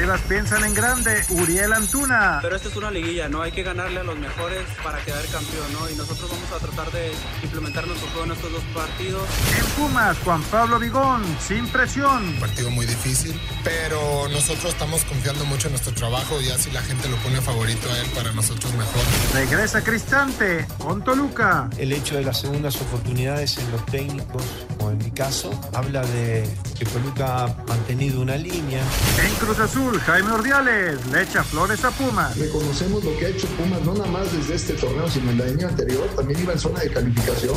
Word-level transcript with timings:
Chivas 0.00 0.22
piensan 0.22 0.64
en 0.64 0.72
grande, 0.72 1.22
Uriel 1.28 1.74
Antuna. 1.74 2.38
Pero 2.40 2.56
esta 2.56 2.70
es 2.70 2.76
una 2.76 2.90
liguilla, 2.90 3.28
¿no? 3.28 3.42
Hay 3.42 3.52
que 3.52 3.62
ganarle 3.62 4.00
a 4.00 4.02
los 4.02 4.18
mejores 4.18 4.64
para 4.82 4.98
quedar 5.04 5.22
campeón, 5.26 5.70
¿no? 5.74 5.90
Y 5.90 5.94
nosotros 5.94 6.30
vamos 6.30 6.50
a 6.52 6.58
tratar 6.58 6.90
de 6.90 7.12
implementar 7.42 7.86
nuestro 7.86 8.08
juego 8.08 8.24
en 8.24 8.32
estos 8.32 8.50
dos 8.50 8.62
partidos. 8.74 9.28
En 9.58 9.66
Pumas, 9.76 10.16
Juan 10.24 10.42
Pablo 10.44 10.78
Vigón, 10.78 11.22
sin 11.46 11.66
presión. 11.68 12.28
Un 12.30 12.40
partido 12.40 12.70
muy 12.70 12.86
difícil, 12.86 13.38
pero 13.62 14.26
nosotros 14.28 14.72
estamos 14.72 15.04
confiando 15.04 15.44
mucho 15.44 15.68
en 15.68 15.72
nuestro 15.72 15.92
trabajo, 15.92 16.40
ya 16.40 16.56
si 16.56 16.70
la 16.70 16.80
gente 16.80 17.06
lo 17.06 17.16
pone 17.16 17.42
favorito 17.42 17.90
a 17.92 17.98
él, 17.98 18.06
para 18.14 18.32
nosotros 18.32 18.72
mejor. 18.72 19.02
Regresa 19.34 19.84
Cristante 19.84 20.66
con 20.78 21.04
Toluca. 21.04 21.68
El 21.76 21.92
hecho 21.92 22.16
de 22.16 22.24
las 22.24 22.40
segundas 22.40 22.74
oportunidades 22.76 23.58
en 23.58 23.70
los 23.70 23.84
técnicos, 23.84 24.44
o 24.78 24.90
en 24.90 24.96
mi 24.96 25.10
caso, 25.10 25.50
habla 25.74 26.00
de 26.06 26.48
que 26.78 26.86
Toluca 26.86 27.44
ha 27.44 27.54
mantenido 27.68 28.22
una 28.22 28.36
línea. 28.36 28.82
En 29.22 29.34
Cruz 29.34 29.58
Azul, 29.58 29.89
Jaime 29.98 30.30
Ordiales 30.30 31.04
le 31.06 31.22
echa 31.22 31.42
flores 31.42 31.84
a 31.84 31.90
Pumas. 31.90 32.36
Reconocemos 32.36 33.02
lo 33.02 33.16
que 33.18 33.26
ha 33.26 33.28
hecho 33.30 33.46
Pumas, 33.48 33.80
no 33.82 33.94
nada 33.94 34.06
más 34.06 34.32
desde 34.32 34.54
este 34.54 34.74
torneo, 34.74 35.08
sino 35.08 35.30
en 35.32 35.40
el 35.40 35.48
año 35.48 35.68
anterior, 35.68 36.08
también 36.14 36.40
iba 36.40 36.52
en 36.52 36.58
zona 36.58 36.80
de 36.80 36.92
calificación. 36.92 37.56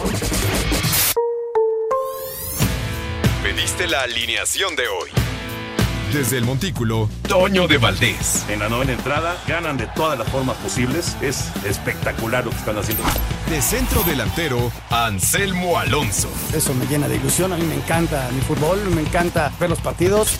Pediste 3.43 3.87
la 3.87 4.01
alineación 4.01 4.75
de 4.75 4.87
hoy. 4.87 5.09
Desde 6.11 6.37
el 6.37 6.45
Montículo, 6.45 7.09
Toño 7.27 7.67
de 7.67 7.77
Valdés. 7.77 8.45
En 8.47 8.59
la 8.59 8.69
novena 8.69 8.93
entrada 8.93 9.35
ganan 9.47 9.77
de 9.77 9.87
todas 9.95 10.17
las 10.17 10.27
formas 10.29 10.55
posibles. 10.57 11.17
Es 11.21 11.51
espectacular 11.65 12.45
lo 12.45 12.51
que 12.51 12.57
están 12.57 12.77
haciendo. 12.77 13.03
De 13.49 13.61
centro 13.61 14.03
delantero, 14.03 14.71
Anselmo 14.91 15.77
Alonso. 15.77 16.29
Eso 16.53 16.73
me 16.75 16.85
llena 16.85 17.07
de 17.07 17.15
ilusión. 17.15 17.51
A 17.51 17.57
mí 17.57 17.65
me 17.65 17.75
encanta 17.75 18.29
mi 18.31 18.41
fútbol, 18.41 18.79
me 18.91 19.01
encanta 19.01 19.51
ver 19.59 19.71
los 19.71 19.79
partidos. 19.79 20.39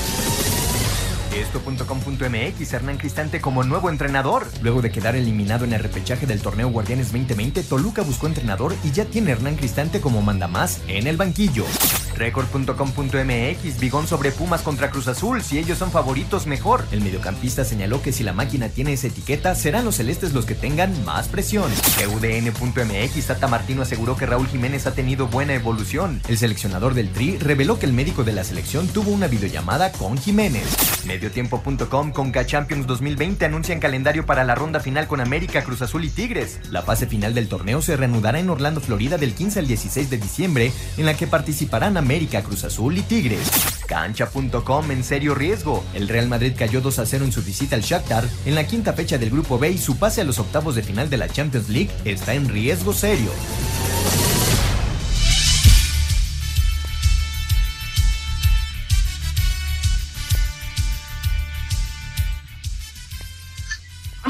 Esto.com.mx, 1.35 2.73
Hernán 2.73 2.97
Cristante 2.97 3.39
como 3.39 3.63
nuevo 3.63 3.89
entrenador. 3.89 4.47
Luego 4.61 4.81
de 4.81 4.91
quedar 4.91 5.15
eliminado 5.15 5.65
en 5.65 5.73
el 5.73 5.79
repechaje 5.79 6.25
del 6.25 6.41
torneo 6.41 6.69
Guardianes 6.69 7.11
2020, 7.11 7.63
Toluca 7.63 8.01
buscó 8.01 8.27
entrenador 8.27 8.75
y 8.83 8.91
ya 8.91 9.05
tiene 9.05 9.31
Hernán 9.31 9.55
Cristante 9.55 10.01
como 10.01 10.21
mandamás 10.21 10.81
en 10.87 11.07
el 11.07 11.17
banquillo. 11.17 11.65
Record.com.mx, 12.15 13.79
Bigón 13.79 14.07
sobre 14.07 14.31
Pumas 14.31 14.61
contra 14.61 14.91
Cruz 14.91 15.07
Azul. 15.07 15.41
Si 15.41 15.57
ellos 15.57 15.77
son 15.77 15.91
favoritos, 15.91 16.45
mejor. 16.45 16.85
El 16.91 17.01
mediocampista 17.01 17.65
señaló 17.65 18.01
que 18.01 18.11
si 18.11 18.23
la 18.23 18.33
máquina 18.33 18.69
tiene 18.69 18.93
esa 18.93 19.07
etiqueta, 19.07 19.55
serán 19.55 19.85
los 19.85 19.95
celestes 19.95 20.33
los 20.33 20.45
que 20.45 20.53
tengan 20.53 21.03
más 21.05 21.27
presión. 21.29 21.71
UDN.mx, 22.13 23.25
Tata 23.25 23.47
Martino 23.47 23.81
aseguró 23.81 24.17
que 24.17 24.25
Raúl 24.25 24.47
Jiménez 24.47 24.85
ha 24.85 24.93
tenido 24.93 25.27
buena 25.27 25.53
evolución. 25.53 26.21
El 26.27 26.37
seleccionador 26.37 26.93
del 26.93 27.09
Tri 27.09 27.37
reveló 27.37 27.79
que 27.79 27.85
el 27.85 27.93
médico 27.93 28.23
de 28.23 28.33
la 28.33 28.43
selección 28.43 28.87
tuvo 28.87 29.11
una 29.11 29.27
videollamada 29.27 29.91
con 29.91 30.17
Jiménez. 30.17 30.67
Mediotiempo.com 31.05 32.11
con 32.11 32.31
K 32.31 32.45
Champions 32.45 32.87
2020 32.87 33.45
anuncian 33.45 33.79
calendario 33.79 34.25
para 34.25 34.43
la 34.43 34.55
ronda 34.55 34.79
final 34.79 35.07
con 35.07 35.21
América, 35.21 35.63
Cruz 35.63 35.81
Azul 35.81 36.05
y 36.05 36.09
Tigres. 36.09 36.59
La 36.69 36.81
fase 36.81 37.07
final 37.07 37.33
del 37.33 37.47
torneo 37.47 37.81
se 37.81 37.97
reanudará 37.97 38.39
en 38.39 38.49
Orlando, 38.49 38.81
Florida 38.81 39.17
del 39.17 39.33
15 39.33 39.59
al 39.59 39.67
16 39.67 40.09
de 40.09 40.17
diciembre, 40.17 40.71
en 40.97 41.05
la 41.05 41.15
que 41.15 41.27
participarán 41.27 41.97
América, 41.97 42.41
Cruz 42.43 42.63
Azul 42.63 42.97
y 42.97 43.01
Tigres. 43.01 43.49
Cancha.com 43.87 44.91
en 44.91 45.03
serio 45.03 45.35
riesgo. 45.35 45.83
El 45.93 46.07
Real 46.07 46.27
Madrid 46.27 46.53
cayó 46.57 46.81
2 46.81 46.99
a 46.99 47.05
0 47.05 47.25
en 47.25 47.31
su 47.31 47.43
visita 47.43 47.75
al 47.75 47.81
Shakhtar 47.81 48.23
en 48.45 48.55
la 48.55 48.65
quinta 48.65 48.93
fecha 48.93 49.17
del 49.17 49.29
grupo 49.31 49.59
B 49.59 49.71
y 49.71 49.77
su 49.77 49.97
pase 49.97 50.21
a 50.21 50.23
los 50.23 50.39
octavos 50.39 50.75
de 50.75 50.83
final 50.83 51.09
de 51.09 51.17
la 51.17 51.27
Champions 51.27 51.69
League 51.69 51.91
está 52.05 52.33
en 52.33 52.47
riesgo 52.47 52.93
serio. 52.93 53.31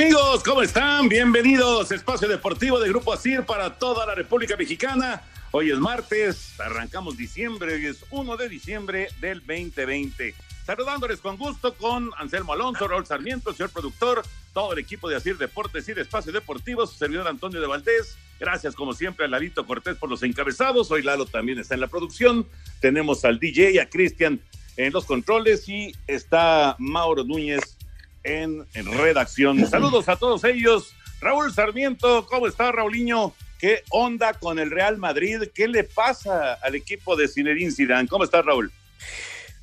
Amigos, 0.02 0.42
¿cómo 0.44 0.64
están? 0.64 1.08
Bienvenidos. 1.10 1.92
Espacio 1.92 2.28
Deportivo 2.28 2.80
de 2.80 2.90
Grupo 2.90 3.14
ASIR 3.14 3.46
para 3.46 3.78
toda 3.78 4.04
la 4.08 4.16
República 4.16 4.58
Mexicana. 4.58 5.22
Hoy 5.52 5.70
es 5.70 5.78
martes, 5.78 6.60
arrancamos 6.60 7.18
diciembre, 7.18 7.76
hoy 7.76 7.86
es 7.86 8.04
1 8.10 8.36
de 8.36 8.50
diciembre 8.50 9.10
del 9.20 9.42
2020. 9.42 10.34
Saludándoles 10.66 11.20
con 11.20 11.38
gusto 11.38 11.76
con 11.76 12.10
Anselmo 12.18 12.54
Alonso, 12.54 12.88
Raúl 12.88 13.06
Sarmiento, 13.06 13.54
señor 13.54 13.70
productor, 13.70 14.24
todo 14.56 14.74
el 14.74 14.80
equipo 14.80 15.08
de 15.08 15.18
Asir 15.18 15.38
Deportes 15.38 15.88
y 15.88 15.94
de 15.94 16.02
Espacio 16.02 16.32
Deportivo, 16.32 16.88
su 16.88 16.98
servidor 16.98 17.28
Antonio 17.28 17.62
de 17.62 17.68
Valdés. 17.68 18.18
Gracias, 18.40 18.74
como 18.74 18.94
siempre, 18.94 19.26
a 19.26 19.28
Lalito 19.28 19.68
Cortés 19.68 19.98
por 19.98 20.10
los 20.10 20.24
encabezados. 20.24 20.90
Hoy 20.90 21.04
Lalo 21.04 21.28
también 21.28 21.60
está 21.60 21.76
en 21.76 21.82
la 21.82 21.88
producción. 21.88 22.48
Tenemos 22.80 23.24
al 23.24 23.38
DJ, 23.38 23.80
a 23.80 23.88
Cristian 23.88 24.42
en 24.78 24.94
los 24.94 25.06
controles 25.06 25.70
y 25.70 25.96
está 26.08 26.76
Mauro 26.80 27.24
Núñez 27.24 27.78
en, 28.24 28.68
redacción. 28.74 29.68
Saludos 29.68 30.10
a 30.10 30.16
todos 30.16 30.44
ellos. 30.44 30.94
Raúl 31.20 31.54
Sarmiento, 31.54 32.26
¿cómo 32.28 32.48
está, 32.48 32.72
Raulinho? 32.72 33.34
¿Qué 33.60 33.84
onda 33.90 34.34
con 34.34 34.58
el 34.58 34.72
Real 34.72 34.98
Madrid? 34.98 35.44
¿Qué 35.54 35.68
le 35.68 35.84
pasa 35.84 36.54
al 36.54 36.76
equipo 36.76 37.16
de 37.16 37.28
Zinedine 37.28 37.72
Zidane? 37.72 38.08
¿Cómo 38.08 38.24
estás, 38.24 38.44
Raúl? 38.44 38.72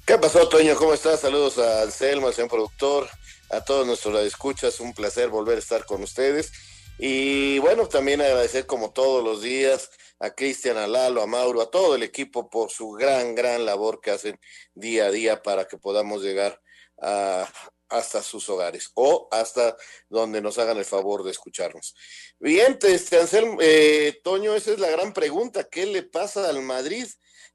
¿Qué 0.06 0.16
pasó, 0.18 0.48
Toño? 0.48 0.76
¿Cómo 0.76 0.94
estás? 0.94 1.20
Saludos 1.20 1.58
a 1.58 1.82
Anselmo, 1.82 2.28
al 2.28 2.34
señor 2.34 2.50
productor, 2.50 3.08
a 3.50 3.60
todos 3.62 3.86
nuestros 3.86 4.24
escuchas. 4.24 4.78
Un 4.80 4.94
placer 4.94 5.28
volver 5.28 5.56
a 5.56 5.60
estar 5.60 5.84
con 5.84 6.02
ustedes. 6.02 6.52
Y 6.98 7.58
bueno, 7.58 7.86
también 7.86 8.20
agradecer 8.20 8.66
como 8.66 8.92
todos 8.92 9.24
los 9.24 9.42
días 9.42 9.90
a 10.20 10.30
Cristian, 10.30 10.76
a 10.76 10.86
Lalo, 10.86 11.22
a 11.22 11.26
Mauro, 11.26 11.60
a 11.62 11.70
todo 11.70 11.94
el 11.94 12.02
equipo 12.02 12.50
por 12.50 12.70
su 12.70 12.90
gran, 12.90 13.34
gran 13.34 13.64
labor 13.64 14.00
que 14.00 14.10
hacen 14.10 14.38
día 14.74 15.06
a 15.06 15.10
día 15.10 15.42
para 15.42 15.66
que 15.66 15.76
podamos 15.76 16.22
llegar 16.22 16.60
a, 17.00 17.48
hasta 17.88 18.22
sus 18.22 18.48
hogares 18.48 18.90
o 18.94 19.28
hasta 19.30 19.76
donde 20.08 20.40
nos 20.40 20.58
hagan 20.58 20.78
el 20.78 20.84
favor 20.84 21.22
de 21.22 21.30
escucharnos. 21.30 21.94
Bien, 22.38 22.78
este, 22.82 23.18
Anselmo, 23.18 23.58
eh, 23.60 24.20
Toño, 24.22 24.54
esa 24.54 24.72
es 24.72 24.78
la 24.78 24.90
gran 24.90 25.12
pregunta. 25.12 25.64
¿Qué 25.64 25.86
le 25.86 26.02
pasa 26.02 26.48
al 26.48 26.62
Madrid? 26.62 27.06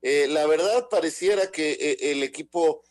Eh, 0.02 0.28
la 0.28 0.46
verdad 0.48 0.88
pareciera 0.90 1.52
que 1.52 1.72
eh, 1.72 2.12
el 2.12 2.24
equipo 2.24 2.84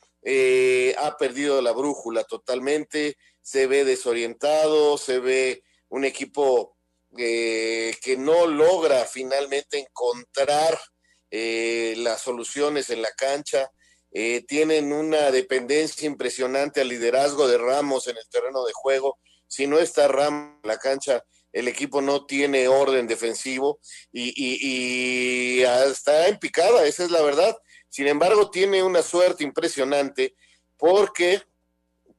ha 0.98 1.16
perdido 1.16 1.60
la 1.60 1.72
brújula 1.72 2.22
totalmente, 2.22 3.16
se 3.40 3.66
ve 3.66 3.84
desorientado, 3.84 4.96
se 4.96 5.18
ve 5.18 5.64
un 5.88 6.04
equipo 6.04 6.76
que 7.16 8.16
no 8.18 8.46
logra 8.46 9.04
finalmente 9.04 9.80
encontrar 9.80 10.78
las 11.28 12.22
soluciones 12.22 12.90
en 12.90 13.02
la 13.02 13.10
cancha. 13.10 13.68
Eh, 14.12 14.44
tienen 14.46 14.92
una 14.92 15.30
dependencia 15.30 16.06
impresionante 16.06 16.80
al 16.80 16.88
liderazgo 16.88 17.48
de 17.48 17.58
Ramos 17.58 18.06
en 18.08 18.16
el 18.16 18.28
terreno 18.28 18.64
de 18.64 18.72
juego. 18.74 19.18
Si 19.46 19.66
no 19.66 19.78
está 19.78 20.08
Ramos 20.08 20.58
en 20.62 20.68
la 20.68 20.78
cancha, 20.78 21.24
el 21.52 21.68
equipo 21.68 22.00
no 22.00 22.24
tiene 22.24 22.68
orden 22.68 23.06
defensivo 23.06 23.78
y, 24.12 24.32
y, 24.36 25.60
y 25.60 25.62
está 25.62 26.28
en 26.28 26.38
picada, 26.38 26.86
esa 26.86 27.04
es 27.04 27.10
la 27.10 27.22
verdad. 27.22 27.56
Sin 27.88 28.06
embargo, 28.06 28.50
tiene 28.50 28.82
una 28.82 29.02
suerte 29.02 29.44
impresionante 29.44 30.34
porque 30.78 31.42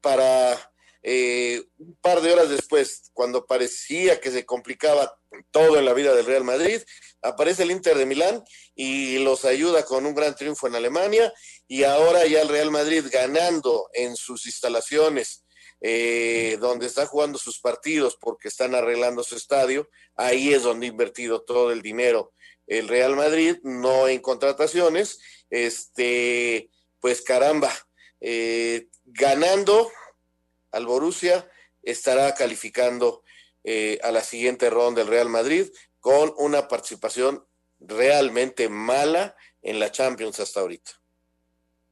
para 0.02 0.73
eh, 1.04 1.62
un 1.78 1.96
par 2.02 2.22
de 2.22 2.34
horas 2.34 2.50
después, 2.50 3.12
cuando 3.14 3.46
parecía 3.46 4.20
que 4.20 4.32
se 4.32 4.46
complicaba 4.46 5.16
todo 5.52 5.78
en 5.78 5.86
la 5.86 5.94
vida 5.94 6.16
del 6.16 6.26
Real 6.26 6.44
Madrid, 6.44 6.82
aparece 7.22 7.64
el 7.64 7.72
Inter 7.72 7.98
de 7.98 8.06
Milán 8.06 8.44
y 8.76 9.20
los 9.20 9.46
ayuda 9.46 9.86
con 9.86 10.06
un 10.06 10.16
gran 10.16 10.36
triunfo 10.36 10.68
en 10.68 10.76
Alemania. 10.76 11.34
Y 11.68 11.84
ahora 11.84 12.26
ya 12.26 12.42
el 12.42 12.50
Real 12.50 12.72
Madrid 12.72 13.06
ganando 13.12 13.90
en 13.94 14.16
sus 14.16 14.46
instalaciones 14.46 15.44
eh, 15.82 16.58
donde 16.62 16.88
está 16.88 17.06
jugando 17.06 17.38
sus 17.38 17.60
partidos 17.60 18.18
porque 18.20 18.48
están 18.48 18.74
arreglando 18.74 19.24
su 19.24 19.36
estadio, 19.36 19.90
ahí 20.16 20.54
es 20.54 20.64
donde 20.64 20.86
ha 20.86 20.90
invertido 20.90 21.42
todo 21.42 21.72
el 21.72 21.82
dinero 21.82 22.34
el 22.68 22.88
Real 22.88 23.16
Madrid, 23.16 23.58
no 23.64 24.08
en 24.08 24.20
contrataciones, 24.20 25.20
este, 25.50 26.70
pues 27.00 27.22
caramba, 27.22 27.72
eh, 28.22 28.88
ganando 29.04 29.92
al 30.74 30.86
Borussia, 30.86 31.50
estará 31.82 32.34
calificando 32.34 33.24
eh, 33.64 34.00
a 34.04 34.12
la 34.12 34.22
siguiente 34.22 34.70
ronda 34.70 35.02
del 35.02 35.10
Real 35.10 35.30
Madrid 35.30 35.68
con 36.00 36.34
una 36.38 36.68
participación 36.68 37.46
realmente 37.80 38.68
mala 38.68 39.36
en 39.62 39.80
la 39.80 39.92
Champions 39.92 40.40
hasta 40.40 40.60
ahorita. 40.60 40.92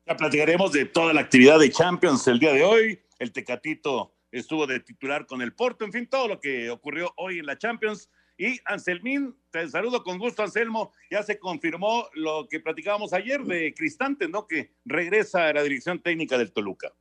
Ya 0.06 0.18
platicaremos 0.18 0.72
de 0.72 0.86
toda 0.86 1.14
la 1.14 1.22
actividad 1.22 1.60
de 1.60 1.72
Champions 1.72 2.28
el 2.28 2.40
día 2.40 2.52
de 2.52 2.64
hoy. 2.64 3.00
El 3.20 3.32
Tecatito 3.32 4.16
estuvo 4.32 4.66
de 4.68 4.80
titular 4.80 5.26
con 5.26 5.42
el 5.42 5.54
Porto, 5.54 5.86
en 5.86 5.92
fin, 5.92 6.08
todo 6.08 6.28
lo 6.28 6.40
que 6.40 6.70
ocurrió 6.70 7.14
hoy 7.18 7.40
en 7.40 7.46
la 7.46 7.58
Champions 7.58 8.10
Y 8.38 8.60
Anselmín, 8.66 9.36
te 9.52 9.70
saludo 9.70 10.04
con 10.04 10.18
gusto, 10.18 10.42
Anselmo. 10.42 10.92
Ya 11.12 11.22
se 11.22 11.38
confirmó 11.38 12.08
lo 12.14 12.48
que 12.50 12.60
platicábamos 12.60 13.14
ayer 13.14 13.44
de 13.44 13.74
Cristante, 13.74 14.28
¿no? 14.28 14.48
Que 14.48 14.74
regresa 14.84 15.48
a 15.48 15.54
la 15.54 15.64
dirección 15.64 16.02
técnica 16.02 16.38
del 16.38 16.52
Toluca. 16.52 16.92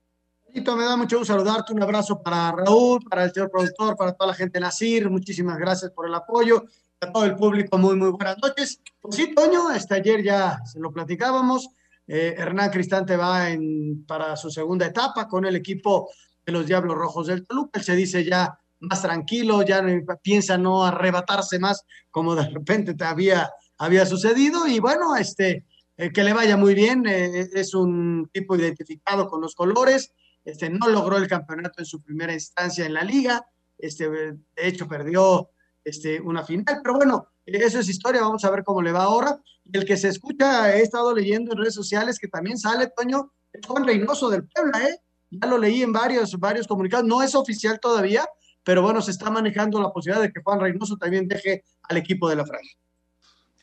Me 0.52 0.85
da 0.85 0.97
mucho 0.97 1.19
gusto 1.19 1.32
saludarte. 1.32 1.73
Un 1.73 1.82
abrazo 1.82 2.20
para 2.23 2.52
Raúl, 2.52 3.00
para 3.08 3.25
el 3.25 3.32
señor 3.32 3.50
productor, 3.50 3.97
para 3.97 4.12
toda 4.12 4.29
la 4.29 4.35
gente 4.35 4.58
de 4.58 4.61
Nacir. 4.61 5.08
Muchísimas 5.08 5.58
gracias 5.58 5.93
por 5.93 6.06
el 6.06 6.14
apoyo. 6.14 6.64
A 7.00 7.12
todo 7.12 7.25
el 7.25 7.37
público, 7.37 7.79
muy, 7.79 7.97
muy 7.97 8.11
buenas 8.11 8.37
noches. 8.43 8.81
Pues 9.00 9.14
sí, 9.14 9.32
Toño, 9.35 9.69
hasta 9.69 9.94
ayer 9.94 10.23
ya 10.23 10.61
se 10.64 10.81
lo 10.81 10.93
platicábamos. 10.93 11.69
Eh, 12.06 12.35
Hernán 12.37 12.70
Cristante 12.70 13.17
va 13.17 13.50
en, 13.50 14.05
para 14.06 14.37
su 14.37 14.50
segunda 14.50 14.87
etapa 14.87 15.29
con 15.29 15.44
el 15.44 15.56
equipo 15.56 16.11
de 16.44 16.52
los 16.52 16.67
Diablos 16.67 16.97
Rojos 16.97 17.29
del 17.29 17.47
Toluca. 17.47 17.79
Él 17.79 17.85
se 17.85 17.97
dice 17.97 18.25
ya 18.25 18.58
más 18.81 19.02
tranquilo, 19.02 19.62
ya 19.62 19.82
piensa 20.20 20.58
no 20.58 20.85
arrebatarse 20.85 21.58
más 21.58 21.85
como 22.11 22.35
de 22.35 22.49
repente 22.49 22.94
te 22.94 23.05
había, 23.05 23.50
había 23.79 24.05
sucedido. 24.05 24.67
Y 24.67 24.81
bueno, 24.81 25.17
este, 25.17 25.64
eh, 25.97 26.11
que 26.12 26.25
le 26.25 26.32
vaya 26.32 26.56
muy 26.56 26.75
bien. 26.75 27.06
Eh, 27.06 27.49
es 27.52 27.75
un 27.75 28.29
tipo 28.32 28.56
identificado 28.56 29.29
con 29.29 29.41
los 29.41 29.55
colores. 29.55 30.12
Este, 30.45 30.71
no 30.71 30.89
logró 30.89 31.17
el 31.17 31.29
campeonato 31.29 31.81
en 31.81 31.87
su 31.87 32.03
primera 32.03 32.33
instancia 32.33 32.87
en 32.87 32.95
la 32.95 33.05
liga. 33.05 33.47
Este, 33.79 34.09
de 34.09 34.39
hecho, 34.57 34.89
perdió 34.89 35.51
este, 35.85 36.21
una 36.21 36.45
final, 36.45 36.81
pero 36.83 36.95
bueno, 36.95 37.29
eso 37.47 37.81
es 37.81 37.89
historia, 37.89 38.21
vamos 38.21 38.45
a 38.45 38.51
ver 38.51 38.65
cómo 38.65 38.83
le 38.83 38.93
va 38.93 39.05
ahora. 39.05 39.41
El 39.73 39.85
que 39.85 39.97
se 39.97 40.09
escucha, 40.09 40.75
he 40.77 40.83
estado 40.83 41.15
leyendo 41.15 41.53
en 41.53 41.59
redes 41.59 41.75
sociales 41.75 42.19
que 42.19 42.29
también 42.29 42.59
sale, 42.59 42.91
Toño, 42.97 43.33
es 43.53 43.67
Juan 43.67 43.87
Reynoso 43.87 44.31
del 44.31 44.45
Puebla, 44.45 44.89
¿eh? 44.89 44.99
Ya 45.31 45.47
lo 45.47 45.59
leí 45.59 45.83
en 45.83 45.93
varios, 45.93 46.39
varios 46.39 46.67
comunicados, 46.67 47.07
no 47.07 47.23
es 47.23 47.35
oficial 47.35 47.79
todavía, 47.81 48.27
pero 48.65 48.83
bueno, 48.83 49.01
se 49.01 49.13
está 49.13 49.31
manejando 49.31 49.81
la 49.81 49.91
posibilidad 49.91 50.23
de 50.23 50.33
que 50.33 50.43
Juan 50.43 50.61
Reynoso 50.61 50.97
también 50.97 51.29
deje 51.29 51.65
al 51.85 51.97
equipo 51.97 52.29
de 52.29 52.37
la 52.37 52.45
franja. 52.45 52.71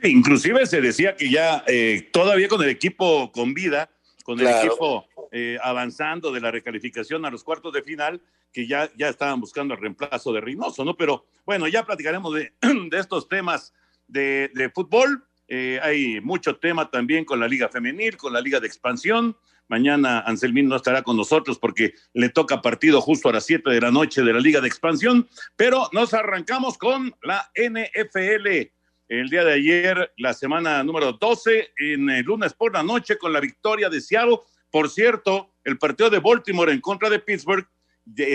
inclusive 0.04 0.66
se 0.66 0.80
decía 0.80 1.16
que 1.16 1.30
ya 1.30 1.64
eh, 1.68 2.10
todavía 2.14 2.48
con 2.48 2.62
el 2.64 2.70
equipo 2.70 3.32
con 3.32 3.54
vida, 3.54 3.90
con 4.24 4.40
el 4.40 4.48
equipo 4.48 5.07
eh, 5.32 5.58
avanzando 5.62 6.32
de 6.32 6.42
la 6.42 6.52
recalificación 6.52 7.26
a 7.26 7.32
los 7.32 7.44
cuartos 7.44 7.74
de 7.74 7.84
final, 7.84 8.22
que 8.52 8.68
ya, 8.68 8.90
ya 8.98 9.10
estaban 9.10 9.40
buscando 9.40 9.74
el 9.74 9.82
reemplazo 9.82 10.32
de 10.34 10.42
Reynoso, 10.42 10.84
¿no? 10.86 10.96
Pero 10.96 11.26
bueno, 11.46 11.68
ya 11.68 11.86
platicaremos 11.86 12.34
de, 12.34 12.54
de 12.90 13.00
estos 13.00 13.28
temas 13.28 13.74
de, 14.08 14.52
de 14.54 14.70
fútbol. 14.70 15.24
Eh, 15.48 15.80
hay 15.82 16.20
mucho 16.22 16.58
tema 16.58 16.90
también 16.90 17.24
con 17.24 17.40
la 17.40 17.48
Liga 17.48 17.70
Femenil, 17.70 18.18
con 18.18 18.34
la 18.34 18.42
Liga 18.42 18.60
de 18.60 18.68
Expansión. 18.68 19.38
Mañana 19.70 20.22
Anselmín 20.22 20.70
no 20.70 20.78
estará 20.78 21.04
con 21.04 21.18
nosotros 21.18 21.60
porque 21.60 21.94
le 22.14 22.30
toca 22.30 22.62
partido 22.62 23.02
justo 23.02 23.30
a 23.30 23.34
las 23.34 23.46
7 23.46 23.70
de 23.70 23.82
la 23.82 23.92
noche 23.92 24.22
de 24.22 24.34
la 24.34 24.40
Liga 24.40 24.62
de 24.62 24.68
Expansión, 24.68 25.28
pero 25.56 25.90
nos 25.92 26.14
arrancamos 26.14 26.78
con 26.78 27.14
la 27.22 27.52
NFL. 27.56 28.72
El 29.10 29.30
día 29.30 29.44
de 29.44 29.54
ayer, 29.54 30.14
la 30.18 30.34
semana 30.34 30.84
número 30.84 31.14
12, 31.14 31.70
en 31.78 32.10
el 32.10 32.26
lunes 32.26 32.54
por 32.54 32.74
la 32.74 32.84
noche, 32.84 33.18
con 33.18 33.32
la 33.32 33.40
victoria 33.40 33.90
de 33.90 34.02
Seattle. 34.02 34.40
Por 34.78 34.92
cierto, 34.92 35.56
el 35.64 35.80
partido 35.80 36.12
de 36.12 36.20
Baltimore 36.20 36.72
en 36.72 36.82
contra 36.82 37.10
de 37.10 37.18
Pittsburgh 37.18 37.68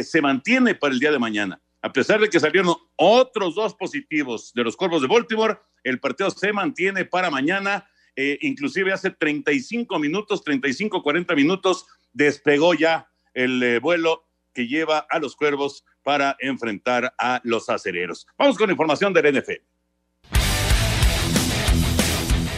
se 0.02 0.20
mantiene 0.20 0.74
para 0.74 0.92
el 0.92 0.98
día 0.98 1.12
de 1.12 1.20
mañana. 1.20 1.62
A 1.80 1.92
pesar 1.92 2.18
de 2.18 2.28
que 2.28 2.40
salieron 2.40 2.74
otros 2.96 3.54
dos 3.54 3.76
positivos 3.76 4.52
de 4.52 4.64
los 4.64 4.76
Cuervos 4.76 5.02
de 5.02 5.06
Baltimore, 5.06 5.58
el 5.84 6.00
partido 6.00 6.32
se 6.32 6.52
mantiene 6.52 7.04
para 7.04 7.30
mañana. 7.30 7.88
Eh, 8.16 8.38
inclusive 8.40 8.92
hace 8.92 9.10
35 9.10 10.00
minutos, 10.00 10.42
35, 10.42 11.00
40 11.00 11.32
minutos, 11.36 11.86
despegó 12.12 12.74
ya 12.74 13.08
el 13.34 13.62
eh, 13.62 13.78
vuelo 13.78 14.26
que 14.52 14.66
lleva 14.66 15.06
a 15.10 15.20
los 15.20 15.36
Cuervos 15.36 15.84
para 16.02 16.36
enfrentar 16.40 17.14
a 17.18 17.40
los 17.44 17.68
acereros. 17.68 18.26
Vamos 18.36 18.58
con 18.58 18.68
información 18.68 19.12
del 19.12 19.38
NFL. 19.38 19.71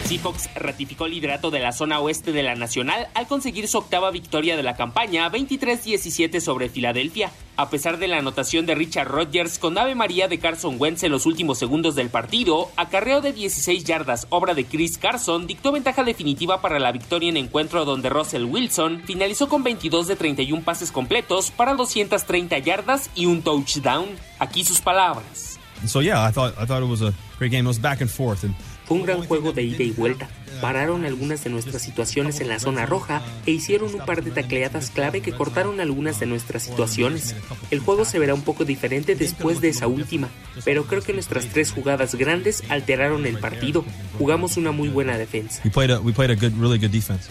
Seahawks 0.05 0.49
ratificó 0.53 1.05
el 1.05 1.13
liderato 1.13 1.49
de 1.49 1.59
la 1.59 1.71
zona 1.71 1.99
oeste 1.99 2.31
de 2.31 2.43
la 2.43 2.53
Nacional 2.53 3.07
al 3.15 3.27
conseguir 3.27 3.67
su 3.67 3.79
octava 3.79 4.11
victoria 4.11 4.55
de 4.55 4.61
la 4.61 4.75
campaña 4.75 5.31
23-17 5.31 6.39
sobre 6.39 6.69
Filadelfia. 6.69 7.31
A 7.57 7.69
pesar 7.69 7.97
de 7.97 8.07
la 8.07 8.17
anotación 8.17 8.65
de 8.65 8.75
Richard 8.75 9.07
Rodgers 9.07 9.57
con 9.57 9.77
Ave 9.77 9.95
María 9.95 10.27
de 10.27 10.37
Carson 10.37 10.75
Wentz 10.77 11.03
en 11.03 11.11
los 11.11 11.25
últimos 11.25 11.57
segundos 11.57 11.95
del 11.95 12.09
partido, 12.09 12.69
acarreo 12.75 13.21
de 13.21 13.33
16 13.33 13.83
yardas, 13.83 14.27
obra 14.29 14.53
de 14.53 14.65
Chris 14.65 14.97
Carson, 14.97 15.47
dictó 15.47 15.71
ventaja 15.71 16.03
definitiva 16.03 16.61
para 16.61 16.79
la 16.79 16.91
victoria 16.91 17.29
en 17.29 17.37
encuentro 17.37 17.83
donde 17.83 18.09
Russell 18.09 18.43
Wilson 18.43 19.01
finalizó 19.05 19.49
con 19.49 19.63
22 19.63 20.07
de 20.07 20.15
31 20.15 20.63
pases 20.63 20.91
completos 20.91 21.49
para 21.49 21.73
230 21.73 22.59
yardas 22.59 23.09
y 23.15 23.25
un 23.25 23.41
touchdown. 23.41 24.05
Aquí 24.37 24.63
sus 24.63 24.81
palabras. 24.81 25.59
So 25.87 26.01
yeah, 26.01 26.27
I 26.27 26.31
thought 26.31 26.53
I 26.57 26.65
thought 26.65 26.83
it 26.83 26.89
was 26.89 27.01
a 27.01 27.13
great 27.37 27.51
game. 27.51 27.65
It 27.65 27.67
was 27.67 27.79
back 27.79 28.01
and 28.01 28.09
forth 28.09 28.43
fue 28.85 28.97
un 28.97 29.03
gran 29.03 29.25
juego 29.25 29.51
de 29.51 29.63
ida 29.63 29.83
y 29.83 29.91
vuelta. 29.91 30.29
Pararon 30.61 31.05
algunas 31.05 31.43
de 31.43 31.49
nuestras 31.49 31.81
situaciones 31.81 32.39
en 32.39 32.47
la 32.47 32.59
zona 32.59 32.85
roja 32.85 33.21
e 33.45 33.51
hicieron 33.51 33.93
un 33.93 34.05
par 34.05 34.23
de 34.23 34.31
tacleadas 34.31 34.89
clave 34.89 35.21
que 35.21 35.33
cortaron 35.33 35.81
algunas 35.81 36.19
de 36.19 36.25
nuestras 36.25 36.63
situaciones. 36.63 37.35
El 37.71 37.79
juego 37.79 38.05
se 38.05 38.19
verá 38.19 38.33
un 38.33 38.41
poco 38.41 38.63
diferente 38.63 39.15
después 39.15 39.59
de 39.59 39.69
esa 39.69 39.87
última, 39.87 40.29
pero 40.63 40.85
creo 40.85 41.01
que 41.01 41.13
nuestras 41.13 41.47
tres 41.47 41.71
jugadas 41.71 42.15
grandes 42.15 42.63
alteraron 42.69 43.25
el 43.25 43.37
partido. 43.39 43.83
Jugamos 44.17 44.57
una 44.57 44.71
muy 44.71 44.89
buena 44.89 45.17
defensa. 45.17 45.61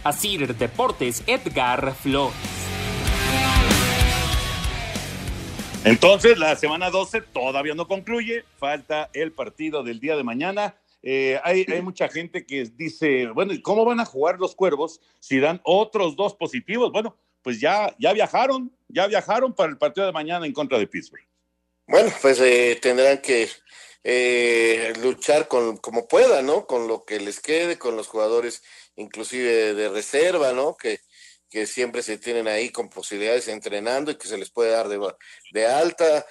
Así 0.05 0.37
Deportes, 0.37 1.23
Edgar 1.27 1.95
Flores. 1.95 2.35
Entonces, 5.85 6.39
la 6.39 6.57
semana 6.57 6.91
12 6.91 7.21
todavía 7.21 7.75
no 7.75 7.87
concluye. 7.87 8.45
Falta 8.59 9.11
el 9.13 9.33
partido 9.33 9.83
del 9.83 10.01
día 10.01 10.17
de 10.17 10.25
mañana 10.25 10.75
eh, 11.07 11.39
hay, 11.45 11.67
mucha 11.83 12.09
gente 12.09 12.47
que 12.47 12.65
dice, 12.65 13.27
bueno, 13.27 13.53
¿y 13.53 13.61
cómo 13.61 13.85
van 13.85 14.01
a 14.01 14.07
jugar 14.07 14.41
los 14.41 14.55
cuervos 14.55 15.03
si 15.21 15.39
dan 15.39 15.61
otros 15.63 16.17
dos 16.17 16.35
positivos? 16.35 16.91
Bueno, 16.93 17.15
pues 17.43 17.61
ya, 17.61 17.95
ya 17.99 18.15
viajaron, 18.15 18.75
ya 18.89 19.07
viajaron 19.07 19.53
para 19.53 19.69
el 19.69 19.77
partido 19.77 20.07
de 20.07 20.15
mañana 20.15 20.47
en 20.47 20.55
contra 20.55 20.79
de 20.79 20.87
Pittsburgh. 20.87 21.27
Bueno, 21.87 22.11
pues 22.23 22.41
eh, 22.41 22.79
tendrán 22.81 23.19
que 23.19 23.51
eh, 24.03 24.95
luchar 25.03 25.47
con 25.47 25.77
como 25.77 26.09
puedan, 26.09 26.47
¿no? 26.47 26.67
Con 26.67 26.89
lo 26.89 27.05
que 27.05 27.21
les 27.21 27.39
quede, 27.39 27.79
con 27.79 27.97
los 27.97 28.09
jugadores 28.09 28.63
inclusive 28.97 29.75
de 29.75 29.91
reserva, 29.91 30.55
¿no? 30.55 30.75
Que, 30.75 31.01
que 31.51 31.67
siempre 31.67 32.03
se 32.03 32.17
tienen 32.17 32.49
ahí 32.49 32.71
con 32.71 32.89
posibilidades 32.89 33.49
entrenando 33.49 34.11
y 34.11 34.17
que 34.17 34.27
se 34.27 34.39
les 34.39 34.51
puede 34.51 34.71
dar 34.71 34.89
de, 34.89 35.67
alta. 35.67 36.25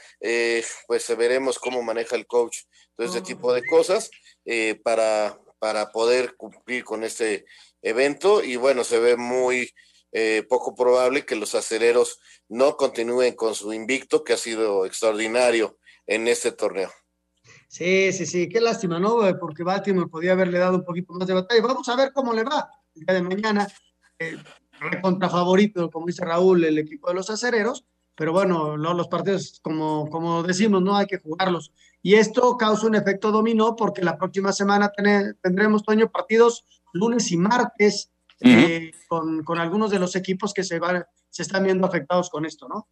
pues 0.87 1.15
veremos 1.15 1.59
cómo 1.59 1.83
maneja 1.83 2.15
el 2.15 2.25
coach 2.25 2.61
todo 2.95 3.07
ese 3.07 3.21
tipo 3.21 3.53
de 3.53 3.63
cosas. 3.67 4.09
Eh, 4.45 4.79
para, 4.83 5.39
para 5.59 5.91
poder 5.91 6.35
cumplir 6.35 6.83
con 6.83 7.03
este 7.03 7.45
evento 7.81 8.43
y 8.43 8.57
bueno, 8.57 8.83
se 8.83 8.99
ve 8.99 9.15
muy 9.15 9.71
eh, 10.11 10.45
poco 10.49 10.75
probable 10.75 11.25
que 11.25 11.37
los 11.37 11.55
aceleros 11.55 12.19
no 12.49 12.75
continúen 12.75 13.35
con 13.35 13.55
su 13.55 13.71
invicto 13.71 14.23
que 14.23 14.33
ha 14.33 14.37
sido 14.37 14.85
extraordinario 14.85 15.77
en 16.05 16.27
este 16.27 16.51
torneo. 16.51 16.91
Sí, 17.69 18.11
sí, 18.11 18.25
sí, 18.25 18.49
qué 18.49 18.61
lástima, 18.61 18.99
¿no? 18.99 19.17
Porque 19.39 19.63
Baltimore 19.63 20.09
podía 20.09 20.33
haberle 20.33 20.59
dado 20.59 20.75
un 20.75 20.83
poquito 20.83 21.13
más 21.13 21.27
de 21.27 21.33
batalla. 21.33 21.61
Vamos 21.61 21.87
a 21.89 21.95
ver 21.95 22.11
cómo 22.13 22.33
le 22.33 22.43
va 22.43 22.69
el 22.93 23.05
día 23.05 23.15
de 23.15 23.21
mañana. 23.23 23.67
Eh, 24.19 24.37
contra 25.01 25.29
favorito, 25.29 25.89
como 25.89 26.07
dice 26.07 26.25
Raúl, 26.25 26.63
el 26.65 26.77
equipo 26.77 27.07
de 27.07 27.15
los 27.15 27.29
acereros, 27.29 27.85
pero 28.15 28.33
bueno, 28.33 28.77
los 28.77 29.07
partidos, 29.07 29.59
como, 29.63 30.09
como 30.09 30.43
decimos, 30.43 30.81
no 30.81 30.95
hay 30.95 31.07
que 31.07 31.19
jugarlos 31.19 31.71
y 32.03 32.15
esto 32.15 32.57
causa 32.57 32.85
un 32.85 32.95
efecto 32.95 33.31
dominó 33.31 33.75
porque 33.75 34.03
la 34.03 34.17
próxima 34.17 34.51
semana 34.51 34.91
tendremos, 35.41 35.83
Toño, 35.83 36.11
partidos 36.11 36.65
lunes 36.91 37.31
y 37.31 37.37
martes 37.37 38.11
eh, 38.41 38.91
con, 39.07 39.57
algunos 39.57 39.89
de 39.89 39.99
los 39.99 40.15
equipos 40.15 40.53
que 40.53 40.63
se, 40.63 40.79
van, 40.79 41.05
se 41.29 41.43
están 41.43 41.63
viendo 41.63 41.87
afectados 41.87 42.29
con 42.29 42.45
esto, 42.45 42.67
¿no? 42.67 42.87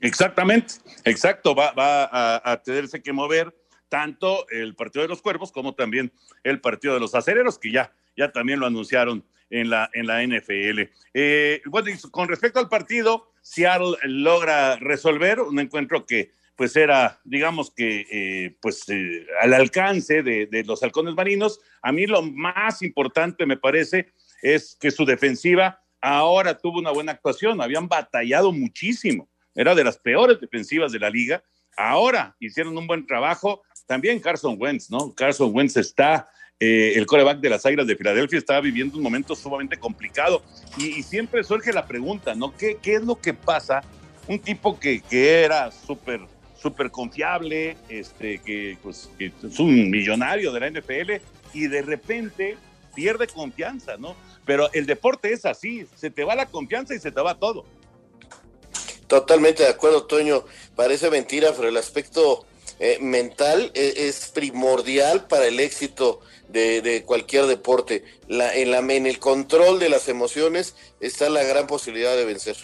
Exactamente, 0.00 0.74
exacto, 1.04 1.54
va, 1.54 1.72
a, 1.76 2.52
a, 2.52 2.62
tenerse 2.62 3.02
que 3.02 3.12
mover 3.12 3.54
tanto 3.88 4.48
el 4.48 4.74
partido 4.74 5.02
de 5.02 5.08
los 5.08 5.20
cuervos 5.20 5.52
como 5.52 5.74
también 5.74 6.12
el 6.42 6.60
partido 6.60 6.94
de 6.94 7.00
los 7.00 7.14
acereros, 7.14 7.58
que 7.58 7.70
ya, 7.70 7.92
ya 8.16 8.32
también 8.32 8.60
lo 8.60 8.66
anunciaron 8.66 9.24
en 9.50 9.70
la, 9.70 9.90
en 9.92 10.06
la 10.06 10.22
NFL. 10.22 10.90
Eh, 11.14 11.62
bueno, 11.66 11.90
y 11.90 11.98
con 12.10 12.28
respecto 12.28 12.60
al 12.60 12.68
partido, 12.68 13.30
Seattle 13.42 13.96
logra 14.04 14.76
resolver 14.76 15.40
un 15.40 15.58
encuentro 15.58 16.06
que 16.06 16.32
pues 16.58 16.74
era, 16.74 17.20
digamos 17.22 17.70
que, 17.70 18.04
eh, 18.10 18.56
pues 18.60 18.82
eh, 18.88 19.24
al 19.40 19.54
alcance 19.54 20.24
de, 20.24 20.64
los 20.66 20.82
halcones 20.82 21.14
marinos. 21.14 21.60
A 21.82 21.92
mí 21.92 22.04
lo 22.04 22.20
más 22.20 22.82
importante, 22.82 23.46
me 23.46 23.56
parece, 23.56 24.12
es 24.42 24.76
que 24.80 24.90
su 24.90 25.04
defensiva 25.04 25.80
ahora 26.00 26.58
tuvo 26.58 26.80
una 26.80 26.90
buena 26.90 27.12
actuación. 27.12 27.62
Habían 27.62 27.86
batallado 27.86 28.50
muchísimo. 28.50 29.28
Era 29.54 29.76
de 29.76 29.84
las 29.84 29.98
peores 29.98 30.40
defensivas 30.40 30.90
de 30.90 30.98
la 30.98 31.10
liga. 31.10 31.44
Ahora 31.76 32.34
hicieron 32.40 32.76
un 32.76 32.88
buen 32.88 33.06
trabajo. 33.06 33.62
También 33.86 34.18
Carson 34.18 34.56
Wentz, 34.58 34.90
¿no? 34.90 35.14
Carson 35.14 35.54
Wentz 35.54 35.76
está, 35.76 36.28
eh, 36.58 36.94
el 36.96 37.06
coreback 37.06 37.38
de 37.38 37.50
las 37.50 37.64
Águilas 37.66 37.86
de 37.86 37.94
Filadelfia, 37.94 38.36
estaba 38.36 38.60
viviendo 38.60 38.96
un 38.96 39.04
momento 39.04 39.36
sumamente 39.36 39.76
complicado. 39.76 40.42
Y, 40.76 41.04
siempre 41.04 41.44
surge 41.44 41.72
la 41.72 41.86
pregunta, 41.86 42.34
¿no? 42.34 42.52
¿Qué, 42.56 42.78
¿Qué, 42.82 42.96
es 42.96 43.02
lo 43.02 43.14
que 43.14 43.32
pasa? 43.32 43.80
Un 44.26 44.40
tipo 44.40 44.80
que, 44.80 45.00
que 45.00 45.44
era 45.44 45.70
súper 45.70 46.20
súper 46.60 46.90
confiable, 46.90 47.76
este, 47.88 48.38
que, 48.38 48.76
pues, 48.82 49.10
que 49.18 49.32
es 49.42 49.58
un 49.58 49.90
millonario 49.90 50.52
de 50.52 50.60
la 50.60 50.70
NFL 50.70 51.12
y 51.54 51.68
de 51.68 51.82
repente 51.82 52.56
pierde 52.94 53.26
confianza, 53.28 53.96
¿no? 53.96 54.16
Pero 54.44 54.72
el 54.72 54.86
deporte 54.86 55.32
es 55.32 55.44
así, 55.44 55.86
se 55.94 56.10
te 56.10 56.24
va 56.24 56.34
la 56.34 56.46
confianza 56.46 56.94
y 56.94 56.98
se 56.98 57.12
te 57.12 57.20
va 57.20 57.38
todo. 57.38 57.64
Totalmente 59.06 59.62
de 59.62 59.70
acuerdo, 59.70 60.04
Toño. 60.04 60.44
Parece 60.76 61.10
mentira, 61.10 61.52
pero 61.56 61.68
el 61.68 61.76
aspecto 61.76 62.44
eh, 62.78 62.98
mental 63.00 63.70
es, 63.74 63.96
es, 63.96 64.30
primordial 64.30 65.26
para 65.26 65.46
el 65.46 65.60
éxito 65.60 66.20
de, 66.48 66.82
de 66.82 67.04
cualquier 67.04 67.46
deporte. 67.46 68.04
La, 68.26 68.54
en, 68.54 68.70
la, 68.70 68.78
en 68.78 69.06
el 69.06 69.18
control 69.18 69.78
de 69.78 69.88
las 69.88 70.08
emociones 70.08 70.76
está 71.00 71.30
la 71.30 71.42
gran 71.42 71.66
posibilidad 71.66 72.16
de 72.16 72.24
vencer. 72.24 72.56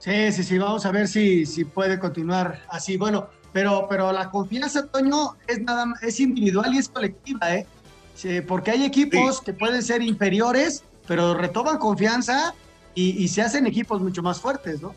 Sí, 0.00 0.32
sí, 0.32 0.42
sí, 0.42 0.58
vamos 0.58 0.86
a 0.86 0.90
ver 0.90 1.06
si, 1.06 1.44
si 1.44 1.66
puede 1.66 1.98
continuar 1.98 2.64
así. 2.70 2.96
Bueno, 2.96 3.28
pero, 3.52 3.86
pero 3.88 4.10
la 4.12 4.30
confianza, 4.30 4.86
Toño, 4.86 5.36
es 5.46 5.60
nada 5.60 5.84
más, 5.86 6.02
es 6.02 6.18
individual 6.20 6.74
y 6.74 6.78
es 6.78 6.88
colectiva, 6.88 7.54
¿eh? 7.54 7.66
Sí, 8.14 8.40
porque 8.40 8.70
hay 8.70 8.84
equipos 8.84 9.38
sí. 9.38 9.44
que 9.44 9.52
pueden 9.52 9.82
ser 9.82 10.02
inferiores, 10.02 10.82
pero 11.06 11.34
retoman 11.34 11.76
confianza 11.78 12.54
y, 12.94 13.22
y, 13.22 13.28
se 13.28 13.42
hacen 13.42 13.66
equipos 13.66 14.00
mucho 14.00 14.22
más 14.22 14.40
fuertes, 14.40 14.80
¿no? 14.80 14.94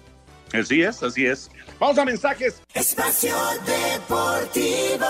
Así 0.53 0.81
es, 0.81 1.03
así 1.03 1.25
es. 1.25 1.51
Vamos 1.79 1.97
a 1.97 2.05
mensajes. 2.05 2.61
Espacio 2.73 3.35
Deportivo. 3.65 5.05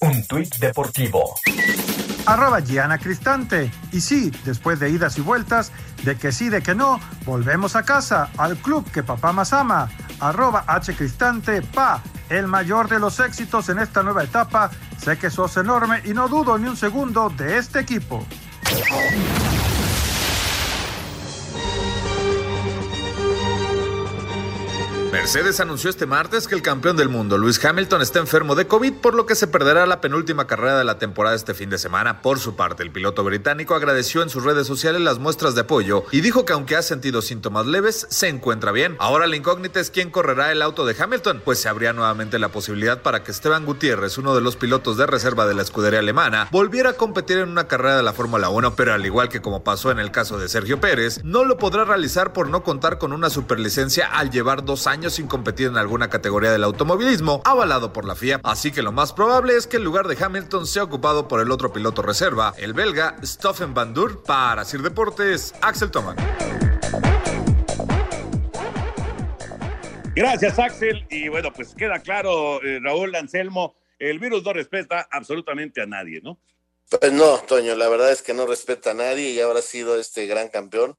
Un 0.00 0.26
tuit 0.26 0.54
deportivo. 0.56 1.34
Arroba 2.30 2.60
Giana 2.60 2.96
Cristante. 2.98 3.72
Y 3.90 4.00
sí, 4.00 4.30
después 4.44 4.78
de 4.78 4.88
idas 4.88 5.18
y 5.18 5.20
vueltas, 5.20 5.72
de 6.04 6.16
que 6.16 6.30
sí, 6.30 6.48
de 6.48 6.62
que 6.62 6.76
no, 6.76 7.00
volvemos 7.26 7.74
a 7.74 7.82
casa, 7.82 8.30
al 8.36 8.56
club 8.56 8.88
que 8.92 9.02
papá 9.02 9.32
más 9.32 9.52
ama. 9.52 9.90
Arroba 10.20 10.62
H 10.68 10.94
Cristante, 10.94 11.60
pa, 11.60 12.00
el 12.28 12.46
mayor 12.46 12.88
de 12.88 13.00
los 13.00 13.18
éxitos 13.18 13.68
en 13.68 13.80
esta 13.80 14.04
nueva 14.04 14.22
etapa. 14.22 14.70
Sé 14.96 15.18
que 15.18 15.28
sos 15.28 15.56
enorme 15.56 16.02
y 16.04 16.14
no 16.14 16.28
dudo 16.28 16.56
ni 16.56 16.68
un 16.68 16.76
segundo 16.76 17.30
de 17.30 17.58
este 17.58 17.80
equipo. 17.80 18.24
Mercedes 25.12 25.58
anunció 25.58 25.90
este 25.90 26.06
martes 26.06 26.46
que 26.46 26.54
el 26.54 26.62
campeón 26.62 26.96
del 26.96 27.08
mundo, 27.08 27.36
Lewis 27.36 27.62
Hamilton, 27.64 28.00
está 28.00 28.20
enfermo 28.20 28.54
de 28.54 28.68
COVID, 28.68 28.92
por 28.94 29.14
lo 29.14 29.26
que 29.26 29.34
se 29.34 29.48
perderá 29.48 29.84
la 29.84 30.00
penúltima 30.00 30.46
carrera 30.46 30.78
de 30.78 30.84
la 30.84 31.00
temporada 31.00 31.34
este 31.34 31.52
fin 31.52 31.68
de 31.68 31.78
semana. 31.78 32.22
Por 32.22 32.38
su 32.38 32.54
parte, 32.54 32.84
el 32.84 32.92
piloto 32.92 33.24
británico 33.24 33.74
agradeció 33.74 34.22
en 34.22 34.30
sus 34.30 34.44
redes 34.44 34.68
sociales 34.68 35.00
las 35.00 35.18
muestras 35.18 35.56
de 35.56 35.62
apoyo 35.62 36.04
y 36.12 36.20
dijo 36.20 36.44
que 36.44 36.52
aunque 36.52 36.76
ha 36.76 36.82
sentido 36.82 37.22
síntomas 37.22 37.66
leves, 37.66 38.06
se 38.08 38.28
encuentra 38.28 38.70
bien. 38.70 38.94
Ahora 39.00 39.26
la 39.26 39.34
incógnita 39.34 39.80
es 39.80 39.90
quién 39.90 40.10
correrá 40.10 40.52
el 40.52 40.62
auto 40.62 40.86
de 40.86 40.94
Hamilton, 40.96 41.42
pues 41.44 41.58
se 41.58 41.68
abría 41.68 41.92
nuevamente 41.92 42.38
la 42.38 42.50
posibilidad 42.50 43.02
para 43.02 43.24
que 43.24 43.32
Esteban 43.32 43.66
Gutiérrez, 43.66 44.16
uno 44.16 44.36
de 44.36 44.42
los 44.42 44.54
pilotos 44.54 44.96
de 44.96 45.06
reserva 45.06 45.44
de 45.44 45.54
la 45.54 45.62
escudería 45.62 45.98
alemana, 45.98 46.46
volviera 46.52 46.90
a 46.90 46.96
competir 46.96 47.38
en 47.38 47.48
una 47.48 47.66
carrera 47.66 47.96
de 47.96 48.04
la 48.04 48.12
Fórmula 48.12 48.48
1, 48.48 48.76
pero 48.76 48.94
al 48.94 49.04
igual 49.04 49.28
que 49.28 49.42
como 49.42 49.64
pasó 49.64 49.90
en 49.90 49.98
el 49.98 50.12
caso 50.12 50.38
de 50.38 50.48
Sergio 50.48 50.80
Pérez, 50.80 51.20
no 51.24 51.44
lo 51.44 51.58
podrá 51.58 51.84
realizar 51.84 52.32
por 52.32 52.48
no 52.48 52.62
contar 52.62 52.98
con 52.98 53.12
una 53.12 53.28
superlicencia 53.28 54.06
al 54.06 54.30
llevar 54.30 54.64
dos 54.64 54.86
años 54.86 54.99
sin 55.08 55.28
competir 55.28 55.68
en 55.68 55.78
alguna 55.78 56.10
categoría 56.10 56.52
del 56.52 56.64
automovilismo 56.64 57.40
avalado 57.46 57.94
por 57.94 58.04
la 58.04 58.14
FIA, 58.14 58.40
así 58.44 58.72
que 58.72 58.82
lo 58.82 58.92
más 58.92 59.14
probable 59.14 59.56
es 59.56 59.66
que 59.66 59.78
el 59.78 59.84
lugar 59.84 60.08
de 60.08 60.22
Hamilton 60.22 60.66
sea 60.66 60.82
ocupado 60.82 61.28
por 61.28 61.40
el 61.40 61.50
otro 61.50 61.72
piloto 61.72 62.02
reserva, 62.02 62.52
el 62.58 62.74
belga 62.74 63.16
Stoffen 63.22 63.72
Van 63.72 63.94
Dur. 63.94 64.22
Para 64.24 64.64
Sir 64.64 64.82
Deportes, 64.82 65.54
Axel 65.62 65.90
Toman. 65.90 66.16
Gracias, 70.14 70.58
Axel. 70.58 71.06
Y 71.08 71.28
bueno, 71.28 71.52
pues 71.52 71.74
queda 71.74 72.00
claro, 72.00 72.62
eh, 72.62 72.80
Raúl 72.82 73.14
Anselmo, 73.14 73.76
el 73.98 74.18
virus 74.18 74.42
no 74.42 74.52
respeta 74.52 75.08
absolutamente 75.10 75.80
a 75.80 75.86
nadie, 75.86 76.20
¿no? 76.22 76.38
Pues 76.90 77.12
no, 77.12 77.38
Toño, 77.38 77.76
la 77.76 77.88
verdad 77.88 78.10
es 78.10 78.20
que 78.20 78.34
no 78.34 78.46
respeta 78.46 78.90
a 78.90 78.94
nadie 78.94 79.30
y 79.30 79.40
ahora 79.40 79.60
ha 79.60 79.62
sido 79.62 79.98
este 79.98 80.26
gran 80.26 80.48
campeón 80.48 80.96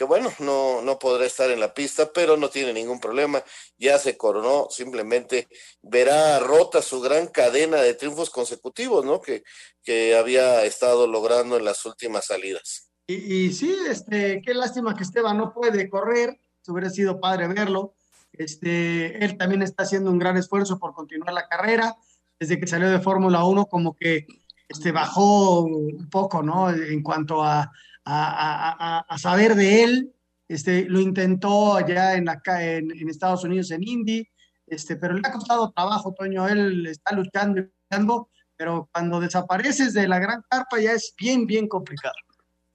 que 0.00 0.04
bueno, 0.04 0.32
no, 0.38 0.80
no 0.80 0.98
podrá 0.98 1.26
estar 1.26 1.50
en 1.50 1.60
la 1.60 1.74
pista, 1.74 2.10
pero 2.10 2.38
no 2.38 2.48
tiene 2.48 2.72
ningún 2.72 2.98
problema, 2.98 3.44
ya 3.76 3.98
se 3.98 4.16
coronó, 4.16 4.68
simplemente 4.70 5.46
verá 5.82 6.38
rota 6.38 6.80
su 6.80 7.02
gran 7.02 7.26
cadena 7.26 7.82
de 7.82 7.92
triunfos 7.92 8.30
consecutivos, 8.30 9.04
¿no? 9.04 9.20
Que, 9.20 9.42
que 9.82 10.16
había 10.16 10.64
estado 10.64 11.06
logrando 11.06 11.58
en 11.58 11.66
las 11.66 11.84
últimas 11.84 12.24
salidas. 12.24 12.90
Y, 13.08 13.52
sí, 13.52 13.76
este, 13.90 14.40
qué 14.40 14.54
lástima 14.54 14.96
que 14.96 15.02
Esteban 15.02 15.36
no 15.36 15.52
puede 15.52 15.90
correr, 15.90 16.40
se 16.62 16.72
hubiera 16.72 16.88
sido 16.88 17.20
padre 17.20 17.46
verlo, 17.48 17.92
este, 18.32 19.22
él 19.22 19.36
también 19.36 19.60
está 19.60 19.82
haciendo 19.82 20.10
un 20.10 20.18
gran 20.18 20.38
esfuerzo 20.38 20.78
por 20.78 20.94
continuar 20.94 21.34
la 21.34 21.46
carrera, 21.46 21.94
desde 22.38 22.58
que 22.58 22.66
salió 22.66 22.88
de 22.88 23.00
Fórmula 23.00 23.44
1 23.44 23.66
como 23.66 23.94
que 23.94 24.26
este, 24.66 24.92
bajó 24.92 25.60
un 25.60 26.08
poco, 26.08 26.42
¿no? 26.42 26.70
En 26.70 27.02
cuanto 27.02 27.44
a 27.44 27.70
a, 28.04 28.98
a, 28.98 28.98
a, 29.08 29.18
saber 29.18 29.54
de 29.54 29.84
él. 29.84 30.14
Este, 30.48 30.84
lo 30.86 31.00
intentó 31.00 31.74
allá 31.76 32.14
en, 32.14 32.24
la, 32.24 32.40
en, 32.60 32.90
en, 32.90 33.08
Estados 33.08 33.44
Unidos, 33.44 33.70
en 33.70 33.86
Indy, 33.86 34.28
este, 34.66 34.96
pero 34.96 35.14
le 35.14 35.22
ha 35.24 35.32
costado 35.32 35.70
trabajo, 35.70 36.12
Toño. 36.12 36.48
Él 36.48 36.86
está 36.86 37.14
luchando, 37.14 37.62
luchando, 37.62 38.28
pero 38.56 38.88
cuando 38.92 39.20
desapareces 39.20 39.94
de 39.94 40.08
la 40.08 40.18
gran 40.18 40.42
carpa 40.48 40.80
ya 40.80 40.92
es 40.92 41.14
bien, 41.16 41.46
bien 41.46 41.68
complicado. 41.68 42.14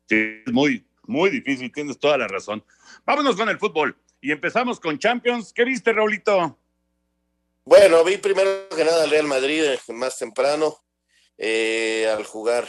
Sí, 0.07 0.41
es 0.45 0.53
muy, 0.53 0.87
muy 1.03 1.29
difícil, 1.29 1.71
tienes 1.71 1.99
toda 1.99 2.17
la 2.17 2.27
razón. 2.27 2.63
Vámonos 3.05 3.35
con 3.35 3.49
el 3.49 3.59
fútbol 3.59 3.97
y 4.21 4.31
empezamos 4.31 4.79
con 4.79 4.97
Champions. 4.97 5.51
¿Qué 5.53 5.65
viste, 5.65 5.91
Raulito? 5.91 6.57
Bueno, 7.65 8.03
vi 8.03 8.17
primero 8.17 8.69
que 8.75 8.85
nada 8.85 9.03
al 9.03 9.09
Real 9.09 9.27
Madrid 9.27 9.63
más 9.89 10.17
temprano 10.17 10.77
eh, 11.37 12.07
al 12.15 12.23
jugar 12.23 12.67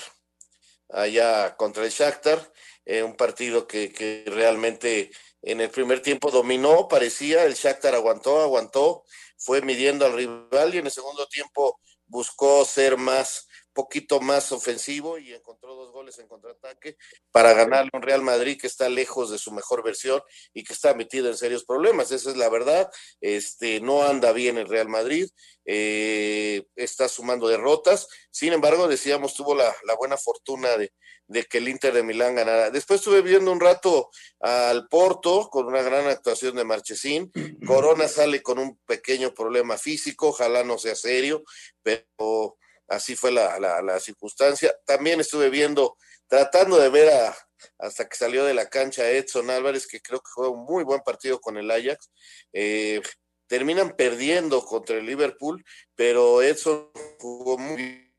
allá 0.88 1.56
contra 1.56 1.84
el 1.84 1.90
Shakhtar, 1.90 2.52
eh, 2.84 3.02
un 3.02 3.16
partido 3.16 3.66
que, 3.66 3.92
que, 3.92 4.24
realmente 4.26 5.10
en 5.42 5.60
el 5.60 5.70
primer 5.70 6.00
tiempo 6.00 6.30
dominó, 6.30 6.88
parecía, 6.88 7.44
el 7.44 7.54
Shakhtar 7.54 7.94
aguantó, 7.94 8.40
aguantó, 8.40 9.04
fue 9.36 9.62
midiendo 9.62 10.06
al 10.06 10.14
rival 10.14 10.74
y 10.74 10.78
en 10.78 10.86
el 10.86 10.92
segundo 10.92 11.26
tiempo 11.26 11.80
buscó 12.06 12.64
ser 12.64 12.96
más, 12.96 13.45
poquito 13.76 14.21
más 14.21 14.50
ofensivo 14.52 15.18
y 15.18 15.35
encontró 15.35 15.75
dos 15.75 15.92
goles 15.92 16.18
en 16.18 16.26
contraataque 16.26 16.97
para 17.30 17.52
ganarle 17.52 17.90
un 17.92 18.00
Real 18.00 18.23
Madrid 18.23 18.59
que 18.59 18.66
está 18.66 18.88
lejos 18.88 19.30
de 19.30 19.38
su 19.38 19.52
mejor 19.52 19.85
versión 19.85 20.23
y 20.54 20.64
que 20.64 20.73
está 20.73 20.95
metido 20.95 21.28
en 21.28 21.37
serios 21.37 21.64
problemas. 21.64 22.11
Esa 22.11 22.30
es 22.30 22.37
la 22.38 22.49
verdad. 22.49 22.90
Este 23.21 23.80
no 23.80 24.02
anda 24.02 24.33
bien 24.33 24.56
el 24.56 24.66
Real 24.66 24.88
Madrid, 24.88 25.28
eh, 25.66 26.64
está 26.75 27.09
sumando 27.09 27.49
derrotas. 27.49 28.09
Sin 28.30 28.54
embargo, 28.54 28.88
decíamos, 28.88 29.35
tuvo 29.35 29.54
la, 29.54 29.76
la 29.85 29.95
buena 29.95 30.16
fortuna 30.16 30.76
de, 30.78 30.92
de, 31.26 31.45
que 31.45 31.59
el 31.59 31.68
Inter 31.68 31.92
de 31.92 32.02
Milán 32.02 32.37
ganara. 32.37 32.71
Después 32.71 33.00
estuve 33.00 33.21
viendo 33.21 33.52
un 33.52 33.61
rato 33.61 34.09
al 34.40 34.88
Porto 34.88 35.50
con 35.50 35.66
una 35.66 35.83
gran 35.83 36.06
actuación 36.06 36.56
de 36.56 36.64
Marchesín. 36.64 37.30
Corona 37.66 38.09
sale 38.09 38.40
con 38.42 38.59
un 38.59 38.78
pequeño 38.87 39.35
problema 39.35 39.76
físico, 39.76 40.28
ojalá 40.28 40.64
no 40.64 40.78
sea 40.78 40.95
serio, 40.95 41.45
pero 41.83 42.56
así 42.88 43.16
fue 43.16 43.32
la, 43.32 43.58
la, 43.58 43.82
la, 43.82 44.00
circunstancia. 44.00 44.74
También 44.84 45.20
estuve 45.20 45.50
viendo, 45.50 45.96
tratando 46.28 46.78
de 46.78 46.88
ver 46.88 47.12
hasta 47.78 48.08
que 48.08 48.16
salió 48.16 48.44
de 48.44 48.54
la 48.54 48.68
cancha 48.68 49.10
Edson 49.10 49.50
Álvarez, 49.50 49.86
que 49.86 50.00
creo 50.00 50.20
que 50.20 50.30
fue 50.34 50.48
un 50.48 50.64
muy 50.64 50.84
buen 50.84 51.00
partido 51.00 51.40
con 51.40 51.56
el 51.56 51.70
Ajax. 51.70 52.10
Eh, 52.52 53.00
terminan 53.46 53.94
perdiendo 53.96 54.64
contra 54.64 54.96
el 54.96 55.06
Liverpool, 55.06 55.64
pero 55.94 56.42
Edson 56.42 56.90
jugó 57.18 57.58
muy 57.58 57.76
bien 57.76 58.12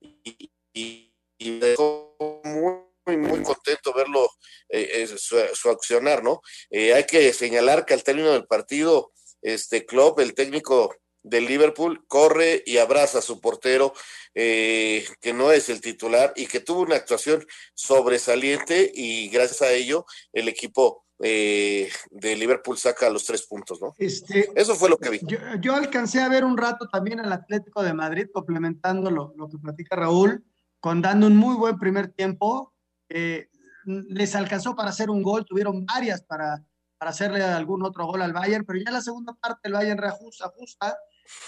y, 0.00 0.50
y, 0.72 1.14
y 1.38 1.58
dejó 1.58 2.16
muy, 2.44 3.16
muy 3.16 3.42
contento 3.42 3.92
verlo, 3.94 4.28
eh, 4.68 4.88
eh, 4.92 5.06
su, 5.06 5.70
accionar, 5.70 6.22
¿no? 6.22 6.40
Hay 6.70 7.04
que 7.04 7.32
señalar 7.32 7.86
que 7.86 7.94
al 7.94 8.02
término 8.02 8.32
del 8.32 8.46
partido, 8.46 9.12
este 9.42 9.86
Klopp, 9.86 10.18
el 10.18 10.34
técnico 10.34 10.94
del 11.26 11.46
Liverpool 11.46 12.04
corre 12.06 12.62
y 12.64 12.78
abraza 12.78 13.18
a 13.18 13.22
su 13.22 13.40
portero, 13.40 13.92
eh, 14.34 15.04
que 15.20 15.32
no 15.32 15.50
es 15.50 15.68
el 15.68 15.80
titular 15.80 16.32
y 16.36 16.46
que 16.46 16.60
tuvo 16.60 16.82
una 16.82 16.94
actuación 16.96 17.44
sobresaliente 17.74 18.90
y 18.94 19.28
gracias 19.28 19.62
a 19.62 19.72
ello 19.72 20.06
el 20.32 20.48
equipo 20.48 21.04
eh, 21.18 21.90
de 22.10 22.36
Liverpool 22.36 22.78
saca 22.78 23.10
los 23.10 23.24
tres 23.24 23.46
puntos, 23.46 23.80
¿no? 23.80 23.94
Este, 23.98 24.50
Eso 24.54 24.76
fue 24.76 24.88
lo 24.88 24.98
que 24.98 25.10
vi. 25.10 25.20
Yo, 25.22 25.38
yo, 25.60 25.74
alcancé 25.74 26.20
a 26.20 26.28
ver 26.28 26.44
un 26.44 26.56
rato 26.56 26.88
también 26.88 27.20
al 27.20 27.32
Atlético 27.32 27.82
de 27.82 27.94
Madrid, 27.94 28.26
complementando 28.32 29.10
lo, 29.10 29.32
lo 29.36 29.48
que 29.48 29.58
platica 29.58 29.96
Raúl, 29.96 30.44
con 30.78 31.02
dando 31.02 31.26
un 31.26 31.36
muy 31.36 31.56
buen 31.56 31.78
primer 31.78 32.08
tiempo. 32.12 32.72
Eh, 33.08 33.48
les 33.86 34.34
alcanzó 34.34 34.76
para 34.76 34.90
hacer 34.90 35.10
un 35.10 35.22
gol, 35.22 35.46
tuvieron 35.46 35.86
varias 35.86 36.22
para, 36.22 36.62
para 36.98 37.10
hacerle 37.10 37.42
algún 37.42 37.82
otro 37.84 38.06
gol 38.06 38.22
al 38.22 38.32
Bayern, 38.32 38.64
pero 38.64 38.78
ya 38.78 38.88
en 38.88 38.94
la 38.94 39.00
segunda 39.00 39.32
parte 39.34 39.68
el 39.68 39.72
Bayern 39.72 39.98
reajusta, 39.98 40.46
ajusta, 40.46 40.98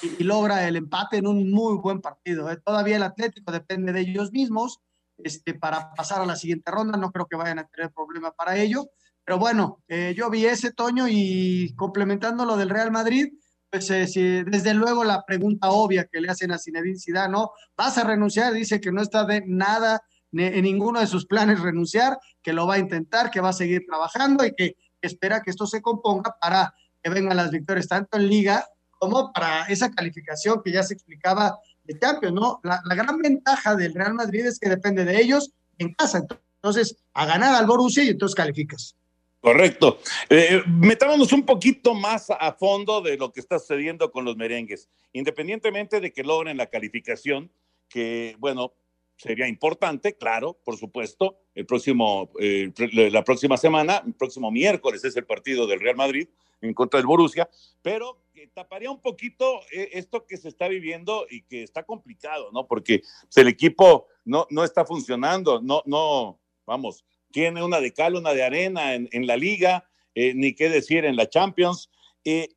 y, 0.03 0.25
logra 0.25 0.67
el 0.67 0.77
empate 0.77 1.19
en 1.19 1.27
un 1.27 1.51
muy 1.51 1.77
buen 1.79 2.01
partido. 2.01 2.51
¿eh? 2.51 2.59
Todavía 2.65 2.97
el 2.97 3.03
Atlético 3.03 3.53
depende 3.53 3.93
de 3.93 4.01
ellos 4.01 4.33
mismos 4.33 4.81
este, 5.19 5.55
para 5.55 5.93
pasar 5.95 6.21
a 6.21 6.27
la 6.27 6.37
siguiente 6.37 6.71
ronda. 6.71 6.99
No 6.99 7.11
creo 7.11 7.27
que 7.27 7.37
vayan 7.37 7.59
a 7.59 7.67
tener 7.67 7.91
problema 7.93 8.33
para 8.33 8.57
ello. 8.57 8.91
Pero 9.25 9.39
bueno, 9.39 9.83
eh, 9.89 10.15
yo 10.17 10.31
vi 10.31 10.47
ese 10.47 10.73
Toño 10.73 11.07
y 11.09 11.75
complementando 11.75 12.45
lo 12.45 12.57
del 12.57 12.71
Real 12.71 12.91
Madrid, 12.91 13.29
pues 13.71 13.91
eh, 13.91 14.45
desde 14.47 14.73
luego 14.73 15.05
la 15.05 15.25
pregunta 15.27 15.71
obvia 15.71 16.07
que 16.11 16.21
le 16.21 16.31
hacen 16.31 16.51
a 16.53 16.59
Zinedine 16.59 16.99
Zidane, 16.99 17.33
¿no? 17.33 17.51
¿Vas 17.77 17.99
a 17.99 18.05
renunciar? 18.05 18.55
Dice 18.55 18.81
que 18.81 18.91
no 18.91 19.03
está 19.03 19.25
de 19.25 19.43
nada 19.47 20.01
en 20.33 20.63
ninguno 20.63 21.01
de 21.01 21.07
sus 21.07 21.27
planes 21.27 21.61
renunciar, 21.61 22.19
que 22.43 22.53
lo 22.53 22.67
va 22.67 22.75
a 22.75 22.79
intentar, 22.79 23.31
que 23.31 23.41
va 23.41 23.51
a 23.51 23.55
seguir 23.55 23.85
trabajando 23.87 24.45
y 24.45 24.55
que 24.55 24.77
espera 25.01 25.43
que 25.43 25.51
esto 25.51 25.67
se 25.67 25.81
componga 25.81 26.35
para 26.41 26.75
que 27.03 27.11
vengan 27.11 27.37
las 27.37 27.51
victorias 27.51 27.89
tanto 27.89 28.17
en 28.17 28.29
liga 28.29 28.65
como 28.99 29.33
para 29.33 29.65
esa 29.67 29.91
calificación 29.91 30.63
que 30.63 30.73
ya 30.73 30.83
se 30.83 30.95
explicaba 30.95 31.59
de 31.85 31.99
Champions, 31.99 32.35
¿no? 32.35 32.61
La, 32.63 32.81
gran 32.95 33.19
ventaja 33.19 33.75
del 33.75 33.95
Real 33.95 34.15
Madrid 34.15 34.47
es 34.47 34.59
que 34.59 34.69
depende 34.69 35.05
de 35.05 35.21
ellos 35.21 35.53
en 35.79 35.95
casa, 35.95 36.27
entonces 36.57 36.97
a 37.15 37.25
ganar 37.25 37.55
al 37.55 37.67
Borussia 37.67 38.05
y 38.05 38.09
entonces 38.09 38.35
calificas. 38.35 38.95
Correcto. 39.41 40.01
Eh, 40.29 40.63
metámonos 40.67 41.33
un 41.33 41.47
poquito 41.47 41.95
más 41.95 42.29
a 42.29 42.53
fondo 42.55 43.01
de 43.01 43.17
lo 43.17 43.33
que 43.33 43.41
está 43.41 43.59
sucediendo 43.59 44.11
con 44.11 44.25
los 44.25 44.37
merengues. 44.37 44.89
Independientemente 45.13 46.01
de 46.01 46.13
que 46.13 46.25
logren 46.25 46.57
la 46.57 46.67
calificación, 46.67 47.51
que, 47.89 48.35
bueno, 48.41 48.73
sería 49.17 49.49
importante, 49.49 50.17
claro, 50.17 50.59
por 50.65 50.77
supuesto, 50.77 51.39
el 51.55 51.67
próximo, 51.67 52.31
eh, 52.41 52.73
la 53.11 53.23
próxima 53.23 53.57
semana, 53.57 54.03
el 54.05 54.15
próximo 54.15 54.51
miércoles 54.51 55.05
es 55.05 55.17
el 55.17 55.25
partido 55.25 55.67
del 55.67 55.81
Real 55.81 55.97
Madrid 55.97 56.29
en 56.61 56.75
contra 56.75 56.99
del 56.99 57.07
Borussia, 57.07 57.49
pero 57.83 58.19
taparía 58.55 58.91
un 58.91 59.01
poquito 59.01 59.61
eh, 59.73 59.91
esto 59.93 60.27
que 60.27 60.37
se 60.37 60.49
está 60.49 60.69
viviendo 60.69 61.27
y 61.29 61.43
que 61.43 61.63
está 61.63 61.83
complicado, 61.83 62.51
¿no? 62.53 62.67
Porque 62.67 63.01
pues, 63.23 63.37
el 63.37 63.49
equipo 63.49 64.07
no, 64.25 64.47
no 64.51 64.65
está 64.65 64.85
funcionando, 64.85 65.61
no, 65.61 65.83
no, 65.87 66.39
vamos, 66.67 67.05
tiene 67.31 67.63
una 67.63 67.81
de 67.81 67.93
cal, 67.93 68.17
una 68.17 68.33
de 68.33 68.43
arena 68.43 68.95
en, 68.95 69.27
la 69.27 69.37
liga, 69.37 69.89
eh, 70.15 70.35
ni 70.35 70.55
qué 70.55 70.69
decir 70.69 71.05
en 71.05 71.17
la 71.17 71.29
Champions. 71.29 71.91
Eh, 72.25 72.49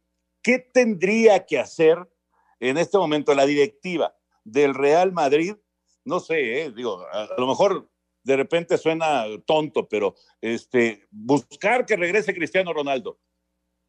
¿Qué 0.41 0.59
tendría 0.59 1.45
que 1.45 1.59
hacer 1.59 1.97
en 2.59 2.77
este 2.77 2.97
momento 2.97 3.33
la 3.33 3.45
directiva 3.45 4.15
del 4.43 4.73
Real 4.73 5.11
Madrid? 5.11 5.55
No 6.03 6.19
sé, 6.19 6.63
eh, 6.63 6.71
digo, 6.71 7.05
a, 7.11 7.29
lo 7.37 7.47
mejor 7.47 7.89
de 8.23 8.37
repente 8.37 8.77
suena 8.77 9.25
tonto, 9.45 9.87
pero 9.87 10.15
este, 10.41 11.07
buscar 11.11 11.85
que 11.85 11.95
regrese 11.95 12.33
Cristiano 12.33 12.73
Ronaldo, 12.73 13.19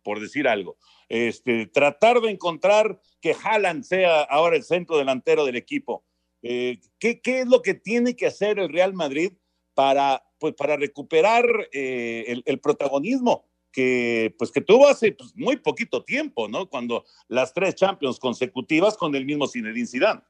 por 0.02 0.20
decir 0.20 0.48
algo. 0.48 0.76
Este, 1.08 1.66
tratar 1.66 2.20
de 2.20 2.30
encontrar 2.30 3.00
que 3.20 3.34
Haaland 3.42 3.84
sea 3.84 4.22
ahora 4.22 4.56
el 4.56 4.64
centro 4.64 4.98
delantero 4.98 5.44
del 5.44 5.56
equipo. 5.56 6.04
¿qué, 6.42 6.80
¿Qué 6.98 7.40
es 7.40 7.46
lo 7.46 7.62
que 7.62 7.74
tiene 7.74 8.16
que 8.16 8.26
hacer 8.26 8.58
el 8.58 8.68
Real 8.68 8.94
Madrid 8.94 9.32
para 9.74 10.24
pues 10.42 10.54
para 10.56 10.76
recuperar 10.76 11.46
eh, 11.70 12.42
el, 12.44 12.58
protagonismo 12.58 13.48
que 13.70 14.34
pues 14.36 14.50
que 14.50 14.60
tuvo 14.60 14.88
hace 14.88 15.12
pues, 15.12 15.30
muy 15.36 15.56
poquito 15.56 16.02
tiempo, 16.02 16.48
¿no? 16.48 16.68
Cuando 16.68 17.04
las 17.28 17.54
tres 17.54 17.76
Champions 17.76 18.18
consecutivas 18.18 18.96
con 18.96 19.14
el 19.14 19.24
mismo 19.24 19.46
Zinedine 19.46 19.86
Zidane. 19.86 20.20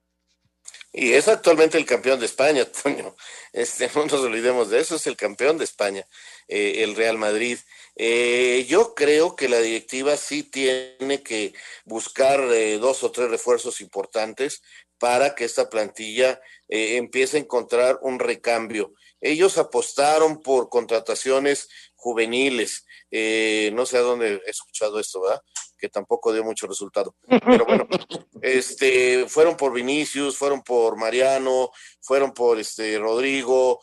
Y 0.93 1.13
es 1.13 1.29
actualmente 1.29 1.79
el 1.79 1.87
campeón 1.87 2.21
de 2.21 2.27
España, 2.27 2.67
Toño. 2.83 3.17
Este, 3.55 3.91
no 3.95 4.05
nos 4.05 4.21
olvidemos 4.21 4.69
de 4.69 4.81
eso, 4.81 4.97
es 4.97 5.07
el 5.07 5.17
campeón 5.17 5.57
de 5.57 5.65
España, 5.65 6.07
eh, 6.49 6.83
el 6.83 6.97
Real 6.97 7.19
Madrid. 7.19 7.59
Eh, 7.97 8.65
yo 8.69 8.95
creo 8.95 9.37
que 9.37 9.49
la 9.49 9.61
directiva 9.61 10.17
sí 10.17 10.43
tiene 10.43 11.23
que 11.23 11.55
buscar 11.85 12.41
dos 12.81 13.03
o 13.05 13.11
tres 13.11 13.31
refuerzos 13.31 13.81
importantes 13.81 14.63
para 14.99 15.35
que 15.35 15.45
esta 15.45 15.69
plantilla 15.69 16.41
empiece 16.69 17.37
a 17.37 17.41
encontrar 17.41 17.99
un 18.03 18.19
recambio. 18.19 18.95
Ellos 19.21 19.57
apostaron 19.57 20.41
por 20.41 20.69
contrataciones 20.69 21.69
juveniles. 21.95 22.85
Eh, 23.13 23.71
no 23.75 23.87
sé 23.87 23.97
a 23.97 24.01
dónde 24.01 24.43
he 24.45 24.51
escuchado 24.51 24.99
esto, 24.99 25.21
¿verdad? 25.21 25.41
Que 25.79 25.89
tampoco 25.89 26.33
dio 26.33 26.43
mucho 26.43 26.67
resultado. 26.67 27.15
Pero 27.29 27.65
bueno, 27.65 27.87
este, 28.43 29.29
fueron 29.29 29.57
por 29.57 29.73
Vinicius, 29.73 30.37
fueron 30.37 30.63
por 30.63 30.97
Mariano, 30.97 31.71
fueron 32.01 32.33
por 32.33 32.59
este 32.59 32.99
Rodrigo, 32.99 33.81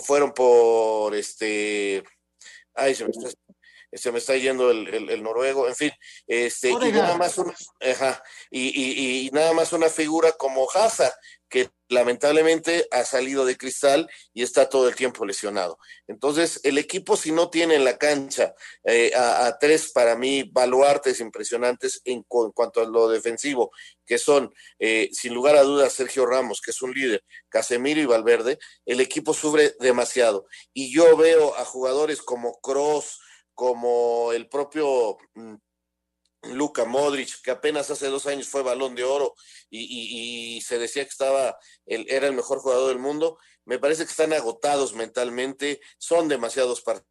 fueron 0.00 0.32
por 0.32 1.14
este. 1.14 2.02
Ay, 2.74 2.94
se 2.94 3.04
me 3.04 3.10
está, 3.10 3.30
se 3.92 4.12
me 4.12 4.18
está 4.18 4.36
yendo 4.36 4.70
el, 4.70 5.22
noruego, 5.22 5.68
en 5.68 5.74
fin, 5.74 5.92
este, 6.26 6.70
y 6.70 6.92
nada 6.92 7.16
más 7.16 7.36
una, 7.38 7.54
y, 8.50 9.26
y, 9.26 9.30
nada 9.32 9.52
más 9.52 9.72
una 9.72 9.88
figura 9.88 10.32
como 10.32 10.68
Hazard, 10.72 11.12
lamentablemente 11.90 12.86
ha 12.92 13.04
salido 13.04 13.44
de 13.44 13.56
cristal 13.56 14.08
y 14.32 14.42
está 14.42 14.68
todo 14.68 14.88
el 14.88 14.94
tiempo 14.94 15.26
lesionado. 15.26 15.76
Entonces, 16.06 16.60
el 16.62 16.78
equipo 16.78 17.16
si 17.16 17.32
no 17.32 17.50
tiene 17.50 17.74
en 17.74 17.84
la 17.84 17.98
cancha 17.98 18.54
eh, 18.84 19.12
a, 19.14 19.58
tres, 19.60 19.90
para 19.92 20.16
mí, 20.16 20.44
baluartes 20.44 21.20
impresionantes 21.20 22.00
en, 22.04 22.22
cuanto 22.22 22.80
a 22.80 22.84
lo 22.84 23.08
defensivo, 23.08 23.72
que 24.06 24.18
son, 24.18 24.54
eh, 24.78 25.10
sin 25.12 25.34
lugar 25.34 25.56
a 25.56 25.62
dudas, 25.62 25.92
Sergio 25.92 26.26
Ramos, 26.26 26.60
que 26.60 26.70
es 26.70 26.80
un 26.80 26.92
líder, 26.92 27.24
Casemiro 27.48 28.00
y 28.00 28.06
Valverde, 28.06 28.58
el 28.86 29.00
equipo 29.00 29.34
sufre 29.34 29.74
demasiado. 29.80 30.46
Y 30.72 30.94
yo 30.94 31.16
veo 31.16 31.56
a 31.56 31.64
jugadores 31.64 32.22
como 32.22 32.60
Cross, 32.60 33.18
como 33.52 34.32
el 34.32 34.48
propio... 34.48 35.18
Mm, 35.34 35.56
Luka 36.42 36.84
Modric, 36.84 37.42
que 37.42 37.50
apenas 37.50 37.90
hace 37.90 38.06
dos 38.08 38.26
años 38.26 38.48
fue 38.48 38.62
balón 38.62 38.94
de 38.94 39.04
oro 39.04 39.34
y, 39.70 40.60
se 40.62 40.78
decía 40.78 41.04
que 41.04 41.10
estaba, 41.10 41.58
el, 41.86 42.06
era 42.08 42.26
el 42.26 42.34
mejor 42.34 42.60
jugador 42.60 42.88
del 42.88 42.98
mundo, 42.98 43.38
me 43.64 43.78
parece 43.78 44.04
que 44.04 44.10
están 44.10 44.32
agotados 44.32 44.94
mentalmente, 44.94 45.80
son 45.98 46.28
demasiados 46.28 46.80
partidos 46.80 47.10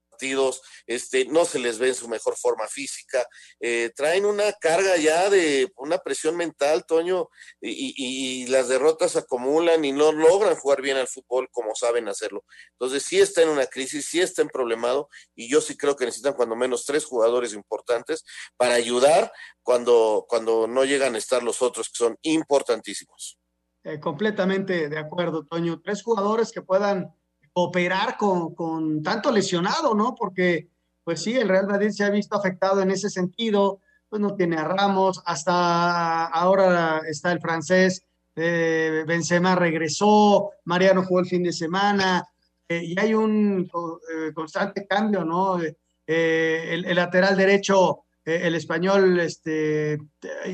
este, 0.87 1.25
no 1.25 1.45
se 1.45 1.59
les 1.59 1.77
ve 1.77 1.89
en 1.89 1.95
su 1.95 2.07
mejor 2.07 2.35
forma 2.37 2.67
física, 2.67 3.25
eh, 3.59 3.91
traen 3.95 4.25
una 4.25 4.51
carga 4.53 4.97
ya 4.97 5.29
de 5.29 5.71
una 5.77 5.99
presión 5.99 6.35
mental, 6.35 6.85
Toño, 6.85 7.29
y, 7.61 8.47
las 8.47 8.67
derrotas 8.67 9.15
acumulan 9.15 9.85
y 9.85 9.91
no 9.91 10.11
logran 10.11 10.55
jugar 10.55 10.81
bien 10.81 10.97
al 10.97 11.07
fútbol 11.07 11.49
como 11.51 11.75
saben 11.75 12.07
hacerlo. 12.07 12.43
Entonces 12.71 13.03
sí 13.03 13.19
está 13.19 13.41
en 13.41 13.49
una 13.49 13.67
crisis, 13.67 14.07
sí 14.07 14.19
está 14.19 14.41
en 14.41 14.49
problemado, 14.49 15.09
y 15.35 15.49
yo 15.49 15.61
sí 15.61 15.77
creo 15.77 15.95
que 15.95 16.05
necesitan 16.05 16.33
cuando 16.33 16.55
menos 16.55 16.85
tres 16.85 17.05
jugadores 17.05 17.53
importantes 17.53 18.23
para 18.57 18.73
ayudar 18.73 19.31
cuando, 19.61 20.25
cuando 20.27 20.67
no 20.67 20.83
llegan 20.83 21.15
a 21.15 21.19
estar 21.19 21.43
los 21.43 21.61
otros 21.61 21.89
que 21.89 21.97
son 21.97 22.17
importantísimos. 22.23 23.39
Eh, 23.83 23.99
completamente 23.99 24.89
de 24.89 24.97
acuerdo, 24.97 25.45
Toño. 25.45 25.81
Tres 25.81 26.03
jugadores 26.03 26.51
que 26.51 26.61
puedan 26.61 27.13
operar 27.53 28.17
con, 28.17 29.03
tanto 29.03 29.31
lesionado, 29.31 29.93
¿no? 29.93 30.15
Porque, 30.15 30.69
pues 31.03 31.21
sí, 31.21 31.35
el 31.35 31.49
Real 31.49 31.67
Madrid 31.67 31.91
se 31.91 32.03
ha 32.03 32.09
visto 32.09 32.35
afectado 32.35 32.81
en 32.81 32.91
ese 32.91 33.09
sentido, 33.09 33.81
pues 34.07 34.21
no 34.21 34.35
tiene 34.35 34.57
a 34.57 34.63
Ramos, 34.63 35.21
hasta 35.25 36.25
ahora 36.25 37.01
está 37.07 37.31
el 37.31 37.39
francés, 37.39 38.03
eh, 38.35 39.03
Benzema 39.05 39.55
regresó, 39.55 40.51
Mariano 40.65 41.03
jugó 41.03 41.19
el 41.19 41.27
fin 41.27 41.43
de 41.43 41.53
semana, 41.53 42.25
eh, 42.67 42.81
y 42.83 42.99
hay 42.99 43.13
un 43.13 43.69
eh, 43.69 44.33
constante 44.33 44.87
cambio, 44.87 45.23
¿no? 45.23 45.59
El, 46.05 46.95
lateral 46.95 47.37
derecho, 47.37 48.05
el 48.25 48.55
español, 48.55 49.19
este, 49.19 49.99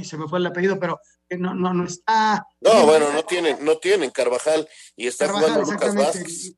se 0.03 0.17
me 0.17 0.27
fue 0.27 0.39
el 0.39 0.45
apellido, 0.47 0.77
pero 0.77 0.99
no, 1.29 1.55
no, 1.55 1.73
no 1.73 1.86
está. 1.86 2.45
No, 2.60 2.86
bueno, 2.86 3.12
no 3.13 3.23
tienen, 3.23 3.63
no 3.63 3.77
tienen 3.77 4.12
Carvajal 4.12 4.67
y 4.97 5.08
está 5.08 5.29
jugando 5.29 5.62
Lucas 5.62 5.95
Vázquez 5.95 6.55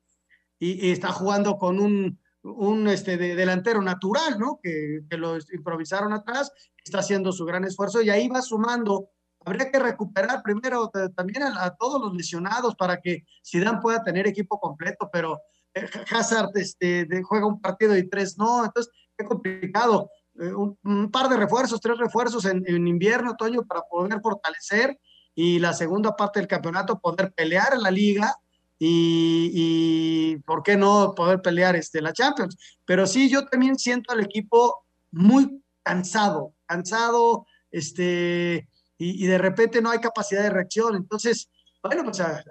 y, 0.59 0.91
está 0.91 1.11
jugando 1.11 1.57
con 1.57 1.79
un, 1.79 2.19
un 2.41 2.87
este, 2.87 3.17
delantero 3.17 3.81
natural, 3.81 4.39
¿no? 4.39 4.59
Que, 4.61 5.01
que, 5.09 5.17
lo 5.17 5.37
improvisaron 5.53 6.13
atrás, 6.13 6.51
está 6.83 6.99
haciendo 6.99 7.31
su 7.31 7.45
gran 7.45 7.63
esfuerzo 7.65 8.01
y 8.01 8.09
ahí 8.09 8.27
va 8.27 8.41
sumando. 8.41 9.09
Habría 9.45 9.71
que 9.71 9.79
recuperar 9.79 10.41
primero 10.43 10.89
también 11.15 11.43
a, 11.43 11.75
todos 11.75 12.01
los 12.01 12.13
lesionados 12.15 12.75
para 12.75 12.99
que 12.99 13.23
Zidane 13.45 13.79
pueda 13.81 14.03
tener 14.03 14.27
equipo 14.27 14.59
completo, 14.59 15.09
pero 15.11 15.39
eh, 15.73 15.87
Hazard 16.11 16.49
este, 16.55 17.07
juega 17.23 17.45
un 17.45 17.61
partido 17.61 17.95
y 17.95 18.09
tres 18.09 18.37
no, 18.37 18.65
entonces 18.65 18.91
qué 19.17 19.25
complicado. 19.25 20.09
Eh, 20.39 20.53
un, 20.53 21.09
par 21.11 21.29
de 21.29 21.37
refuerzos, 21.37 21.79
tres 21.79 21.97
refuerzos 21.97 22.45
en, 22.45 22.63
en 22.67 22.87
invierno, 22.87 23.31
otoño, 23.31 23.63
para 23.63 23.81
poder 23.89 24.19
fortalecer 24.21 24.99
y 25.33 25.59
la 25.59 25.71
segunda 25.71 26.15
parte 26.15 26.39
del 26.39 26.47
campeonato 26.47 26.99
poder 26.99 27.31
pelear 27.31 27.73
en 27.73 27.83
la 27.83 27.91
liga 27.91 28.35
y, 28.79 30.37
por 30.45 30.63
qué 30.63 30.77
no 30.77 31.13
poder 31.15 31.41
pelear 31.41 31.75
este, 31.75 32.01
la 32.01 32.13
Champions. 32.13 32.57
Pero 32.85 33.07
sí, 33.07 33.29
yo 33.29 33.45
también 33.47 33.77
siento 33.77 34.13
al 34.13 34.21
equipo 34.21 34.85
muy 35.11 35.61
cansado, 35.83 36.53
cansado, 36.65 37.45
este, 37.71 38.67
y, 38.97 39.25
de 39.25 39.37
repente 39.37 39.81
no 39.81 39.89
hay 39.89 39.99
capacidad 39.99 40.43
de 40.43 40.49
reacción. 40.49 40.95
Entonces, 40.95 41.49
bueno, 41.81 42.03
pues 42.03 42.17
ya 42.17 42.43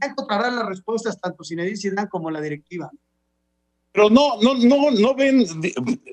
encontrarán 0.00 0.56
las 0.56 0.66
respuestas 0.66 1.20
tanto 1.20 1.44
Zinedine 1.44 1.76
Zidane 1.76 2.08
como 2.08 2.30
la 2.30 2.40
directiva. 2.40 2.90
Pero 3.92 4.10
no, 4.10 4.40
no, 4.40 4.54
no, 4.54 4.90
no 4.90 5.14
ven, 5.14 5.44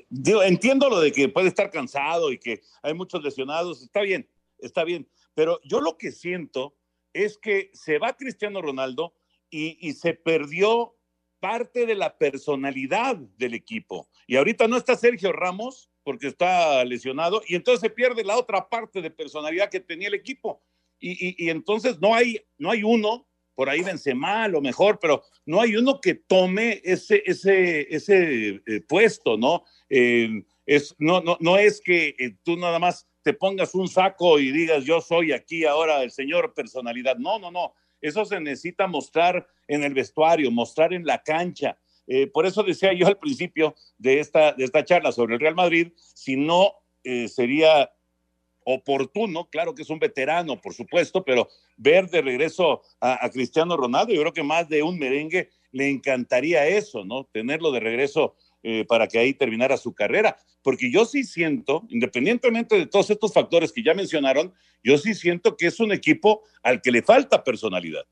digo, 0.08 0.42
entiendo 0.42 0.88
lo 0.88 1.00
de 1.00 1.10
que 1.10 1.28
puede 1.28 1.48
estar 1.48 1.68
cansado 1.68 2.30
y 2.30 2.38
que 2.38 2.62
hay 2.80 2.94
muchos 2.94 3.24
lesionados, 3.24 3.82
está 3.82 4.02
bien, 4.02 4.28
está 4.58 4.84
bien, 4.84 5.08
pero 5.34 5.58
yo 5.64 5.80
lo 5.80 5.98
que 5.98 6.12
siento 6.12 6.76
es 7.12 7.38
que 7.38 7.70
se 7.74 7.98
va 7.98 8.16
Cristiano 8.16 8.62
Ronaldo 8.62 9.14
y, 9.52 9.92
se 9.92 10.14
perdió 10.14 10.96
parte 11.38 11.84
de 11.86 11.94
la 11.94 12.16
personalidad 12.16 13.16
del 13.16 13.54
equipo. 13.54 14.08
Y 14.26 14.36
ahorita 14.36 14.66
no 14.66 14.78
está 14.78 14.96
Sergio 14.96 15.30
Ramos 15.32 15.90
porque 16.02 16.28
está 16.28 16.84
lesionado 16.84 17.42
y 17.46 17.54
entonces 17.54 17.80
se 17.80 17.90
pierde 17.90 18.24
la 18.24 18.36
otra 18.36 18.68
parte 18.68 19.02
de 19.02 19.10
personalidad 19.10 19.70
que 19.70 19.80
tenía 19.80 20.08
el 20.08 20.14
equipo. 20.14 20.62
Y, 20.98 21.50
entonces 21.50 22.00
no 22.00 22.14
hay, 22.14 22.40
no 22.58 22.70
hay 22.70 22.84
uno, 22.84 23.26
por 23.54 23.68
ahí 23.68 23.82
Benzema 23.82 24.44
a 24.44 24.48
lo 24.48 24.60
mejor, 24.60 24.98
pero 25.00 25.22
no 25.44 25.60
hay 25.60 25.76
uno 25.76 26.00
que 26.00 26.14
tome 26.14 26.80
ese, 26.84 27.22
ese, 27.26 27.94
ese 27.94 28.62
eh, 28.66 28.80
puesto, 28.88 29.36
¿no? 29.36 29.64
Eh, 29.90 30.44
es, 30.64 30.94
no, 30.98 31.20
no, 31.20 31.36
no 31.40 31.58
es 31.58 31.80
que 31.80 32.14
eh, 32.18 32.36
tú 32.44 32.56
nada 32.56 32.78
más 32.78 33.08
te 33.22 33.32
pongas 33.32 33.74
un 33.74 33.88
saco 33.88 34.38
y 34.38 34.52
digas 34.52 34.84
yo 34.84 35.00
soy 35.00 35.32
aquí 35.32 35.64
ahora 35.64 36.02
el 36.02 36.10
señor 36.10 36.54
personalidad. 36.54 37.16
No, 37.16 37.38
no, 37.38 37.50
no. 37.50 37.74
Eso 38.02 38.24
se 38.24 38.40
necesita 38.40 38.86
mostrar 38.86 39.46
en 39.68 39.84
el 39.84 39.94
vestuario, 39.94 40.50
mostrar 40.50 40.92
en 40.92 41.06
la 41.06 41.22
cancha. 41.22 41.78
Eh, 42.06 42.26
por 42.26 42.44
eso 42.44 42.62
decía 42.62 42.92
yo 42.92 43.06
al 43.06 43.18
principio 43.18 43.74
de 43.96 44.20
esta, 44.20 44.52
de 44.52 44.64
esta 44.64 44.84
charla 44.84 45.12
sobre 45.12 45.34
el 45.34 45.40
Real 45.40 45.54
Madrid, 45.54 45.92
si 45.96 46.36
no 46.36 46.74
eh, 47.04 47.28
sería 47.28 47.90
oportuno, 48.64 49.48
claro 49.50 49.74
que 49.74 49.82
es 49.82 49.90
un 49.90 49.98
veterano, 49.98 50.60
por 50.60 50.74
supuesto, 50.74 51.24
pero 51.24 51.48
ver 51.76 52.08
de 52.10 52.22
regreso 52.22 52.82
a, 53.00 53.24
a, 53.24 53.30
Cristiano 53.30 53.76
Ronaldo, 53.76 54.12
yo 54.12 54.20
creo 54.20 54.32
que 54.32 54.42
más 54.42 54.68
de 54.68 54.82
un 54.82 54.98
merengue 54.98 55.50
le 55.72 55.88
encantaría 55.88 56.66
eso, 56.66 57.04
¿no? 57.04 57.24
Tenerlo 57.32 57.72
de 57.72 57.80
regreso 57.80 58.36
eh, 58.62 58.84
para 58.86 59.08
que 59.08 59.18
ahí 59.18 59.34
terminara 59.34 59.76
su 59.76 59.92
carrera. 59.92 60.38
Porque 60.62 60.90
yo 60.90 61.04
sí 61.04 61.24
siento, 61.24 61.82
independientemente 61.88 62.76
de 62.76 62.86
todos 62.86 63.10
estos 63.10 63.32
factores 63.32 63.72
que 63.72 63.82
ya 63.82 63.94
mencionaron, 63.94 64.54
yo 64.84 64.96
sí 64.98 65.14
siento 65.14 65.56
que 65.56 65.66
es 65.66 65.80
un 65.80 65.92
equipo 65.92 66.42
al 66.62 66.80
que 66.80 66.92
le 66.92 67.02
falta 67.02 67.42
personalidad. 67.42 68.04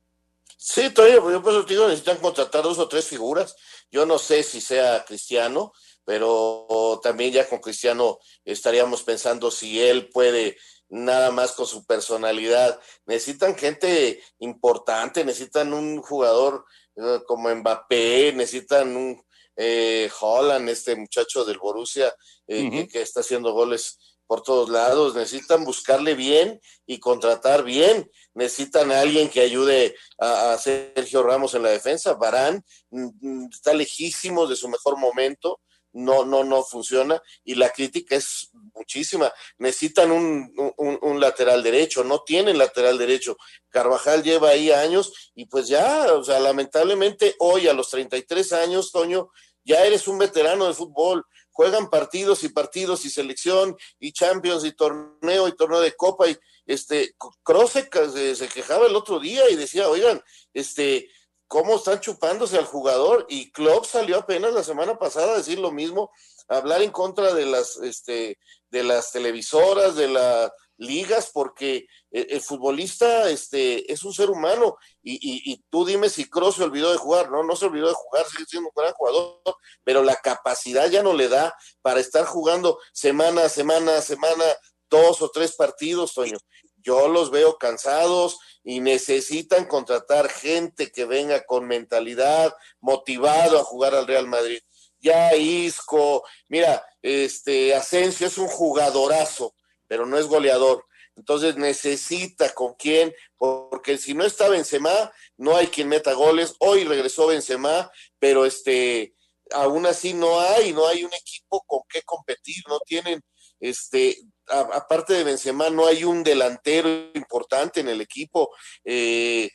Sí, 0.57 0.91
todavía, 0.91 1.17
yo 1.17 1.43
por 1.43 1.53
eso 1.53 1.63
digo, 1.63 1.87
necesitan 1.87 2.19
contratar 2.19 2.63
dos 2.63 2.79
o 2.79 2.89
tres 2.89 3.07
figuras. 3.07 3.57
Yo 3.91 4.05
no 4.05 4.19
sé 4.19 4.43
si 4.43 4.61
sea 4.61 5.05
Cristiano, 5.07 5.73
pero 6.05 7.01
también 7.03 7.33
ya 7.33 7.49
con 7.49 7.61
Cristiano 7.61 8.19
estaríamos 8.45 9.03
pensando 9.03 9.51
si 9.51 9.81
él 9.81 10.09
puede 10.09 10.59
nada 10.89 11.31
más 11.31 11.53
con 11.53 11.67
su 11.67 11.87
personalidad. 11.87 12.79
Necesitan 13.07 13.57
gente 13.57 14.23
importante, 14.41 15.25
necesitan 15.25 15.73
un 15.73 16.03
jugador 16.03 16.65
eh, 16.97 17.21
como 17.27 17.55
Mbappé, 17.55 18.33
necesitan 18.35 18.97
un, 18.97 19.23
eh, 19.57 20.11
Holland, 20.21 20.69
este 20.69 20.97
muchacho 20.97 21.45
del 21.45 21.59
Borussia, 21.59 22.13
eh, 22.47 22.89
que, 22.91 23.03
está 23.03 23.21
haciendo 23.21 23.53
goles 23.53 23.99
por 24.27 24.43
todos 24.43 24.69
lados, 24.69 25.15
necesitan 25.15 25.65
buscarle 25.65 26.15
bien 26.15 26.61
y 26.87 27.01
contratar 27.01 27.65
bien, 27.65 28.09
necesitan 28.35 28.93
a 28.93 29.01
alguien 29.01 29.29
que 29.29 29.41
ayude 29.41 29.97
a, 30.19 30.57
Sergio 30.57 31.23
Ramos 31.25 31.55
en 31.55 31.65
la 31.65 31.71
defensa, 31.71 32.15
Barán 32.15 32.63
mm, 32.91 33.09
mm, 33.21 33.49
está 33.53 33.75
lejísimo 33.75 34.47
de 34.47 34.55
su 34.55 34.69
mejor 34.69 34.99
momento, 34.99 35.61
no, 35.93 36.25
no, 36.25 36.45
no 36.45 36.63
funciona 36.63 37.23
y 37.45 37.55
la 37.55 37.71
crítica 37.71 38.17
es 38.17 38.51
muchísima. 38.75 39.33
Necesitan 39.59 40.11
un, 40.11 40.53
un, 40.77 41.21
lateral 41.21 41.63
derecho, 41.63 42.05
no 42.05 42.23
tienen 42.23 42.59
lateral 42.59 42.99
derecho. 42.99 43.37
Carvajal 43.69 44.23
lleva 44.23 44.51
ahí 44.51 44.71
años 44.71 45.33
y 45.35 45.47
pues 45.47 45.69
ya, 45.69 46.13
o 46.15 46.25
sea, 46.25 46.39
lamentablemente 46.41 47.35
hoy 47.39 47.69
a 47.69 47.73
los 47.73 47.91
33 47.91 48.53
años, 48.53 48.93
Toño, 48.93 49.31
ya 49.65 49.85
eres 49.85 50.09
un 50.09 50.19
veterano 50.19 50.67
de 50.67 50.75
fútbol, 50.75 51.25
juegan 51.51 51.91
partidos 51.91 52.43
y 52.45 52.49
partidos 52.49 53.05
y 53.05 53.11
selección 53.11 53.77
y 53.99 54.13
Champions 54.13 54.65
y 54.65 54.73
torneo 54.73 55.49
y 55.49 55.57
torneo 55.57 55.81
de 55.81 55.95
Copa 55.95 56.29
y 56.29 56.37
este 56.67 57.15
Kroos 57.43 57.73
se, 57.73 57.89
quejaba 57.89 58.87
el 58.87 58.97
otro 58.97 59.19
día 59.19 59.51
y 59.51 59.57
decía, 59.57 59.89
oigan, 59.89 60.23
este, 60.55 61.11
¿cómo 61.51 61.75
están 61.75 61.99
chupándose 61.99 62.57
al 62.57 62.65
jugador? 62.65 63.27
Y 63.29 63.51
Klopp 63.51 63.85
salió 63.85 64.19
apenas 64.19 64.53
la 64.53 64.63
semana 64.63 64.97
pasada 64.97 65.35
a 65.35 65.39
decir 65.39 65.59
lo 65.59 65.73
mismo, 65.73 66.13
hablar 66.49 66.81
en 66.81 66.93
contra 66.93 67.35
de 67.35 67.45
las, 67.45 67.77
este, 67.79 68.39
de 68.69 68.85
las 68.85 69.11
televisoras, 69.11 69.97
de 69.97 70.07
la 70.07 70.53
ligas 70.77 71.31
porque 71.35 71.87
el, 72.11 72.41
futbolista 72.41 73.29
este, 73.29 73.93
es 73.93 74.05
un 74.05 74.15
ser 74.15 74.31
humano 74.31 74.77
y, 75.03 75.63
tú 75.71 75.85
dime 75.85 76.09
si 76.09 76.31
Cross 76.31 76.57
se 76.57 76.65
olvidó 76.65 76.93
de 76.93 76.99
jugar, 76.99 77.31
no, 77.31 77.43
no 77.43 77.57
se 77.57 77.67
olvidó 77.67 77.89
de 77.89 77.95
jugar, 77.95 78.27
sigue 78.27 78.47
siendo 78.47 78.71
un 78.71 78.83
gran 78.83 78.95
jugador, 78.95 79.41
pero 79.85 80.05
la 80.05 80.17
capacidad 80.17 80.89
ya 80.89 81.03
no 81.03 81.15
le 81.15 81.29
da 81.29 81.53
para 81.83 82.01
estar 82.01 82.25
jugando 82.25 82.79
semana 82.93 83.45
a 83.45 83.49
semana 83.49 83.99
a 83.99 84.03
semana 84.03 84.45
dos 84.89 85.21
o 85.21 85.31
tres 85.31 85.57
partidos, 85.57 86.15
Toño. 86.15 86.39
Yo 86.83 87.09
los 87.09 87.31
veo 87.31 87.59
cansados 87.59 88.39
y 88.63 88.81
necesitan 88.81 89.67
contratar 89.67 90.29
gente 90.29 90.93
que 90.93 91.05
venga 91.05 91.45
con 91.45 91.67
mentalidad, 91.67 92.55
motivado 92.81 93.59
a 93.59 93.65
jugar 93.65 93.95
al 93.95 94.07
Real 94.07 94.27
Madrid. 94.27 94.61
Ya 95.01 95.35
Isco, 95.35 96.25
mira, 96.49 96.85
este 97.01 97.75
Asensio 97.75 98.27
es 98.27 98.37
un 98.37 98.49
jugadorazo, 98.49 99.55
pero 99.87 100.05
no 100.05 100.19
es 100.19 100.27
goleador. 100.27 100.85
Entonces 101.17 101.57
necesita 101.57 102.55
con 102.55 102.75
quién, 102.75 103.15
porque 103.37 103.99
si 103.99 104.15
no 104.15 104.25
está 104.25 104.49
Benzema, 104.49 105.13
no 105.37 105.57
hay 105.57 105.67
quien 105.67 105.89
meta 105.89 106.13
goles. 106.13 106.55
Hoy 106.61 106.85
regresó 106.85 107.27
Benzema, 107.27 107.91
pero 108.19 108.47
este, 108.47 109.15
aún 109.53 109.87
así 109.87 110.15
no 110.15 110.41
hay, 110.41 110.73
no 110.73 110.87
hay 110.87 111.05
un 111.05 111.13
equipo 111.13 111.63
con 111.67 111.81
qué 111.89 112.03
competir, 112.03 112.63
no 112.69 112.79
tienen, 112.81 113.21
este, 113.59 114.17
aparte 114.51 115.15
de 115.15 115.25
Benzema, 115.25 115.71
no 115.71 115.87
hay 115.87 116.05
un 116.05 116.23
delantero 116.23 116.89
importante 117.15 117.81
en 117.81 117.89
el 117.89 118.01
equipo. 118.01 118.51
Eh, 118.85 119.51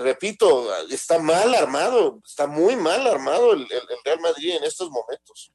repito, 0.00 0.68
está 0.90 1.18
mal 1.18 1.54
armado, 1.54 2.20
está 2.24 2.46
muy 2.46 2.76
mal 2.76 3.06
armado 3.06 3.52
el 3.52 3.66
Real 4.04 4.20
Madrid 4.20 4.56
en 4.56 4.64
estos 4.64 4.90
momentos 4.90 5.52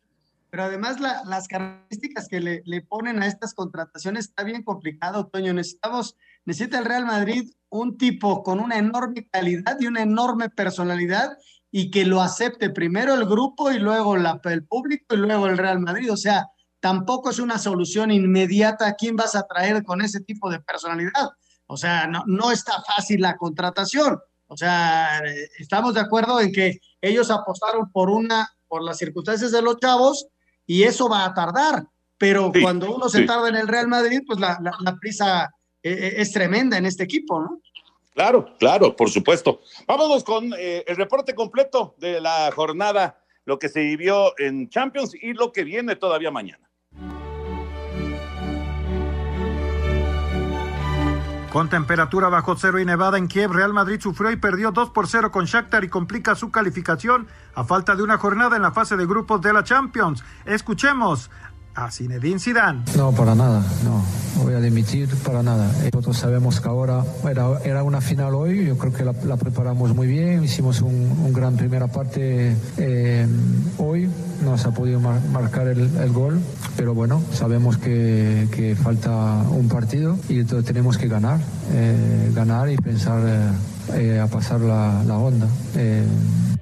pero 0.51 0.63
además 0.63 0.99
las 0.99 1.47
características 1.47 2.27
que 2.27 2.41
le, 2.41 2.81
ponen 2.81 3.23
a 3.23 3.27
estas 3.27 3.53
contrataciones 3.53 4.25
está 4.25 4.43
bien 4.43 4.63
complicado, 4.63 5.27
Toño. 5.27 5.53
Necesitamos, 5.53 6.17
necesita 6.43 6.77
el 6.77 6.85
Real 6.85 7.05
Madrid 7.05 7.49
un 7.69 7.97
tipo 7.97 8.43
con 8.43 8.59
una 8.59 8.77
enorme 8.77 9.29
calidad 9.29 9.77
y 9.79 9.87
una 9.87 10.01
enorme 10.01 10.49
personalidad 10.49 11.37
y 11.71 11.89
que 11.89 12.05
lo 12.05 12.21
acepte 12.21 12.69
primero 12.69 13.13
el 13.13 13.25
grupo 13.25 13.71
y 13.71 13.79
luego 13.79 14.17
el 14.17 14.65
público 14.65 15.15
y 15.15 15.19
luego 15.19 15.47
el 15.47 15.57
Real 15.57 15.79
Madrid. 15.79 16.11
O 16.11 16.17
sea, 16.17 16.47
tampoco 16.81 17.29
es 17.29 17.39
una 17.39 17.57
solución 17.57 18.11
inmediata 18.11 18.87
a 18.87 18.95
quién 18.95 19.15
vas 19.15 19.35
a 19.35 19.47
traer 19.47 19.83
con 19.83 20.01
ese 20.01 20.19
tipo 20.19 20.49
de 20.49 20.59
personalidad. 20.59 21.29
O 21.67 21.77
sea, 21.77 22.07
no, 22.07 22.23
no 22.27 22.51
está 22.51 22.73
fácil 22.81 23.21
la 23.21 23.37
contratación. 23.37 24.19
O 24.47 24.57
sea, 24.57 25.21
estamos 25.57 25.93
de 25.93 26.01
acuerdo 26.01 26.41
en 26.41 26.51
que 26.51 26.81
ellos 26.99 27.31
apostaron 27.31 27.89
por 27.89 28.09
una, 28.09 28.49
por 28.67 28.83
las 28.83 28.97
circunstancias 28.97 29.53
de 29.53 29.61
los 29.61 29.79
chavos, 29.79 30.27
y 30.71 30.83
eso 30.83 31.09
va 31.09 31.25
a 31.25 31.33
tardar, 31.33 31.85
pero 32.17 32.51
cuando 32.61 32.95
uno 32.95 33.09
se 33.09 33.23
tarda 33.23 33.49
en 33.49 33.55
el 33.55 33.67
Real 33.67 33.87
Madrid, 33.89 34.21
pues 34.25 34.39
la, 34.39 34.57
prisa 35.01 35.53
eh, 35.83 35.91
eh, 35.91 36.13
es 36.17 36.31
tremenda 36.31 36.77
en 36.77 36.85
este 36.85 37.03
equipo, 37.03 37.41
¿no? 37.41 37.61
Claro, 38.13 38.55
claro, 38.57 38.95
por 38.95 39.09
supuesto. 39.09 39.61
Vámonos 39.87 40.23
con 40.23 40.53
eh, 40.57 40.83
el 40.87 40.95
reporte 40.95 41.35
completo 41.35 41.95
de 41.97 42.21
la 42.21 42.51
jornada, 42.55 43.21
lo 43.45 43.59
que 43.59 43.67
se 43.67 43.81
vivió 43.81 44.37
en 44.37 44.69
Champions 44.69 45.13
y 45.13 45.33
lo 45.33 45.51
que 45.51 45.63
viene 45.63 45.95
todavía 45.95 46.31
mañana. 46.31 46.70
Con 51.51 51.67
temperatura 51.67 52.29
bajo 52.29 52.55
cero 52.55 52.79
y 52.79 52.85
nevada 52.85 53.17
en 53.17 53.27
Kiev, 53.27 53.51
Real 53.51 53.73
Madrid 53.73 53.99
sufrió 53.99 54.31
y 54.31 54.37
perdió 54.37 54.71
2 54.71 54.91
por 54.91 55.09
0 55.09 55.33
con 55.33 55.43
Shakhtar 55.43 55.83
y 55.83 55.89
complica 55.89 56.33
su 56.33 56.49
calificación 56.49 57.27
a 57.55 57.65
falta 57.65 57.93
de 57.93 58.03
una 58.03 58.17
jornada 58.17 58.55
en 58.55 58.61
la 58.61 58.71
fase 58.71 58.95
de 58.95 59.05
grupos 59.05 59.41
de 59.41 59.51
la 59.51 59.61
Champions. 59.61 60.23
Escuchemos 60.45 61.29
a 61.75 61.91
Zinedine 61.91 62.39
Zidane. 62.39 62.81
No, 62.97 63.11
para 63.11 63.35
nada, 63.35 63.63
no, 63.83 64.03
voy 64.43 64.53
a 64.53 64.59
dimitir 64.59 65.07
para 65.23 65.41
nada. 65.41 65.71
Nosotros 65.93 66.17
sabemos 66.17 66.59
que 66.59 66.67
ahora 66.67 67.03
era, 67.29 67.59
era 67.63 67.83
una 67.83 68.01
final 68.01 68.35
hoy, 68.35 68.65
yo 68.65 68.77
creo 68.77 68.93
que 68.93 69.03
la, 69.03 69.37
preparamos 69.37 69.95
muy 69.95 70.07
bien, 70.07 70.43
hicimos 70.43 70.81
un, 70.81 71.31
gran 71.33 71.55
primera 71.55 71.87
parte 71.87 72.55
eh, 72.77 73.27
hoy, 73.77 74.09
no 74.43 74.57
se 74.57 74.67
ha 74.67 74.71
podido 74.71 74.99
marcar 74.99 75.67
el, 75.67 76.11
gol, 76.11 76.41
pero 76.75 76.93
bueno, 76.93 77.23
sabemos 77.31 77.77
que, 77.77 78.47
que, 78.51 78.75
falta 78.75 79.11
un 79.49 79.69
partido 79.69 80.17
y 80.27 80.39
entonces 80.39 80.65
tenemos 80.65 80.97
que 80.97 81.07
ganar, 81.07 81.39
eh, 81.71 82.31
ganar 82.33 82.69
y 82.69 82.75
pensar 82.75 83.21
eh, 83.93 84.19
a 84.19 84.27
pasar 84.27 84.59
la, 84.59 85.03
la 85.05 85.17
onda. 85.17 85.47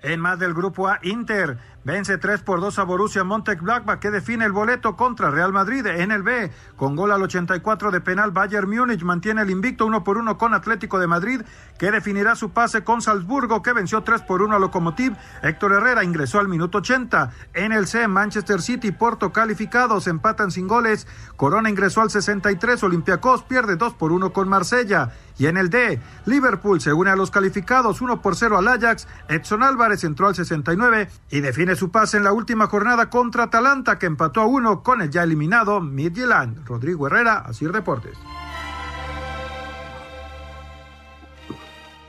En 0.01 0.19
más 0.19 0.39
del 0.39 0.53
grupo 0.53 0.87
A, 0.87 0.99
Inter 1.03 1.57
vence 1.83 2.17
3 2.17 2.41
por 2.41 2.61
2 2.61 2.79
a 2.79 2.83
Borussia 2.83 3.23
Mönchengladbach 3.23 3.99
que 3.99 4.11
define 4.11 4.45
el 4.45 4.51
boleto 4.51 4.95
contra 4.95 5.31
Real 5.31 5.53
Madrid 5.53 5.85
en 5.85 6.11
el 6.11 6.23
B. 6.23 6.51
Con 6.75 6.95
gol 6.95 7.11
al 7.11 7.21
84 7.21 7.91
de 7.91 8.01
penal, 8.01 8.31
Bayern 8.31 8.69
Múnich 8.69 9.03
mantiene 9.03 9.41
el 9.41 9.49
invicto 9.49 9.85
1 9.85 10.03
por 10.03 10.17
1 10.17 10.37
con 10.37 10.53
Atlético 10.53 10.99
de 10.99 11.07
Madrid, 11.07 11.41
que 11.77 11.91
definirá 11.91 12.35
su 12.35 12.51
pase 12.51 12.83
con 12.83 13.01
Salzburgo, 13.01 13.61
que 13.61 13.73
venció 13.73 14.01
3 14.01 14.21
por 14.21 14.41
1 14.41 14.55
a 14.55 14.59
Locomotiv. 14.59 15.15
Héctor 15.41 15.73
Herrera 15.73 16.03
ingresó 16.03 16.39
al 16.39 16.47
minuto 16.47 16.79
80. 16.79 17.31
En 17.53 17.71
el 17.71 17.87
C, 17.87 18.07
Manchester 18.07 18.61
City 18.61 18.89
y 18.89 18.91
Porto 18.91 19.31
calificados 19.31 20.07
empatan 20.07 20.51
sin 20.51 20.67
goles. 20.67 21.07
Corona 21.35 21.69
ingresó 21.69 22.01
al 22.01 22.09
63, 22.09 22.83
Olympiacos 22.83 23.43
pierde 23.43 23.75
2 23.75 23.93
por 23.93 24.11
1 24.11 24.33
con 24.33 24.49
Marsella. 24.49 25.11
Y 25.37 25.47
en 25.47 25.55
el 25.55 25.69
D, 25.69 26.01
Liverpool 26.25 26.81
se 26.81 26.91
une 26.91 27.11
a 27.11 27.15
los 27.15 27.31
calificados 27.31 28.01
1 28.01 28.21
por 28.21 28.35
0 28.35 28.57
al 28.57 28.67
Ajax, 28.67 29.07
Edson 29.29 29.63
Álvarez 29.63 30.03
entró 30.03 30.27
al 30.27 30.35
69 30.35 31.09
y 31.29 31.39
define 31.39 31.68
su 31.75 31.91
pase 31.91 32.17
en 32.17 32.23
la 32.23 32.33
última 32.33 32.67
jornada 32.67 33.09
contra 33.09 33.43
Atalanta 33.43 33.99
que 33.99 34.05
empató 34.05 34.41
a 34.41 34.45
1 34.45 34.83
con 34.83 35.01
el 35.01 35.09
ya 35.09 35.23
eliminado 35.23 35.81
Midtjylland. 35.81 36.65
Rodrigo 36.67 37.07
Herrera, 37.07 37.39
Asir 37.39 37.71
Deportes. 37.71 38.17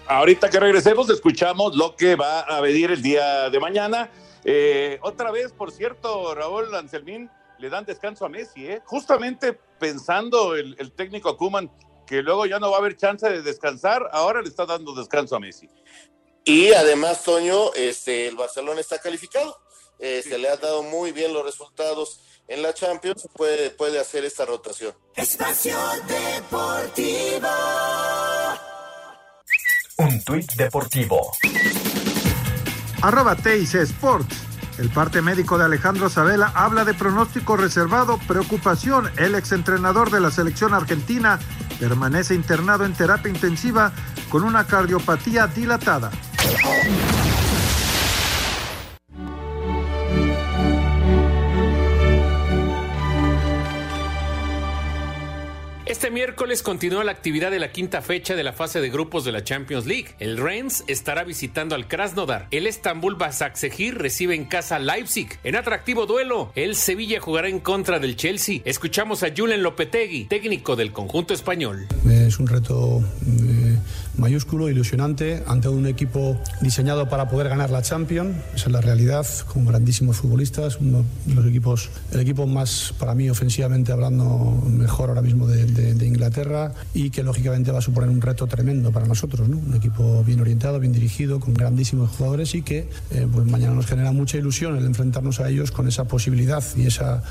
Ahorita 0.07 0.51
que 0.51 0.59
regresemos 0.59 1.09
escuchamos 1.11 1.77
lo 1.77 1.94
que 1.94 2.16
va 2.16 2.40
a 2.40 2.61
venir 2.61 2.90
el 2.90 3.01
día 3.01 3.49
de 3.49 3.61
mañana. 3.61 4.11
Eh, 4.44 4.99
otra 5.03 5.31
vez, 5.31 5.53
por 5.53 5.70
cierto, 5.70 6.35
Raúl 6.35 6.75
Anselmín 6.75 7.31
le 7.59 7.70
dan 7.70 7.85
descanso 7.85 8.25
a 8.25 8.29
Messi, 8.29 8.66
¿eh? 8.66 8.83
justamente 8.85 9.59
pensando 9.79 10.57
el, 10.57 10.75
el 10.79 10.92
técnico 10.92 11.37
Kuman 11.37 11.70
que 12.11 12.25
luego 12.25 12.44
ya 12.44 12.59
no 12.59 12.73
va 12.73 12.79
a 12.79 12.81
haber 12.81 12.96
chance 12.96 13.31
de 13.31 13.40
descansar, 13.40 14.11
ahora 14.11 14.42
le 14.42 14.49
está 14.49 14.66
dando 14.66 14.92
descanso 14.96 15.37
a 15.37 15.38
Messi. 15.38 15.68
Y 16.44 16.72
además, 16.72 17.22
Toño, 17.22 17.72
este, 17.74 18.29
el 18.29 18.37
Barcelona 18.37 18.81
está 18.81 18.98
calificado. 18.98 19.59
Eh, 19.98 20.22
Se 20.26 20.38
le 20.38 20.48
han 20.48 20.61
dado 20.61 20.83
muy 20.83 21.12
bien 21.12 21.33
los 21.33 21.44
resultados 21.44 22.20
en 22.48 22.62
la 22.62 22.72
Champions. 22.74 23.29
Puede, 23.35 23.70
puede 23.70 23.98
hacer 24.00 24.24
esta 24.24 24.44
rotación. 24.46 24.94
Espacio 25.14 25.76
Deportivo. 26.09 27.48
Un 29.98 30.24
tuit 30.24 30.50
deportivo. 30.55 31.31
Arroba 33.03 33.37
TIC 33.37 33.74
Sports. 33.74 34.50
El 34.81 34.88
parte 34.88 35.21
médico 35.21 35.59
de 35.59 35.64
Alejandro 35.64 36.09
Sabela 36.09 36.53
habla 36.55 36.87
de 36.87 36.95
pronóstico 36.95 37.55
reservado, 37.55 38.16
preocupación. 38.27 39.11
El 39.19 39.35
exentrenador 39.35 40.11
de 40.11 40.21
la 40.21 40.31
selección 40.31 40.73
argentina 40.73 41.38
permanece 41.79 42.35
internado 42.35 42.87
en 42.87 42.95
terapia 42.95 43.31
intensiva 43.31 43.93
con 44.31 44.43
una 44.43 44.66
cardiopatía 44.66 45.47
dilatada. 45.49 46.11
Este 55.90 56.09
miércoles 56.09 56.62
continúa 56.62 57.03
la 57.03 57.11
actividad 57.11 57.50
de 57.50 57.59
la 57.59 57.72
quinta 57.72 58.00
fecha 58.00 58.37
de 58.37 58.44
la 58.44 58.53
fase 58.53 58.81
de 58.81 58.90
grupos 58.90 59.24
de 59.24 59.33
la 59.33 59.42
Champions 59.42 59.87
League. 59.87 60.14
El 60.20 60.37
Rennes 60.37 60.85
estará 60.87 61.24
visitando 61.24 61.74
al 61.74 61.88
Krasnodar. 61.88 62.46
El 62.53 62.68
Estambul 62.68 63.16
Basaksehir 63.16 63.98
recibe 63.98 64.37
en 64.37 64.44
casa 64.44 64.79
Leipzig. 64.79 65.40
En 65.42 65.57
atractivo 65.57 66.07
duelo, 66.07 66.53
el 66.55 66.76
Sevilla 66.76 67.18
jugará 67.18 67.48
en 67.48 67.59
contra 67.59 67.98
del 67.98 68.14
Chelsea. 68.14 68.61
Escuchamos 68.64 69.24
a 69.24 69.33
Julen 69.37 69.64
Lopetegui, 69.64 70.26
técnico 70.26 70.76
del 70.76 70.92
conjunto 70.92 71.35
español. 71.35 71.88
Es 72.09 72.38
un 72.38 72.46
reto 72.46 73.03
eh, 73.26 73.69
mayúsculo, 74.16 74.69
ilusionante, 74.69 75.43
ante 75.47 75.69
un 75.69 75.87
equipo 75.87 76.38
diseñado 76.61 77.09
para 77.09 77.29
poder 77.29 77.49
ganar 77.49 77.71
la 77.71 77.83
Champions. 77.83 78.37
Esa 78.55 78.66
es 78.66 78.73
la 78.73 78.81
realidad, 78.81 79.27
con 79.53 79.64
grandísimos 79.64 80.19
futbolistas, 80.19 80.79
uno 80.81 81.05
de 81.27 81.35
los 81.35 81.47
equipos, 81.47 81.90
el 82.12 82.21
equipo 82.21 82.47
más, 82.47 82.95
para 82.99 83.14
mí, 83.14 83.31
ofensivamente 83.31 83.93
hablando, 83.93 84.62
mejor 84.66 85.11
ahora 85.11 85.23
mismo 85.23 85.47
de, 85.47 85.71
Inglaterra 86.11 86.73
y 86.95 87.11
que 87.11 87.23
lógicamente 87.23 87.71
va 87.71 87.79
a 87.79 87.83
suponer 87.83 88.11
un 88.11 88.21
reto 88.21 88.47
tremendo 88.47 88.90
para 88.90 89.07
nosotros, 89.07 89.49
¿no? 89.49 89.59
Un 89.59 89.75
equipo 89.75 90.25
bien 90.25 90.40
orientado, 90.40 90.81
bien 90.81 90.93
dirigido, 90.93 91.40
con 91.40 91.55
grandísimos 91.55 92.11
jugadores 92.11 92.55
y 92.55 92.62
que 92.62 92.88
eh, 93.11 93.29
pues 93.33 93.47
mañana 93.47 93.75
nos 93.75 93.87
genera 93.87 94.12
mucha 94.12 94.38
ilusión 94.38 94.77
el 94.77 94.85
enfrentarnos 94.87 95.40
a 95.40 95.49
ellos 95.49 95.71
con 95.71 95.87
esa 95.88 96.05
posibilidad 96.05 96.64
y 96.77 96.87
esa 96.87 97.23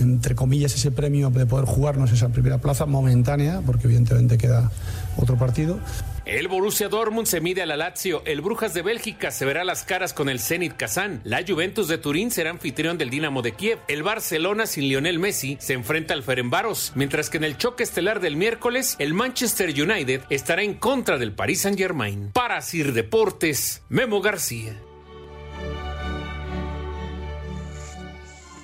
entre 0.00 0.34
comillas, 0.34 0.74
ese 0.74 0.90
premio 0.90 1.30
de 1.30 1.46
poder 1.46 1.66
jugarnos 1.66 2.12
esa 2.12 2.28
primera 2.28 2.58
plaza 2.58 2.86
momentánea, 2.86 3.62
porque 3.64 3.86
evidentemente 3.86 4.38
queda 4.38 4.70
otro 5.16 5.36
partido. 5.36 5.78
El 6.24 6.46
Borussia 6.46 6.88
Dortmund 6.88 7.26
se 7.26 7.40
mide 7.40 7.62
a 7.62 7.66
la 7.66 7.76
Lazio, 7.76 8.22
el 8.26 8.42
Brujas 8.42 8.74
de 8.74 8.82
Bélgica 8.82 9.32
se 9.32 9.44
verá 9.44 9.64
las 9.64 9.82
caras 9.82 10.12
con 10.12 10.28
el 10.28 10.38
Zenit 10.38 10.76
Kazán, 10.76 11.20
la 11.24 11.42
Juventus 11.46 11.88
de 11.88 11.98
Turín 11.98 12.30
será 12.30 12.50
anfitrión 12.50 12.96
del 12.96 13.10
Dinamo 13.10 13.42
de 13.42 13.52
Kiev, 13.52 13.80
el 13.88 14.04
Barcelona 14.04 14.66
sin 14.66 14.84
Lionel 14.84 15.18
Messi 15.18 15.56
se 15.60 15.72
enfrenta 15.72 16.14
al 16.14 16.22
Ferenbaros, 16.22 16.92
mientras 16.94 17.28
que 17.28 17.38
en 17.38 17.44
el 17.44 17.58
choque 17.58 17.82
estelar 17.82 18.20
del 18.20 18.36
miércoles 18.36 18.94
el 19.00 19.14
Manchester 19.14 19.70
United 19.70 20.20
estará 20.30 20.62
en 20.62 20.74
contra 20.74 21.18
del 21.18 21.32
Paris 21.32 21.62
Saint-Germain. 21.62 22.30
Para 22.32 22.60
Sir 22.60 22.92
Deportes, 22.92 23.82
Memo 23.88 24.20
García. 24.20 24.76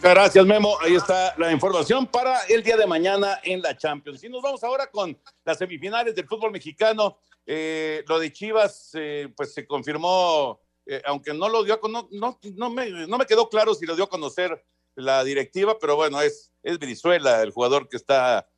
Gracias, 0.00 0.46
Memo. 0.46 0.78
Ahí 0.80 0.94
está 0.94 1.34
la 1.38 1.50
información 1.50 2.06
para 2.06 2.44
el 2.44 2.62
día 2.62 2.76
de 2.76 2.86
mañana 2.86 3.40
en 3.42 3.60
la 3.60 3.76
Champions. 3.76 4.22
Y 4.22 4.28
nos 4.28 4.40
vamos 4.40 4.62
ahora 4.62 4.86
con 4.88 5.18
las 5.44 5.58
semifinales 5.58 6.14
del 6.14 6.26
fútbol 6.26 6.52
mexicano. 6.52 7.18
Eh, 7.44 8.04
lo 8.06 8.20
de 8.20 8.32
Chivas, 8.32 8.90
eh, 8.94 9.28
pues 9.36 9.52
se 9.52 9.66
confirmó, 9.66 10.60
eh, 10.86 11.02
aunque 11.04 11.34
no 11.34 11.48
lo 11.48 11.64
dio 11.64 11.74
a 11.74 11.80
conocer, 11.80 12.10
no, 12.12 12.38
no, 12.54 12.70
me, 12.70 12.90
no 13.08 13.18
me 13.18 13.26
quedó 13.26 13.48
claro 13.48 13.74
si 13.74 13.86
lo 13.86 13.96
dio 13.96 14.04
a 14.04 14.08
conocer 14.08 14.64
la 14.94 15.24
directiva, 15.24 15.76
pero 15.80 15.96
bueno, 15.96 16.20
es, 16.20 16.52
es 16.62 16.78
Brizuela, 16.78 17.42
el 17.42 17.50
jugador 17.50 17.88
que 17.88 17.96
está 17.96 18.48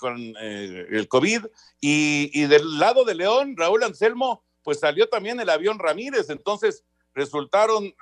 con 0.00 0.34
el 0.36 1.06
COVID. 1.06 1.46
Y, 1.80 2.30
y 2.32 2.46
del 2.46 2.80
lado 2.80 3.04
de 3.04 3.14
León, 3.14 3.54
Raúl 3.56 3.84
Anselmo, 3.84 4.44
pues 4.64 4.80
salió 4.80 5.08
también 5.08 5.38
el 5.38 5.48
avión 5.48 5.78
Ramírez. 5.78 6.28
Entonces 6.28 6.84
resultaron 7.14 7.94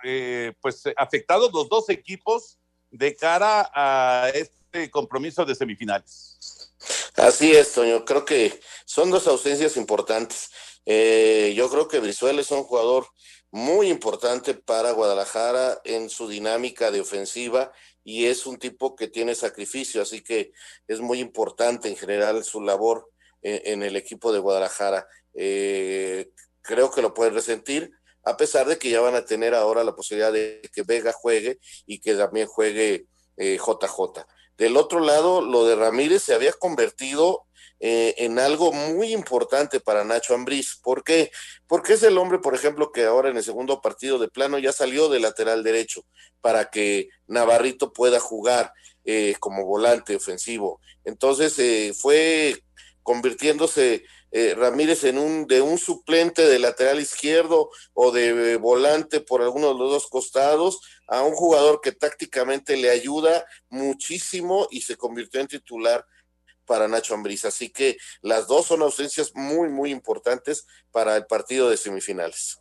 pues 0.63 0.85
afectados 0.97 1.53
los 1.53 1.69
dos 1.69 1.91
equipos 1.91 2.59
de 2.91 3.17
cara 3.17 3.71
a 3.75 4.31
este 4.35 4.91
compromiso 4.91 5.45
de 5.45 5.55
semifinales. 5.55 6.73
Así 7.17 7.53
es, 7.53 7.73
Toño. 7.73 8.05
Creo 8.05 8.25
que 8.25 8.61
son 8.85 9.11
dos 9.11 9.27
ausencias 9.27 9.77
importantes. 9.77 10.51
Eh, 10.85 11.53
yo 11.57 11.69
creo 11.69 11.89
que 11.89 11.99
Brizuela 11.99 12.41
es 12.41 12.51
un 12.51 12.63
jugador 12.63 13.07
muy 13.51 13.89
importante 13.89 14.55
para 14.55 14.93
Guadalajara 14.93 15.81
en 15.85 16.11
su 16.11 16.29
dinámica 16.29 16.91
de 16.91 17.01
ofensiva 17.01 17.73
y 18.05 18.27
es 18.27 18.47
un 18.47 18.59
tipo 18.59 18.95
que 18.95 19.09
tiene 19.09 19.35
sacrificio, 19.35 20.03
así 20.03 20.23
que 20.23 20.53
es 20.87 21.01
muy 21.01 21.21
importante 21.21 21.89
en 21.89 21.97
general 21.97 22.45
su 22.45 22.61
labor 22.61 23.11
en, 23.43 23.61
en 23.65 23.83
el 23.83 23.97
equipo 23.97 24.33
de 24.33 24.39
Guadalajara. 24.39 25.09
Eh, 25.35 26.31
creo 26.63 26.91
que 26.91 27.03
lo 27.03 27.15
pueden 27.15 27.35
resentir, 27.35 27.91
a 28.27 28.37
pesar 28.37 28.67
de 28.67 28.77
que 28.77 28.91
ya 28.91 29.01
van 29.01 29.15
a 29.15 29.25
tener 29.25 29.55
ahora 29.55 29.85
la 29.85 29.95
posibilidad 29.95 30.33
de 30.33 30.61
que 30.75 30.83
Vega 30.83 31.13
juegue 31.13 31.59
y 31.87 32.01
que 32.01 32.15
también 32.15 32.47
juegue 32.47 33.07
eh, 33.37 33.57
JJ. 33.57 34.27
Del 34.59 34.77
otro 34.77 35.01
lado, 35.01 35.41
lo 35.41 35.65
de 35.65 35.77
Ramírez 35.77 36.23
se 36.23 36.35
había 36.35 36.53
convertido 36.53 37.47
eh, 37.79 38.15
en 38.19 38.39
algo 38.39 38.73
muy 38.73 39.13
importante 39.13 39.81
para 39.81 40.05
Nacho 40.05 40.35
Ambriz. 40.35 40.81
¿Por 40.83 41.05
qué? 41.05 41.31
Porque 41.67 41.93
es 41.93 42.03
el 42.03 42.19
hombre, 42.19 42.39
por 42.39 42.55
ejemplo, 42.55 42.91
que 42.91 43.05
ahora 43.05 43.29
en 43.29 43.37
el 43.37 43.45
segundo 43.45 43.81
partido 43.81 44.19
de 44.19 44.29
plano 44.29 44.59
ya 44.59 44.73
salió 44.73 45.09
de 45.09 45.21
lateral 45.21 45.63
derecho 45.63 46.03
para 46.41 46.71
que 46.71 47.09
Navarrito 47.27 47.93
pueda 47.93 48.19
jugar 48.19 48.73
eh, 49.05 49.37
como 49.39 49.65
volante 49.65 50.17
ofensivo. 50.17 50.81
Entonces 51.05 51.59
eh, 51.59 51.95
fue 51.97 52.61
convirtiéndose 53.03 54.05
eh, 54.31 54.55
Ramírez 54.57 55.05
en 55.05 55.19
un 55.19 55.47
de 55.47 55.61
un 55.61 55.79
suplente 55.79 56.43
de 56.47 56.59
lateral 56.59 57.01
izquierdo 57.01 57.71
o 57.95 58.11
de 58.11 58.53
eh, 58.53 58.57
volante 58.57 59.21
por 59.21 59.43
alguno 59.43 59.69
de 59.69 59.79
los 59.79 59.91
dos 59.91 60.07
costados 60.09 60.81
a 61.07 61.23
un 61.23 61.35
jugador 61.35 61.81
que 61.81 61.93
tácticamente 61.93 62.77
le 62.77 62.91
ayuda 62.91 63.47
muchísimo 63.69 64.67
y 64.71 64.81
se 64.81 64.97
convirtió 64.97 65.41
en 65.41 65.47
titular 65.47 66.05
para 66.67 66.89
Nacho 66.89 67.15
Ambriz. 67.15 67.45
Así 67.45 67.71
que 67.71 67.97
las 68.23 68.47
dos 68.47 68.67
son 68.67 68.83
ausencias 68.83 69.33
muy, 69.35 69.69
muy 69.69 69.91
importantes 69.91 70.67
para 70.91 71.17
el 71.17 71.27
partido 71.27 71.71
de 71.71 71.77
semifinales. 71.77 72.61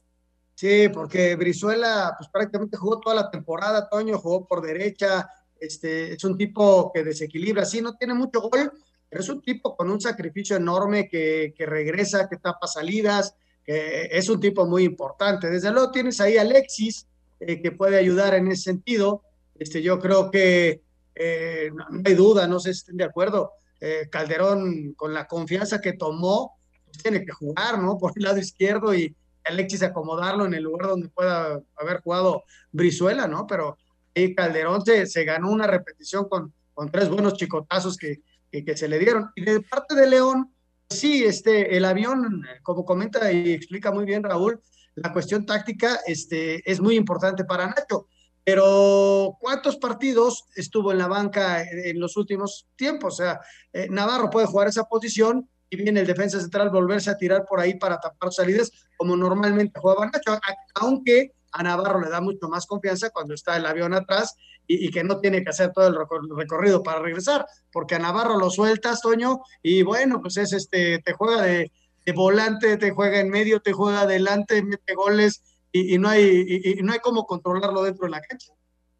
Sí, 0.54 0.88
porque 0.88 1.36
Brizuela 1.36 2.16
pues 2.18 2.30
prácticamente 2.30 2.78
jugó 2.78 3.00
toda 3.02 3.16
la 3.16 3.30
temporada, 3.30 3.90
Toño 3.90 4.18
jugó 4.20 4.48
por 4.48 4.62
derecha, 4.62 5.30
este, 5.60 6.14
es 6.14 6.24
un 6.24 6.38
tipo 6.38 6.92
que 6.94 7.04
desequilibra, 7.04 7.66
sí, 7.66 7.82
no 7.82 7.98
tiene 7.98 8.14
mucho 8.14 8.40
gol, 8.40 8.72
pero 9.16 9.24
es 9.24 9.30
un 9.30 9.42
tipo 9.42 9.78
con 9.78 9.90
un 9.90 10.02
sacrificio 10.02 10.58
enorme 10.58 11.08
que, 11.08 11.54
que 11.58 11.66
regresa, 11.66 12.28
que 12.28 12.36
tapa 12.36 12.68
salidas, 12.68 13.34
que 13.64 14.10
es 14.12 14.28
un 14.28 14.42
tipo 14.42 14.66
muy 14.66 14.84
importante. 14.84 15.50
Desde 15.50 15.72
luego 15.72 15.90
tienes 15.90 16.20
ahí 16.20 16.36
a 16.36 16.42
Alexis, 16.42 17.08
eh, 17.40 17.62
que 17.62 17.72
puede 17.72 17.96
ayudar 17.98 18.34
en 18.34 18.52
ese 18.52 18.64
sentido. 18.64 19.22
Este, 19.58 19.82
yo 19.82 20.00
creo 20.00 20.30
que 20.30 20.82
eh, 21.16 21.72
no, 21.74 21.86
hay 22.04 22.14
duda, 22.14 22.46
no 22.46 22.60
sé 22.60 22.74
si 22.74 22.80
estén 22.80 22.98
de 22.98 23.06
acuerdo. 23.06 23.54
Eh, 23.80 24.10
Calderón, 24.12 24.92
con 24.98 25.14
la 25.14 25.28
confianza 25.28 25.80
que 25.80 25.94
tomó, 25.94 26.58
pues 26.84 26.98
tiene 26.98 27.24
que 27.24 27.32
jugar, 27.32 27.80
¿no? 27.80 27.98
Por 27.98 28.12
el 28.18 28.24
lado 28.24 28.38
izquierdo 28.38 28.94
y 28.94 29.16
Alexis 29.46 29.84
acomodarlo 29.84 30.46
en 30.46 30.56
el 30.56 30.64
lugar 30.64 30.90
donde 30.90 31.08
pueda 31.08 31.62
haber 31.78 32.02
jugado 32.02 32.44
Brizuela, 32.70 33.30
¿no? 33.30 33.48
Pero 33.48 33.78
ahí 34.14 34.36
Calderón 34.36 34.86
se, 34.86 35.06
se 35.06 35.24
ganó 35.24 35.52
una 35.52 35.68
repetición 35.68 36.28
con, 36.28 36.54
con 36.74 36.92
tres 36.92 37.08
buenos 37.08 37.36
chicotazos 37.36 37.96
que, 37.96 38.20
que, 38.64 38.78
se 38.78 38.88
le 38.88 39.00
dieron. 39.00 39.32
Y 39.36 39.44
de 39.44 39.62
parte 39.62 39.96
de 39.96 40.08
León, 40.08 40.54
sí, 40.90 41.24
este, 41.24 41.76
el 41.76 41.86
avión, 41.86 42.44
como 42.64 42.86
comenta 42.86 43.32
y 43.32 43.52
explica 43.52 43.92
muy 43.92 44.06
bien 44.06 44.24
Raúl, 44.24 44.62
la 44.96 45.12
cuestión 45.12 45.46
táctica 45.46 46.00
este, 46.06 46.70
es 46.70 46.80
muy 46.80 46.96
importante 46.96 47.44
para 47.44 47.68
Nacho. 47.68 48.08
Pero 48.44 49.38
¿cuántos 49.40 49.78
partidos 49.78 50.46
estuvo 50.56 50.92
en 50.92 51.00
la 51.00 51.08
banca 51.08 51.64
en 51.64 52.00
los 52.00 52.16
últimos 52.16 52.68
tiempos? 52.76 53.16
O 53.16 53.18
sea, 53.18 53.40
eh, 53.74 53.88
Navarro 53.90 54.30
puede 54.30 54.46
jugar 54.46 54.68
esa 54.68 54.84
posición 54.84 55.50
y 55.70 55.78
viene 55.78 56.02
el 56.02 56.08
defensa 56.08 56.40
central 56.40 56.70
volverse 56.70 57.10
a 57.10 57.18
tirar 57.18 57.44
por 57.46 57.60
ahí 57.60 57.74
para 57.74 58.00
tapar 58.00 58.32
salidas, 58.32 58.72
como 58.98 59.18
normalmente 59.18 59.80
jugaba 59.80 60.06
Nacho, 60.06 60.40
aunque 60.76 61.34
a 61.52 61.64
Navarro 61.64 62.02
le 62.02 62.10
da 62.10 62.22
mucho 62.22 62.48
más 62.48 62.68
confianza 62.68 63.10
cuando 63.10 63.34
está 63.34 63.58
el 63.58 63.66
avión 63.66 63.94
atrás 63.94 64.36
y, 64.68 64.90
que 64.92 65.04
no 65.04 65.20
tiene 65.20 65.44
que 65.44 65.50
hacer 65.50 65.72
todo 65.74 65.88
el 65.88 65.96
recorrido 66.36 66.84
para 66.84 67.00
regresar, 67.00 67.46
porque 67.72 67.96
a 67.96 68.00
Navarro 68.00 68.38
lo 68.38 68.50
sueltas, 68.50 69.02
Toño, 69.02 69.42
y 69.62 69.84
bueno, 69.84 70.22
pues 70.22 70.38
es 70.38 70.54
este, 70.54 71.00
te 71.00 71.14
juega 71.14 71.44
de, 71.44 71.72
volante, 72.14 72.78
te 72.78 72.92
juega 72.92 73.20
en 73.20 73.30
medio, 73.30 73.60
te 73.60 73.74
juega 73.74 74.02
adelante, 74.02 74.62
mete 74.64 74.94
goles 74.94 75.44
y, 75.72 75.98
no 75.98 76.10
hay 76.10 76.62
y, 76.64 76.82
no 76.84 76.94
hay 76.94 77.00
cómo 77.00 77.26
controlarlo 77.26 77.84
dentro 77.84 78.06
de 78.06 78.12
la 78.12 78.22
cancha. 78.22 78.54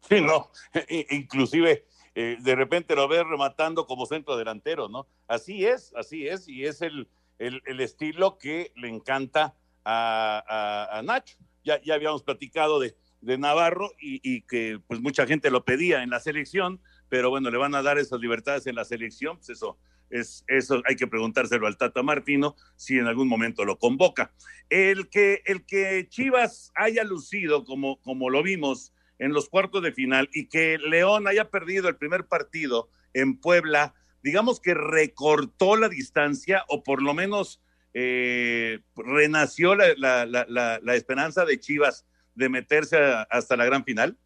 Sí, 0.08 0.20
no, 0.20 0.50
inclusive 1.10 1.86
eh, 2.14 2.36
de 2.40 2.54
repente 2.54 2.94
lo 2.94 3.08
ves 3.08 3.24
rematando 3.26 3.86
como 3.86 4.06
centro 4.06 4.36
delantero, 4.36 4.88
¿no? 4.88 5.06
Así 5.26 5.66
es, 5.66 5.92
así 5.96 6.26
es, 6.26 6.48
y 6.48 6.64
es 6.64 6.82
el, 6.82 7.08
el, 7.38 7.80
estilo 7.80 8.38
que 8.38 8.72
le 8.76 8.88
encanta 8.88 9.54
a, 9.84 10.98
a 10.98 11.02
Nacho 11.02 11.36
ya, 11.66 11.82
ya 11.82 11.94
habíamos 11.94 12.22
platicado 12.22 12.78
de, 12.78 12.96
de 13.26 13.38
Navarro 13.38 13.92
y, 14.00 14.42
que 14.42 14.80
pues 14.86 15.00
mucha 15.00 15.26
gente 15.26 15.50
lo 15.50 15.64
pedía 15.64 16.02
en 16.02 16.10
la 16.10 16.20
selección, 16.20 16.80
pero 17.08 17.30
bueno, 17.30 17.50
le 17.50 17.58
van 17.58 17.74
a 17.74 17.82
dar 17.82 17.98
esas 17.98 18.20
libertades 18.20 18.66
en 18.66 18.76
la 18.76 18.84
selección, 18.84 19.36
pues 19.36 19.50
eso 19.50 19.78
es 20.08 20.44
eso 20.46 20.82
hay 20.88 20.94
que 20.94 21.08
preguntárselo 21.08 21.66
al 21.66 21.76
Tata 21.76 22.00
Martino 22.04 22.54
si 22.76 22.96
en 22.96 23.08
algún 23.08 23.26
momento 23.26 23.64
lo 23.64 23.78
convoca. 23.78 24.32
El 24.70 25.08
que 25.08 25.42
el 25.46 25.66
que 25.66 26.06
Chivas 26.08 26.70
haya 26.76 27.02
lucido 27.02 27.64
como 27.64 28.00
como 28.02 28.30
lo 28.30 28.42
vimos 28.44 28.92
en 29.18 29.32
los 29.32 29.48
cuartos 29.48 29.82
de 29.82 29.92
final 29.92 30.28
y 30.32 30.46
que 30.46 30.78
León 30.78 31.26
haya 31.26 31.50
perdido 31.50 31.88
el 31.88 31.96
primer 31.96 32.26
partido 32.26 32.88
en 33.14 33.38
Puebla, 33.38 33.94
digamos 34.22 34.60
que 34.60 34.74
recortó 34.74 35.76
la 35.76 35.88
distancia 35.88 36.64
o 36.68 36.84
por 36.84 37.02
lo 37.02 37.14
menos 37.14 37.60
eh, 37.98 38.80
renació 38.94 39.74
la, 39.74 40.80
esperanza 40.94 41.46
de 41.46 41.58
Chivas 41.58 42.04
de 42.36 42.48
meterse 42.48 42.96
hasta 43.30 43.56
la 43.56 43.64
gran 43.64 43.84
final? 43.84 44.16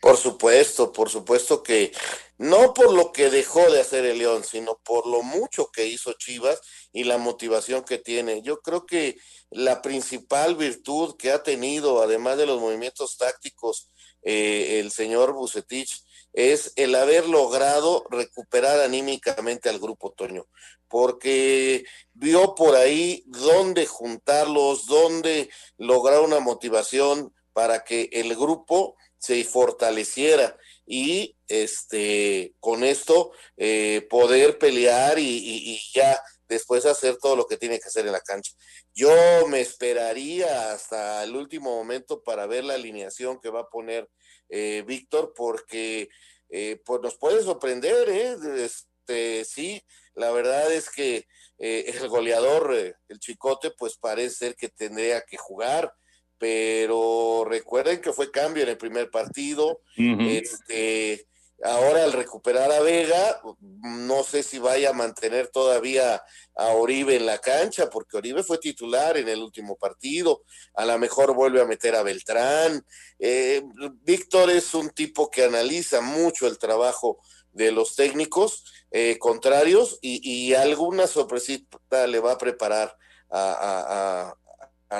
Por 0.00 0.16
supuesto, 0.16 0.92
por 0.92 1.08
supuesto 1.08 1.62
que 1.62 1.92
no 2.36 2.74
por 2.74 2.92
lo 2.92 3.12
que 3.12 3.30
dejó 3.30 3.70
de 3.70 3.80
hacer 3.80 4.04
el 4.04 4.18
León, 4.18 4.44
sino 4.44 4.78
por 4.84 5.06
lo 5.06 5.22
mucho 5.22 5.70
que 5.70 5.86
hizo 5.86 6.12
Chivas 6.14 6.60
y 6.92 7.04
la 7.04 7.16
motivación 7.16 7.84
que 7.84 7.98
tiene. 7.98 8.42
Yo 8.42 8.60
creo 8.60 8.86
que 8.86 9.16
la 9.50 9.80
principal 9.82 10.56
virtud 10.56 11.16
que 11.16 11.30
ha 11.30 11.42
tenido, 11.42 12.02
además 12.02 12.36
de 12.36 12.46
los 12.46 12.60
movimientos 12.60 13.16
tácticos, 13.16 13.90
eh, 14.22 14.80
el 14.80 14.90
señor 14.90 15.32
Bucetich, 15.32 16.04
es 16.34 16.72
el 16.76 16.94
haber 16.94 17.28
logrado 17.28 18.04
recuperar 18.10 18.80
anímicamente 18.80 19.70
al 19.70 19.78
grupo 19.78 20.12
Toño 20.12 20.46
porque 20.94 21.84
vio 22.12 22.54
por 22.54 22.76
ahí 22.76 23.24
dónde 23.26 23.84
juntarlos, 23.84 24.86
dónde 24.86 25.50
lograr 25.76 26.20
una 26.20 26.38
motivación 26.38 27.34
para 27.52 27.82
que 27.82 28.10
el 28.12 28.36
grupo 28.36 28.94
se 29.18 29.42
fortaleciera 29.42 30.56
y 30.86 31.36
este 31.48 32.54
con 32.60 32.84
esto 32.84 33.32
eh, 33.56 34.06
poder 34.08 34.58
pelear 34.58 35.18
y, 35.18 35.80
ya 35.92 36.20
después 36.46 36.86
hacer 36.86 37.16
todo 37.16 37.34
lo 37.34 37.46
que 37.46 37.56
tiene 37.56 37.80
que 37.80 37.88
hacer 37.88 38.06
en 38.06 38.12
la 38.12 38.20
cancha. 38.20 38.52
Yo 38.94 39.48
me 39.48 39.60
esperaría 39.60 40.72
hasta 40.72 41.24
el 41.24 41.34
último 41.34 41.74
momento 41.74 42.22
para 42.22 42.46
ver 42.46 42.62
la 42.62 42.74
alineación 42.74 43.40
que 43.40 43.50
va 43.50 43.62
a 43.62 43.68
poner 43.68 44.08
eh, 44.48 44.84
Víctor, 44.86 45.32
porque 45.36 46.08
eh, 46.48 46.80
pues 46.84 47.00
nos 47.00 47.16
puede 47.16 47.42
sorprender, 47.42 48.08
¿eh? 48.08 48.36
Este, 48.64 49.44
sí, 49.44 49.82
la 50.14 50.30
verdad 50.30 50.72
es 50.72 50.90
que 50.90 51.26
eh, 51.58 51.92
el 52.00 52.08
goleador, 52.08 52.74
eh, 52.74 52.94
el 53.08 53.18
Chicote, 53.18 53.70
pues 53.70 53.96
parece 53.96 54.36
ser 54.36 54.56
que 54.56 54.68
tendría 54.68 55.22
que 55.22 55.36
jugar, 55.36 55.92
pero 56.38 57.44
recuerden 57.48 58.00
que 58.00 58.12
fue 58.12 58.30
cambio 58.30 58.62
en 58.62 58.70
el 58.70 58.76
primer 58.76 59.10
partido. 59.10 59.80
Este, 59.96 61.26
ahora 61.62 62.04
al 62.04 62.12
recuperar 62.12 62.70
a 62.72 62.80
Vega, 62.80 63.40
no 63.60 64.22
sé 64.24 64.42
si 64.42 64.58
vaya 64.58 64.90
a 64.90 64.94
mantener 64.94 65.48
todavía 65.48 66.22
a 66.56 66.68
Oribe 66.68 67.16
en 67.16 67.26
la 67.26 67.38
cancha, 67.38 67.88
porque 67.88 68.16
Oribe 68.16 68.42
fue 68.42 68.58
titular 68.58 69.16
en 69.16 69.28
el 69.28 69.42
último 69.42 69.76
partido. 69.76 70.42
A 70.74 70.84
lo 70.84 70.98
mejor 70.98 71.34
vuelve 71.34 71.60
a 71.60 71.66
meter 71.66 71.94
a 71.94 72.02
Beltrán. 72.02 72.84
Eh, 73.18 73.62
Víctor 74.02 74.50
es 74.50 74.74
un 74.74 74.90
tipo 74.90 75.30
que 75.30 75.44
analiza 75.44 76.00
mucho 76.00 76.46
el 76.46 76.58
trabajo 76.58 77.18
de 77.52 77.70
los 77.72 77.94
técnicos 77.94 78.64
eh, 78.90 79.18
contrarios 79.18 79.98
y, 80.02 80.52
alguna 80.54 81.06
sorpresita 81.06 82.06
le 82.06 82.20
va 82.20 82.32
a 82.32 82.38
preparar 82.38 82.96
a, 83.30 84.34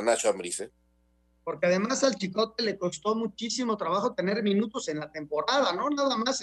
Nacho 0.02 0.28
Ambriz. 0.28 0.60
¿eh? 0.60 0.70
Porque 1.44 1.66
además 1.66 2.02
al 2.02 2.16
Chicote 2.16 2.62
le 2.62 2.78
costó 2.78 3.14
muchísimo 3.14 3.76
trabajo 3.76 4.14
tener 4.14 4.42
minutos 4.42 4.88
en 4.88 4.98
la 4.98 5.12
temporada, 5.12 5.72
no 5.72 5.90
nada 5.90 6.16
más 6.16 6.42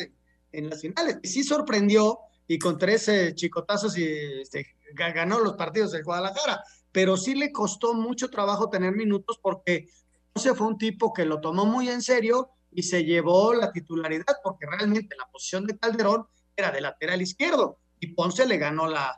en, 0.52 0.70
las 0.70 0.82
finales. 0.82 1.18
Y 1.24 1.28
sí 1.28 1.44
sorprendió 1.44 2.20
y 2.48 2.60
con 2.60 2.78
13 2.78 3.34
chicotazos 3.34 3.98
y 3.98 4.04
este, 4.42 4.76
ganó 4.94 5.40
los 5.40 5.54
partidos 5.54 5.92
del 5.92 6.04
Guadalajara, 6.04 6.64
pero 6.92 7.18
sí 7.18 7.36
le 7.36 7.52
costó 7.52 7.94
mucho 7.94 8.30
trabajo 8.30 8.70
tener 8.70 8.94
minutos 8.94 9.40
porque 9.42 9.88
José 10.34 10.54
fue 10.54 10.68
un 10.68 10.78
tipo 10.78 11.14
que 11.14 11.26
lo 11.26 11.42
tomó 11.42 11.66
muy 11.66 11.90
en 11.90 12.02
serio 12.02 12.50
y 12.72 12.84
se 12.84 13.04
llevó 13.04 13.54
la 13.54 13.72
titularidad 13.72 14.36
porque 14.44 14.66
realmente 14.66 15.16
la 15.18 15.26
posición 15.32 15.66
de 15.66 15.78
Calderón 15.78 16.28
era 16.56 16.72
de 16.72 16.82
lateral 16.82 17.22
izquierdo 17.22 17.80
y 18.00 18.08
Ponce 18.08 18.46
le 18.46 18.58
ganó 18.58 18.88
la, 18.88 19.18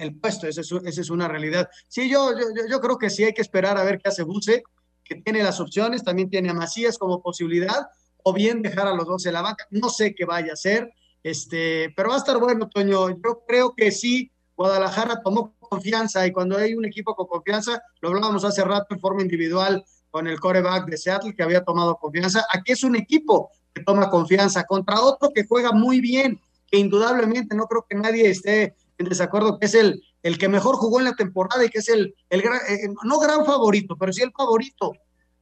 el 0.00 0.18
puesto, 0.18 0.46
esa 0.46 0.60
es, 0.60 1.10
una 1.10 1.28
realidad. 1.28 1.68
Sí, 1.88 2.10
yo, 2.10 2.32
yo, 2.32 2.46
yo, 2.68 2.80
creo 2.80 2.98
que 2.98 3.10
sí 3.10 3.24
hay 3.24 3.32
que 3.32 3.42
esperar 3.42 3.78
a 3.78 3.84
ver 3.84 3.98
qué 3.98 4.08
hace 4.08 4.22
Bunce, 4.22 4.62
que 5.08 5.16
tiene 5.16 5.42
las 5.42 5.60
opciones, 5.60 6.04
también 6.04 6.30
tiene 6.30 6.50
a 6.50 6.54
Macías 6.54 6.98
como 6.98 7.22
posibilidad, 7.22 7.88
o 8.22 8.32
bien 8.32 8.62
dejar 8.62 8.88
a 8.88 8.94
los 8.94 9.06
dos 9.06 9.24
en 9.26 9.34
la 9.34 9.42
banca, 9.42 9.66
no 9.70 9.88
sé 9.88 10.14
qué 10.14 10.24
vaya 10.24 10.50
a 10.50 10.54
hacer, 10.54 10.92
este, 11.22 11.92
pero 11.96 12.08
va 12.08 12.16
a 12.16 12.18
estar 12.18 12.38
bueno, 12.38 12.68
Toño, 12.68 13.10
yo 13.10 13.44
creo 13.46 13.74
que 13.74 13.90
sí, 13.92 14.30
Guadalajara 14.56 15.20
tomó 15.22 15.54
confianza 15.58 16.26
y 16.26 16.32
cuando 16.32 16.56
hay 16.56 16.74
un 16.74 16.84
equipo 16.84 17.14
con 17.14 17.26
confianza, 17.26 17.82
lo 18.00 18.08
hablábamos 18.08 18.44
hace 18.44 18.64
rato 18.64 18.94
en 18.94 19.00
forma 19.00 19.22
individual, 19.22 19.84
con 20.10 20.26
el 20.26 20.40
coreback 20.40 20.88
de 20.88 20.96
Seattle 20.96 21.34
que 21.34 21.42
había 21.42 21.62
tomado 21.62 21.96
confianza. 21.96 22.46
Aquí 22.50 22.72
es 22.72 22.82
un 22.84 22.96
equipo 22.96 23.50
que 23.74 23.82
toma 23.82 24.08
confianza 24.08 24.64
contra 24.64 25.02
otro 25.02 25.30
que 25.34 25.44
juega 25.46 25.72
muy 25.72 26.00
bien, 26.00 26.40
que 26.70 26.78
indudablemente 26.78 27.54
no 27.54 27.66
creo 27.66 27.84
que 27.88 27.96
nadie 27.96 28.30
esté 28.30 28.74
en 28.98 29.08
desacuerdo, 29.08 29.58
que 29.58 29.66
es 29.66 29.74
el, 29.74 30.02
el 30.22 30.38
que 30.38 30.48
mejor 30.48 30.76
jugó 30.76 30.98
en 30.98 31.04
la 31.04 31.16
temporada 31.16 31.64
y 31.64 31.68
que 31.68 31.78
es 31.78 31.88
el, 31.88 32.14
el 32.30 32.42
gran, 32.42 32.60
eh, 32.68 32.88
no 33.04 33.18
gran 33.18 33.44
favorito, 33.44 33.96
pero 33.98 34.12
sí 34.12 34.22
el 34.22 34.32
favorito. 34.32 34.92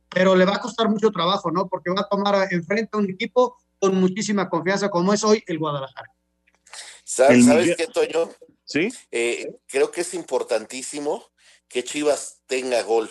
Pero 0.08 0.36
le 0.36 0.44
va 0.44 0.56
a 0.56 0.60
costar 0.60 0.88
mucho 0.88 1.10
trabajo, 1.10 1.50
¿no? 1.50 1.68
Porque 1.68 1.90
va 1.90 2.02
a 2.02 2.08
tomar 2.08 2.48
enfrente 2.52 2.90
a 2.92 2.98
un 2.98 3.10
equipo 3.10 3.56
con 3.78 3.96
muchísima 3.96 4.48
confianza 4.48 4.88
como 4.90 5.12
es 5.12 5.24
hoy 5.24 5.42
el 5.46 5.58
Guadalajara. 5.58 6.08
¿Sabes, 7.04 7.76
qué, 7.76 7.86
Toño? 7.86 8.30
Sí. 8.64 8.88
Eh, 9.10 9.56
creo 9.66 9.90
que 9.90 10.00
es 10.02 10.14
importantísimo 10.14 11.24
que 11.68 11.84
Chivas 11.84 12.40
tenga 12.46 12.82
gol 12.82 13.10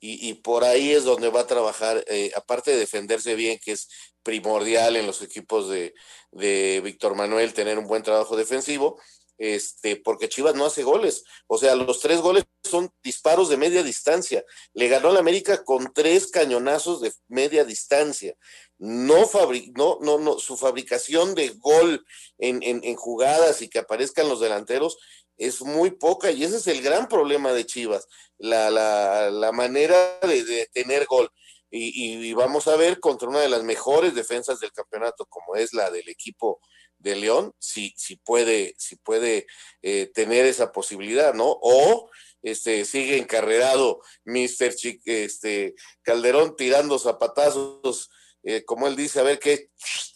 y, 0.00 0.34
por 0.34 0.62
ahí 0.62 0.92
es 0.92 1.02
donde 1.02 1.28
va 1.28 1.40
a 1.40 1.46
trabajar, 1.46 2.04
eh, 2.06 2.30
aparte 2.36 2.70
de 2.70 2.76
defenderse 2.76 3.34
bien, 3.34 3.58
que 3.58 3.72
es 3.72 3.88
primordial 4.22 4.94
en 4.94 5.06
los 5.06 5.22
equipos 5.22 5.68
de, 5.68 5.92
de 6.30 6.80
Víctor 6.84 7.16
Manuel 7.16 7.52
tener 7.52 7.78
un 7.78 7.86
buen 7.88 8.04
trabajo 8.04 8.36
defensivo, 8.36 9.00
este, 9.38 9.96
porque 9.96 10.28
Chivas 10.28 10.54
no 10.54 10.66
hace 10.66 10.82
goles. 10.82 11.24
O 11.46 11.56
sea, 11.56 11.74
los 11.74 12.00
tres 12.00 12.20
goles 12.20 12.44
son 12.62 12.92
disparos 13.02 13.48
de 13.48 13.56
media 13.56 13.82
distancia. 13.82 14.44
Le 14.74 14.88
ganó 14.88 15.12
la 15.12 15.20
América 15.20 15.64
con 15.64 15.92
tres 15.94 16.26
cañonazos 16.26 17.00
de 17.00 17.12
media 17.28 17.64
distancia. 17.64 18.34
No, 18.78 19.26
fabri 19.26 19.72
no, 19.76 19.98
no, 20.00 20.18
no, 20.18 20.38
su 20.38 20.56
fabricación 20.56 21.34
de 21.34 21.48
gol 21.50 22.04
en, 22.38 22.62
en, 22.62 22.80
en, 22.84 22.94
jugadas 22.94 23.62
y 23.62 23.68
que 23.68 23.80
aparezcan 23.80 24.28
los 24.28 24.38
delanteros 24.38 24.98
es 25.38 25.62
muy 25.62 25.92
poca 25.92 26.30
y 26.30 26.44
ese 26.44 26.56
es 26.56 26.66
el 26.66 26.82
gran 26.82 27.08
problema 27.08 27.52
de 27.52 27.64
Chivas, 27.64 28.06
la, 28.38 28.70
la, 28.70 29.30
la 29.30 29.52
manera 29.52 30.18
de, 30.20 30.68
tener 30.72 31.06
gol. 31.06 31.30
Y, 31.70 32.32
vamos 32.32 32.66
a 32.66 32.76
ver 32.76 32.98
contra 32.98 33.28
una 33.28 33.40
de 33.40 33.48
las 33.48 33.62
mejores 33.62 34.14
defensas 34.14 34.58
del 34.58 34.72
campeonato, 34.72 35.26
como 35.26 35.54
es 35.54 35.74
la 35.74 35.90
del 35.90 36.08
equipo 36.08 36.60
de 36.98 37.16
León, 37.16 37.52
si, 37.58 37.94
si 37.96 38.16
puede, 38.16 38.74
si 38.78 38.96
puede 38.96 39.46
eh, 39.82 40.10
tener 40.14 40.46
esa 40.46 40.72
posibilidad, 40.72 41.34
¿no? 41.34 41.58
O 41.62 42.10
este, 42.42 42.84
sigue 42.84 43.18
encarrerado 43.18 44.00
Mr. 44.24 44.74
este, 45.04 45.74
Calderón 46.02 46.56
tirando 46.56 46.98
zapatazos, 46.98 48.10
eh, 48.42 48.64
como 48.64 48.86
él 48.86 48.96
dice, 48.96 49.20
a 49.20 49.24
ver 49.24 49.38
qué 49.38 49.70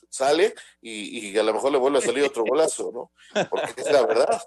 sale 0.09 0.55
y, 0.81 1.31
y 1.31 1.39
a 1.39 1.43
lo 1.43 1.55
mejor 1.55 1.73
le 1.73 1.79
vuelve 1.79 1.99
a 1.99 2.03
salir 2.03 2.25
otro 2.25 2.45
golazo, 2.45 2.91
¿no? 2.93 3.13
Porque 3.51 3.81
es 3.81 3.91
la 3.91 4.07
verdad. 4.07 4.43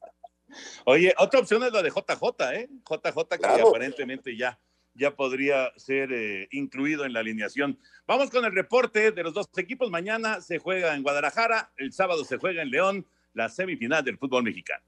Oye, 0.86 1.14
otra 1.18 1.40
opción 1.40 1.64
es 1.64 1.74
la 1.74 1.82
de 1.82 1.90
JJ, 1.90 2.54
¿eh? 2.54 2.70
JJ 2.88 3.28
que 3.30 3.38
Claro. 3.40 3.70
aparentemente 3.70 4.38
ya, 4.38 4.60
ya 4.96 5.16
podría 5.16 5.72
ser 5.76 6.12
eh, 6.12 6.48
incluido 6.52 7.06
en 7.06 7.14
la 7.14 7.20
alineación. 7.20 7.78
Vamos 8.08 8.30
con 8.30 8.46
el 8.46 8.54
reporte 8.54 9.12
de 9.12 9.24
los 9.24 9.34
dos 9.34 9.50
equipos. 9.58 9.92
Mañana 9.92 10.42
se 10.42 10.58
juega 10.58 10.96
en 10.96 11.04
Guadalajara, 11.04 11.72
el 11.78 11.92
sábado 11.92 12.24
se 12.26 12.38
juega 12.38 12.62
en 12.62 12.72
León, 12.72 13.06
la 13.34 13.50
semifinal 13.50 14.04
del 14.04 14.18
fútbol 14.18 14.44
mexicano. 14.44 14.84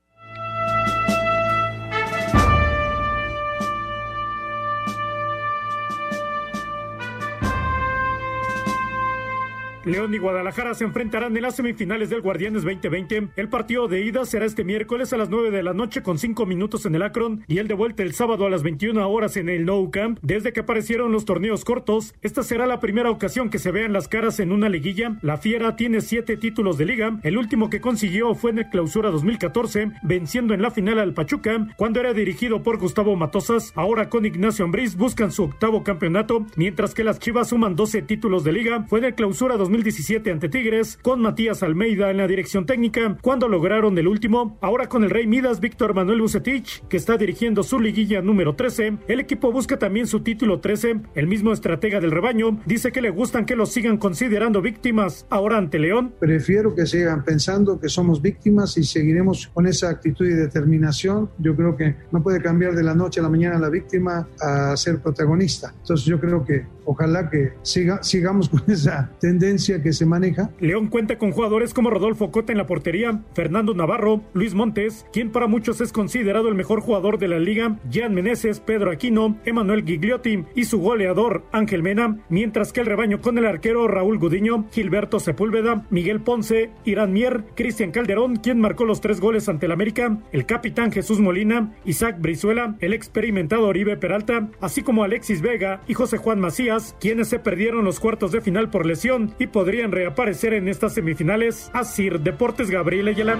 León 9.87 10.13
y 10.13 10.17
Guadalajara 10.17 10.73
se 10.73 10.83
enfrentarán 10.83 11.35
en 11.35 11.43
las 11.43 11.55
semifinales 11.55 12.09
del 12.09 12.21
Guardianes 12.21 12.63
2020. 12.63 13.29
El 13.35 13.49
partido 13.49 13.87
de 13.87 14.03
ida 14.03 14.25
será 14.25 14.45
este 14.45 14.63
miércoles 14.63 15.13
a 15.13 15.17
las 15.17 15.29
9 15.29 15.51
de 15.51 15.63
la 15.63 15.73
noche 15.73 16.03
con 16.03 16.17
5 16.17 16.45
minutos 16.45 16.85
en 16.85 16.95
el 16.95 17.03
Akron 17.03 17.43
y 17.47 17.59
el 17.59 17.67
de 17.67 17.73
vuelta 17.73 18.03
el 18.03 18.13
sábado 18.13 18.45
a 18.45 18.49
las 18.49 18.63
21 18.63 19.09
horas 19.09 19.37
en 19.37 19.49
el 19.49 19.65
Nou 19.65 19.89
Camp. 19.91 20.19
Desde 20.21 20.53
que 20.53 20.61
aparecieron 20.61 21.11
los 21.11 21.25
torneos 21.25 21.65
cortos, 21.65 22.13
esta 22.21 22.43
será 22.43 22.67
la 22.67 22.79
primera 22.79 23.09
ocasión 23.09 23.49
que 23.49 23.59
se 23.59 23.71
vean 23.71 23.93
las 23.93 24.07
caras 24.07 24.39
en 24.39 24.51
una 24.51 24.69
liguilla. 24.69 25.17
La 25.21 25.37
Fiera 25.37 25.75
tiene 25.75 26.01
7 26.01 26.37
títulos 26.37 26.77
de 26.77 26.85
liga. 26.85 27.19
El 27.23 27.37
último 27.37 27.69
que 27.69 27.81
consiguió 27.81 28.35
fue 28.35 28.51
en 28.51 28.59
el 28.59 28.69
Clausura 28.69 29.09
2014, 29.09 29.91
venciendo 30.03 30.53
en 30.53 30.61
la 30.61 30.71
final 30.71 30.99
al 30.99 31.13
Pachuca 31.13 31.67
cuando 31.77 31.99
era 31.99 32.13
dirigido 32.13 32.63
por 32.63 32.77
Gustavo 32.77 33.15
Matosas. 33.15 33.71
Ahora 33.75 34.09
con 34.09 34.25
Ignacio 34.25 34.65
Ambriz 34.65 34.95
buscan 34.95 35.31
su 35.31 35.43
octavo 35.43 35.83
campeonato, 35.83 36.45
mientras 36.55 36.93
que 36.93 37.03
las 37.03 37.19
Chivas 37.19 37.49
suman 37.49 37.75
12 37.75 38.01
títulos 38.01 38.43
de 38.43 38.51
liga. 38.51 38.85
Fue 38.87 38.99
en 38.99 39.05
el 39.05 39.15
Clausura 39.15 39.57
2017 39.77 40.31
ante 40.31 40.49
Tigres, 40.49 40.97
con 41.03 41.21
Matías 41.21 41.61
Almeida 41.61 42.09
en 42.09 42.17
la 42.17 42.27
dirección 42.27 42.65
técnica, 42.65 43.15
cuando 43.21 43.47
lograron 43.47 43.95
el 43.99 44.07
último. 44.07 44.57
Ahora 44.59 44.89
con 44.89 45.03
el 45.03 45.11
Rey 45.11 45.27
Midas, 45.27 45.59
Víctor 45.59 45.93
Manuel 45.93 46.21
Bucetich, 46.21 46.83
que 46.87 46.97
está 46.97 47.15
dirigiendo 47.15 47.61
su 47.61 47.79
liguilla 47.79 48.23
número 48.23 48.55
13. 48.55 48.97
El 49.07 49.19
equipo 49.19 49.51
busca 49.51 49.77
también 49.77 50.07
su 50.07 50.21
título 50.21 50.61
13. 50.61 51.01
El 51.13 51.27
mismo 51.27 51.53
estratega 51.53 51.99
del 51.99 52.09
rebaño 52.09 52.59
dice 52.65 52.91
que 52.91 53.01
le 53.01 53.11
gustan 53.11 53.45
que 53.45 53.55
los 53.55 53.71
sigan 53.71 53.97
considerando 53.97 54.63
víctimas. 54.63 55.27
Ahora 55.29 55.57
ante 55.59 55.77
León. 55.77 56.15
Prefiero 56.19 56.73
que 56.73 56.87
sigan 56.87 57.23
pensando 57.23 57.79
que 57.79 57.87
somos 57.87 58.19
víctimas 58.19 58.75
y 58.79 58.83
seguiremos 58.83 59.47
con 59.53 59.67
esa 59.67 59.89
actitud 59.89 60.25
y 60.25 60.33
determinación. 60.33 61.29
Yo 61.37 61.55
creo 61.55 61.77
que 61.77 61.97
no 62.11 62.23
puede 62.23 62.41
cambiar 62.41 62.73
de 62.73 62.81
la 62.81 62.95
noche 62.95 63.19
a 63.19 63.23
la 63.23 63.29
mañana 63.29 63.59
la 63.59 63.69
víctima 63.69 64.27
a 64.41 64.75
ser 64.75 64.97
protagonista. 65.03 65.71
Entonces 65.81 66.07
yo 66.07 66.19
creo 66.19 66.43
que 66.43 66.65
ojalá 66.85 67.29
que 67.29 67.53
siga, 67.61 68.01
sigamos 68.01 68.49
con 68.49 68.63
esa 68.67 69.11
tendencia 69.19 69.66
que 69.67 69.93
se 69.93 70.05
maneja. 70.05 70.49
León 70.59 70.87
cuenta 70.87 71.17
con 71.17 71.31
jugadores 71.31 71.73
como 71.73 71.89
Rodolfo 71.89 72.31
Cota 72.31 72.51
en 72.51 72.57
la 72.57 72.65
portería, 72.65 73.21
Fernando 73.33 73.73
Navarro, 73.73 74.21
Luis 74.33 74.53
Montes, 74.53 75.05
quien 75.11 75.31
para 75.31 75.47
muchos 75.47 75.81
es 75.81 75.91
considerado 75.91 76.47
el 76.47 76.55
mejor 76.55 76.81
jugador 76.81 77.17
de 77.19 77.27
la 77.27 77.39
liga, 77.39 77.77
Jan 77.91 78.13
Meneses, 78.13 78.59
Pedro 78.59 78.91
Aquino, 78.91 79.37
Emanuel 79.45 79.83
Gigliotti 79.83 80.45
y 80.55 80.65
su 80.65 80.79
goleador 80.79 81.43
Ángel 81.51 81.83
Mena, 81.83 82.17
mientras 82.29 82.71
que 82.71 82.79
el 82.79 82.85
rebaño 82.85 83.21
con 83.21 83.37
el 83.37 83.45
arquero 83.45 83.87
Raúl 83.87 84.17
Gudiño, 84.19 84.65
Gilberto 84.71 85.19
Sepúlveda, 85.19 85.85
Miguel 85.89 86.21
Ponce, 86.21 86.71
Irán 86.85 87.13
Mier, 87.13 87.43
Cristian 87.55 87.91
Calderón, 87.91 88.37
quien 88.37 88.59
marcó 88.59 88.85
los 88.85 89.01
tres 89.01 89.19
goles 89.19 89.49
ante 89.49 89.65
el 89.65 89.71
América, 89.73 90.17
el 90.31 90.45
capitán 90.45 90.91
Jesús 90.91 91.19
Molina, 91.19 91.73
Isaac 91.85 92.17
Brizuela, 92.19 92.75
el 92.79 92.93
experimentado 92.93 93.67
Oribe 93.67 93.97
Peralta, 93.97 94.49
así 94.61 94.81
como 94.81 95.03
Alexis 95.03 95.41
Vega 95.41 95.81
y 95.87 95.93
José 95.93 96.17
Juan 96.17 96.39
Macías, 96.39 96.95
quienes 96.99 97.27
se 97.27 97.39
perdieron 97.39 97.83
los 97.83 97.99
cuartos 97.99 98.31
de 98.31 98.41
final 98.41 98.69
por 98.69 98.85
lesión 98.85 99.33
y 99.39 99.47
podrían 99.57 99.91
reaparecer 99.91 100.53
en 100.53 100.67
estas 100.67 100.93
semifinales. 100.93 101.71
Asir 101.73 102.19
Deportes 102.19 102.69
Gabriel 102.69 103.07
Ayala. 103.07 103.39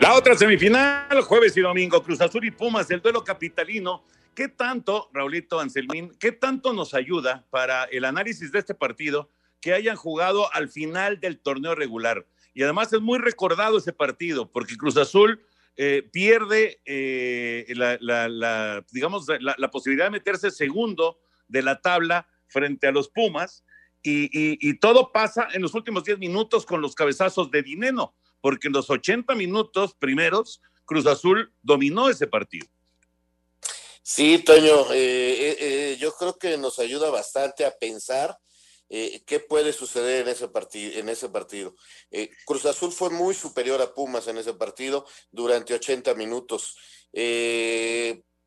La 0.00 0.14
otra 0.14 0.34
semifinal, 0.34 1.20
jueves 1.20 1.54
y 1.58 1.60
domingo, 1.60 2.02
Cruz 2.02 2.22
Azul 2.22 2.46
y 2.46 2.50
Pumas, 2.52 2.90
el 2.90 3.02
duelo 3.02 3.22
capitalino. 3.22 4.02
¿Qué 4.34 4.48
tanto, 4.48 5.10
Raulito 5.12 5.60
Anselmín, 5.60 6.16
qué 6.18 6.32
tanto 6.32 6.72
nos 6.72 6.94
ayuda 6.94 7.44
para 7.50 7.84
el 7.84 8.06
análisis 8.06 8.50
de 8.50 8.60
este 8.60 8.74
partido 8.74 9.28
que 9.60 9.74
hayan 9.74 9.96
jugado 9.96 10.50
al 10.54 10.70
final 10.70 11.20
del 11.20 11.38
torneo 11.38 11.74
regular? 11.74 12.24
Y 12.54 12.62
además 12.62 12.90
es 12.94 13.02
muy 13.02 13.18
recordado 13.18 13.76
ese 13.76 13.92
partido, 13.92 14.50
porque 14.50 14.78
Cruz 14.78 14.96
Azul 14.96 15.44
eh, 15.76 16.02
pierde 16.10 16.80
eh, 16.86 17.66
la, 17.76 18.82
digamos, 18.90 19.26
la 19.38 19.70
posibilidad 19.70 20.06
de 20.06 20.12
meterse 20.12 20.50
segundo 20.50 21.18
de 21.48 21.62
la 21.62 21.80
tabla 21.80 22.28
frente 22.46 22.86
a 22.86 22.92
los 22.92 23.08
Pumas. 23.08 23.64
Y, 24.02 24.78
todo 24.78 25.12
pasa 25.12 25.48
en 25.52 25.60
los 25.60 25.74
últimos 25.74 26.04
10 26.04 26.18
minutos 26.18 26.64
con 26.64 26.80
los 26.80 26.94
cabezazos 26.94 27.50
de 27.50 27.62
Dineno, 27.62 28.14
porque 28.40 28.68
en 28.68 28.74
los 28.74 28.88
80 28.88 29.34
minutos 29.34 29.94
primeros, 29.94 30.62
Cruz 30.86 31.06
Azul 31.06 31.52
dominó 31.62 32.08
ese 32.08 32.26
partido. 32.26 32.66
Sí, 34.02 34.38
Toño, 34.38 34.90
eh, 34.92 34.96
eh, 35.50 35.56
eh, 35.60 35.96
yo 36.00 36.14
creo 36.14 36.38
que 36.38 36.56
nos 36.56 36.78
ayuda 36.78 37.10
bastante 37.10 37.66
a 37.66 37.76
pensar 37.76 38.38
qué 38.88 39.44
puede 39.46 39.74
suceder 39.74 40.22
en 40.22 40.28
ese, 40.28 40.48
partido 40.48 40.98
en 40.98 41.10
ese 41.10 41.28
partido. 41.28 41.74
Cruz 42.46 42.64
Azul 42.64 42.90
fue 42.90 43.10
muy 43.10 43.34
superior 43.34 43.82
a 43.82 43.92
Pumas 43.92 44.26
en 44.28 44.38
ese 44.38 44.54
partido 44.54 45.04
durante 45.30 45.74
80 45.74 46.14
minutos. 46.14 46.78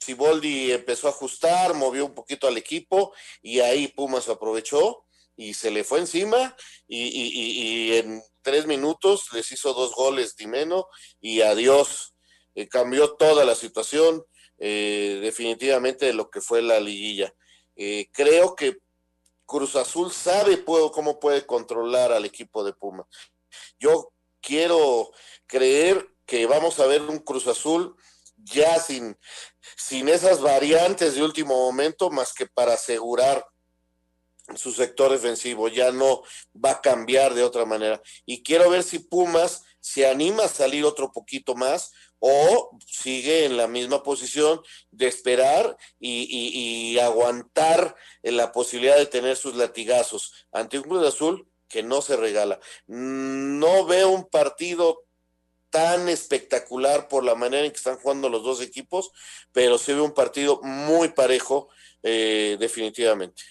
Siboldi 0.02 0.72
empezó 0.72 1.08
a 1.08 1.12
ajustar, 1.12 1.76
movió 1.76 2.06
un 2.06 2.16
poquito 2.16 2.48
al 2.48 2.58
equipo 2.58 3.14
y 3.42 3.60
ahí 3.60 3.88
Pumas 3.88 4.28
aprovechó 4.30 5.06
y 5.36 5.54
se 5.54 5.70
le 5.70 5.84
fue 5.84 6.00
encima 6.00 6.56
y, 6.88 7.94
en 7.94 8.22
tres 8.42 8.66
minutos 8.66 9.28
les 9.34 9.52
hizo 9.52 9.74
dos 9.74 9.94
goles 9.94 10.36
Dimeno 10.36 10.88
y 11.20 11.42
adiós. 11.42 12.16
Eh, 12.56 12.68
cambió 12.68 13.14
toda 13.14 13.46
la 13.46 13.56
situación 13.56 14.26
eh, 14.58 15.20
definitivamente 15.22 16.08
de 16.08 16.14
lo 16.14 16.30
que 16.30 16.42
fue 16.42 16.62
la 16.62 16.80
liguilla. 16.80 17.34
Eh, 17.76 18.10
creo 18.12 18.56
que 18.56 18.78
Cruz 19.46 19.76
Azul 19.76 20.12
sabe 20.12 20.64
cómo 20.66 21.20
puede 21.20 21.46
controlar 21.46 22.12
al 22.12 22.26
equipo 22.26 22.64
de 22.64 22.74
Puma. 22.74 23.08
Yo 23.80 24.14
quiero 24.42 25.12
creer 25.46 26.10
que 26.26 26.46
vamos 26.46 26.80
a 26.80 26.88
ver 26.88 27.02
un 27.04 27.20
Cruz 27.20 27.48
Azul 27.48 27.96
ya 28.44 28.80
sin, 28.80 29.18
sin 29.78 30.10
esas 30.10 30.42
variantes 30.42 31.16
de 31.16 31.24
último 31.24 31.56
momento, 31.56 32.10
más 32.10 32.34
que 32.34 32.46
para 32.48 32.74
asegurar 32.74 33.46
su 34.56 34.72
sector 34.72 35.12
defensivo, 35.12 35.68
ya 35.68 35.92
no 35.92 36.24
va 36.54 36.72
a 36.72 36.82
cambiar 36.82 37.34
de 37.34 37.44
otra 37.44 37.66
manera. 37.66 38.02
Y 38.26 38.44
quiero 38.44 38.70
ver 38.70 38.84
si 38.84 39.00
Pumas 39.00 39.64
se 39.80 40.08
anima 40.08 40.44
a 40.44 40.50
salir 40.50 40.86
otro 40.86 41.12
poquito 41.12 41.56
más 41.56 41.92
o 42.20 42.78
sigue 42.86 43.46
en 43.46 43.58
la 43.58 43.68
misma 43.68 44.04
posición 44.04 44.62
de 44.92 45.08
esperar 45.08 45.76
y, 46.00 46.92
y- 46.94 47.00
aguantar 47.00 47.96
la 48.22 48.52
posibilidad 48.52 48.98
de 48.98 49.08
tener 49.08 49.38
sus 49.38 49.56
latigazos 49.56 50.48
ante 50.52 50.78
un 50.78 50.84
Cruz 50.84 51.08
Azul 51.08 51.48
que 51.68 51.82
no 51.82 52.02
se 52.02 52.18
regala. 52.18 52.60
No 52.86 53.86
veo 53.86 54.10
un 54.10 54.28
partido 54.30 55.04
tan 55.72 56.08
espectacular 56.10 57.08
por 57.08 57.24
la 57.24 57.34
manera 57.34 57.66
en 57.66 57.72
que 57.72 57.78
están 57.78 57.98
jugando 57.98 58.30
los 58.30 58.44
dos 58.44 58.62
equipos, 58.62 59.12
pero 59.52 59.78
sí 59.78 59.94
veo 59.94 60.04
un 60.04 60.14
partido 60.14 60.62
muy 60.62 61.10
parejo, 61.10 61.70
eh, 62.04 62.58
definitivamente. 62.60 63.42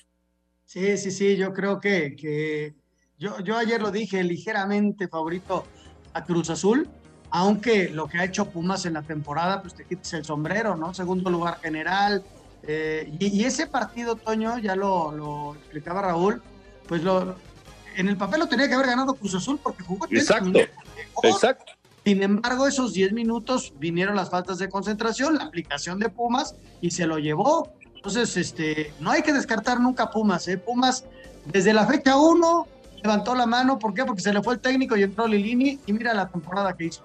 Sí, 0.64 0.96
sí, 0.98 1.10
sí, 1.10 1.36
yo 1.36 1.52
creo 1.52 1.80
que, 1.80 2.14
que 2.14 2.74
yo, 3.18 3.40
yo 3.40 3.56
ayer 3.56 3.82
lo 3.82 3.90
dije, 3.90 4.22
ligeramente 4.22 5.08
favorito 5.08 5.66
a 6.12 6.24
Cruz 6.24 6.50
Azul, 6.50 6.88
aunque 7.30 7.88
lo 7.88 8.06
que 8.08 8.18
ha 8.18 8.24
hecho 8.24 8.50
Pumas 8.50 8.84
en 8.86 8.92
la 8.94 9.02
temporada, 9.02 9.62
pues 9.62 9.74
te 9.74 9.84
quites 9.84 10.12
el 10.12 10.24
sombrero, 10.24 10.76
¿no? 10.76 10.94
Segundo 10.94 11.30
lugar 11.30 11.58
general. 11.60 12.22
eh, 12.62 13.10
y, 13.18 13.28
y 13.40 13.44
ese 13.44 13.66
partido, 13.66 14.14
Toño, 14.16 14.58
ya 14.58 14.76
lo, 14.76 15.10
lo 15.12 15.54
explicaba 15.54 16.02
Raúl, 16.02 16.42
pues 16.86 17.02
lo, 17.02 17.36
en 17.96 18.08
el 18.08 18.16
papel 18.16 18.40
lo 18.40 18.48
tenía 18.48 18.68
que 18.68 18.74
haber 18.74 18.88
ganado 18.88 19.14
Cruz 19.14 19.34
Azul 19.34 19.58
porque 19.62 19.82
jugó 19.84 20.06
30 20.06 20.36
Exacto, 20.36 20.58
exacto. 21.22 21.72
Sin 22.04 22.22
embargo, 22.22 22.66
esos 22.66 22.94
10 22.94 23.12
minutos 23.12 23.74
vinieron 23.78 24.16
las 24.16 24.30
faltas 24.30 24.58
de 24.58 24.68
concentración, 24.68 25.36
la 25.36 25.44
aplicación 25.44 25.98
de 25.98 26.08
Pumas 26.08 26.54
y 26.80 26.90
se 26.90 27.06
lo 27.06 27.18
llevó. 27.18 27.72
Entonces, 27.94 28.36
este, 28.36 28.92
no 29.00 29.10
hay 29.10 29.22
que 29.22 29.32
descartar 29.32 29.78
nunca 29.80 30.10
Pumas. 30.10 30.48
¿eh? 30.48 30.56
Pumas, 30.56 31.04
desde 31.44 31.74
la 31.74 31.86
fecha 31.86 32.16
1, 32.16 32.66
levantó 33.02 33.34
la 33.34 33.46
mano. 33.46 33.78
¿Por 33.78 33.92
qué? 33.92 34.04
Porque 34.04 34.22
se 34.22 34.32
le 34.32 34.42
fue 34.42 34.54
el 34.54 34.60
técnico 34.60 34.96
y 34.96 35.02
entró 35.02 35.26
Lilini 35.26 35.78
y 35.86 35.92
mira 35.92 36.14
la 36.14 36.28
temporada 36.28 36.74
que 36.74 36.86
hizo. 36.86 37.04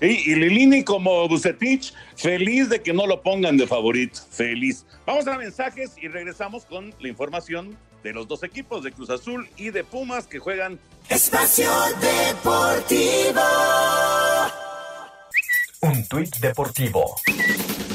Y 0.00 0.34
Lilini 0.36 0.84
como 0.84 1.28
Bucetich, 1.28 1.92
feliz 2.14 2.68
de 2.68 2.80
que 2.80 2.92
no 2.92 3.06
lo 3.06 3.20
pongan 3.20 3.56
de 3.56 3.66
favorito, 3.66 4.20
feliz. 4.30 4.86
Vamos 5.04 5.26
a 5.26 5.36
mensajes 5.36 5.96
y 6.00 6.06
regresamos 6.06 6.64
con 6.64 6.94
la 7.00 7.08
información 7.08 7.76
de 8.02 8.12
los 8.12 8.28
dos 8.28 8.42
equipos, 8.42 8.84
de 8.84 8.92
Cruz 8.92 9.10
Azul 9.10 9.48
y 9.56 9.70
de 9.70 9.84
Pumas, 9.84 10.26
que 10.26 10.38
juegan 10.38 10.78
Espacio 11.08 11.70
Deportivo. 12.00 13.40
Un 15.80 16.06
tuit 16.08 16.36
deportivo. 16.38 17.14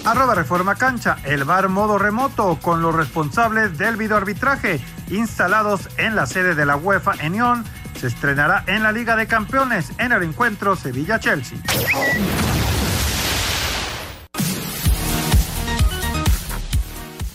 Arroba 0.06 0.36
Reforma 0.36 0.76
Cancha, 0.76 1.18
el 1.26 1.44
bar 1.44 1.70
modo 1.70 1.98
remoto 1.98 2.58
con 2.62 2.82
los 2.82 2.96
responsables 2.96 3.78
del 3.78 3.98
videoarbitraje 3.98 4.80
instalados 5.10 5.90
en 5.98 6.16
la 6.16 6.26
sede 6.26 6.56
de 6.56 6.66
la 6.66 6.76
UEFA 6.76 7.14
en 7.22 7.34
Lyon 7.34 7.64
se 8.04 8.08
estrenará 8.08 8.66
en 8.68 8.84
la 8.84 8.92
Liga 8.92 9.16
de 9.16 9.28
Campeones 9.28 9.92
en 9.98 10.12
el 10.12 10.24
encuentro 10.24 10.76
Sevilla-Chelsea. 10.76 11.58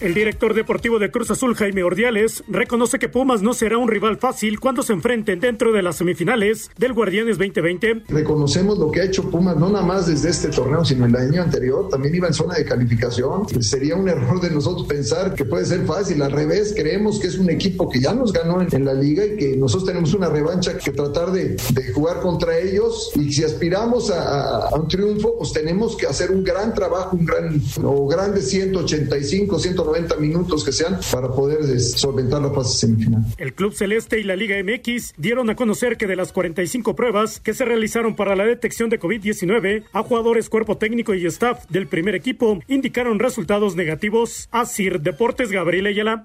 El 0.00 0.14
director 0.14 0.54
deportivo 0.54 1.00
de 1.00 1.10
Cruz 1.10 1.28
Azul, 1.32 1.56
Jaime 1.56 1.82
Ordiales, 1.82 2.44
reconoce 2.46 3.00
que 3.00 3.08
Pumas 3.08 3.42
no 3.42 3.52
será 3.52 3.78
un 3.78 3.88
rival 3.88 4.16
fácil 4.16 4.60
cuando 4.60 4.84
se 4.84 4.92
enfrenten 4.92 5.40
dentro 5.40 5.72
de 5.72 5.82
las 5.82 5.96
semifinales 5.96 6.70
del 6.78 6.92
Guardianes 6.92 7.36
2020. 7.36 8.04
Reconocemos 8.06 8.78
lo 8.78 8.92
que 8.92 9.00
ha 9.00 9.04
hecho 9.04 9.28
Pumas, 9.28 9.56
no 9.56 9.68
nada 9.68 9.84
más 9.84 10.06
desde 10.06 10.30
este 10.30 10.50
torneo, 10.50 10.84
sino 10.84 11.06
el 11.06 11.16
año 11.16 11.42
anterior. 11.42 11.88
También 11.88 12.14
iba 12.14 12.28
en 12.28 12.34
zona 12.34 12.54
de 12.54 12.64
calificación. 12.64 13.48
Sería 13.60 13.96
un 13.96 14.08
error 14.08 14.40
de 14.40 14.50
nosotros 14.50 14.86
pensar 14.86 15.34
que 15.34 15.44
puede 15.44 15.64
ser 15.64 15.84
fácil. 15.84 16.22
Al 16.22 16.30
revés, 16.30 16.74
creemos 16.76 17.18
que 17.18 17.26
es 17.26 17.36
un 17.36 17.50
equipo 17.50 17.88
que 17.88 17.98
ya 17.98 18.14
nos 18.14 18.32
ganó 18.32 18.62
en, 18.62 18.84
la 18.84 18.94
liga 18.94 19.24
y 19.24 19.36
que 19.36 19.56
nosotros 19.56 19.88
tenemos 19.88 20.14
una 20.14 20.28
revancha 20.28 20.78
que 20.78 20.92
tratar 20.92 21.32
de, 21.32 21.56
de 21.74 21.92
jugar 21.92 22.20
contra 22.20 22.56
ellos. 22.56 23.10
Y 23.16 23.32
si 23.32 23.42
aspiramos 23.42 24.12
a, 24.12 24.68
a, 24.68 24.76
un 24.76 24.86
triunfo, 24.86 25.36
pues 25.36 25.52
tenemos 25.52 25.96
que 25.96 26.06
hacer 26.06 26.30
un 26.30 26.44
gran 26.44 26.72
trabajo, 26.72 27.16
un 27.16 27.26
gran 27.26 27.60
o 27.82 28.06
grandes 28.06 28.48
185, 28.48 29.58
190 29.58 29.87
90 29.88 30.16
minutos 30.16 30.64
que 30.64 30.72
sean 30.72 30.98
para 31.10 31.28
poder 31.28 31.80
solventar 31.80 32.42
la 32.42 32.50
fase 32.50 32.86
semifinal. 32.86 33.24
El 33.38 33.54
Club 33.54 33.74
Celeste 33.74 34.20
y 34.20 34.22
la 34.22 34.36
Liga 34.36 34.56
MX 34.62 35.14
dieron 35.16 35.48
a 35.50 35.56
conocer 35.56 35.96
que 35.96 36.06
de 36.06 36.16
las 36.16 36.32
45 36.32 36.94
pruebas 36.94 37.40
que 37.40 37.54
se 37.54 37.64
realizaron 37.64 38.14
para 38.14 38.36
la 38.36 38.44
detección 38.44 38.90
de 38.90 39.00
COVID-19 39.00 39.84
a 39.92 40.02
jugadores, 40.02 40.48
cuerpo 40.48 40.76
técnico 40.76 41.14
y 41.14 41.24
staff 41.26 41.64
del 41.68 41.86
primer 41.86 42.14
equipo 42.14 42.60
indicaron 42.68 43.18
resultados 43.18 43.76
negativos. 43.76 44.48
Asir 44.50 45.00
Deportes 45.00 45.50
Gabriel 45.50 45.86
Ayala. 45.86 46.24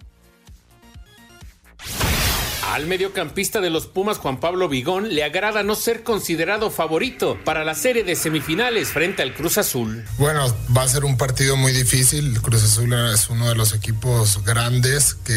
Al 2.73 2.87
mediocampista 2.87 3.61
de 3.61 3.69
los 3.69 3.85
Pumas, 3.85 4.17
Juan 4.17 4.39
Pablo 4.39 4.67
Vigón, 4.67 5.13
le 5.13 5.23
agrada 5.23 5.61
no 5.61 5.75
ser 5.75 6.01
considerado 6.01 6.71
favorito 6.71 7.37
para 7.45 7.63
la 7.63 7.75
serie 7.75 8.03
de 8.03 8.15
semifinales 8.15 8.87
frente 8.87 9.21
al 9.21 9.35
Cruz 9.35 9.59
Azul. 9.59 10.03
Bueno, 10.17 10.51
va 10.75 10.81
a 10.81 10.87
ser 10.87 11.05
un 11.05 11.15
partido 11.15 11.55
muy 11.55 11.71
difícil. 11.71 12.41
Cruz 12.41 12.63
Azul 12.63 12.91
es 13.13 13.29
uno 13.29 13.47
de 13.47 13.53
los 13.53 13.75
equipos 13.75 14.43
grandes 14.43 15.13
que, 15.13 15.35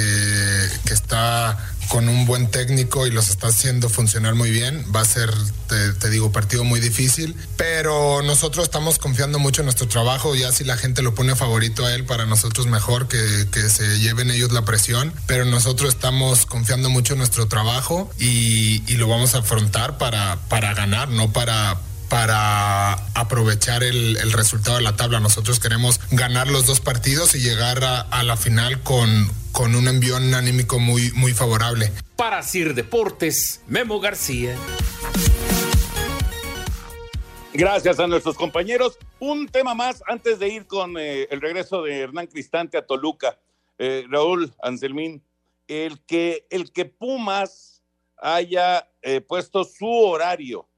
que 0.86 0.94
está 0.94 1.58
con 1.88 2.08
un 2.08 2.26
buen 2.26 2.50
técnico 2.50 3.06
y 3.06 3.10
los 3.10 3.30
está 3.30 3.48
haciendo 3.48 3.88
funcionar 3.88 4.34
muy 4.34 4.50
bien. 4.50 4.84
Va 4.94 5.00
a 5.00 5.04
ser, 5.04 5.30
te, 5.68 6.10
digo, 6.10 6.32
partido 6.32 6.64
muy 6.64 6.80
difícil, 6.80 7.36
pero 7.56 8.22
nosotros 8.22 8.64
estamos 8.64 8.98
confiando 8.98 9.38
mucho 9.38 9.62
en 9.62 9.66
nuestro 9.66 9.88
trabajo. 9.88 10.34
Ya 10.34 10.52
si 10.52 10.64
la 10.64 10.76
gente 10.76 11.02
lo 11.02 11.14
pone 11.14 11.34
favorito 11.34 11.84
a 11.86 11.94
él, 11.94 12.04
para 12.04 12.26
nosotros 12.26 12.66
mejor 12.66 13.08
que, 13.08 13.46
que 13.50 13.68
se 13.68 13.98
lleven 14.00 14.30
ellos 14.30 14.52
la 14.52 14.64
presión, 14.64 15.12
pero 15.26 15.44
nosotros 15.44 15.94
estamos 15.94 16.46
confiando 16.46 16.90
mucho 16.90 17.14
en 17.14 17.18
nuestro 17.18 17.48
trabajo 17.48 18.10
y, 18.18 18.82
y 18.90 18.96
lo 18.96 19.08
vamos 19.08 19.34
a 19.34 19.38
afrontar 19.38 19.98
para, 19.98 20.40
para 20.48 20.74
ganar, 20.74 21.08
no 21.08 21.32
para 21.32 21.78
para 22.08 22.92
aprovechar 23.26 23.82
el, 23.82 24.16
el, 24.16 24.32
resultado 24.32 24.76
de 24.76 24.82
la 24.82 24.96
tabla. 24.96 25.20
Nosotros 25.20 25.60
queremos 25.60 26.00
ganar 26.10 26.48
los 26.48 26.66
dos 26.66 26.80
partidos 26.80 27.34
y 27.34 27.40
llegar 27.40 27.84
a, 27.84 28.00
a 28.00 28.22
la 28.22 28.36
final 28.36 28.82
con, 28.82 29.30
con 29.52 29.74
un 29.74 29.88
envión 29.88 30.34
anímico 30.34 30.78
muy, 30.78 31.12
muy 31.12 31.32
favorable. 31.32 31.92
Para 32.16 32.42
Sir 32.42 32.74
Deportes, 32.74 33.62
Memo 33.66 34.00
García. 34.00 34.56
Gracias 37.52 37.98
a 37.98 38.06
nuestros 38.06 38.36
compañeros. 38.36 38.98
Un 39.18 39.48
tema 39.48 39.74
más 39.74 40.02
antes 40.06 40.38
de 40.38 40.48
ir 40.48 40.66
con 40.66 40.98
eh, 40.98 41.26
el 41.30 41.40
regreso 41.40 41.82
de 41.82 42.00
Hernán 42.00 42.26
Cristante 42.26 42.76
a 42.76 42.84
Toluca. 42.84 43.38
Eh, 43.78 44.04
Raúl 44.10 44.52
Anselmín, 44.62 45.22
el 45.66 45.98
que, 46.04 46.46
el 46.50 46.70
que 46.70 46.84
Pumas 46.84 47.82
haya 48.18 48.88
eh, 49.00 49.22
puesto 49.22 49.64
su 49.64 49.88
horario 49.88 50.68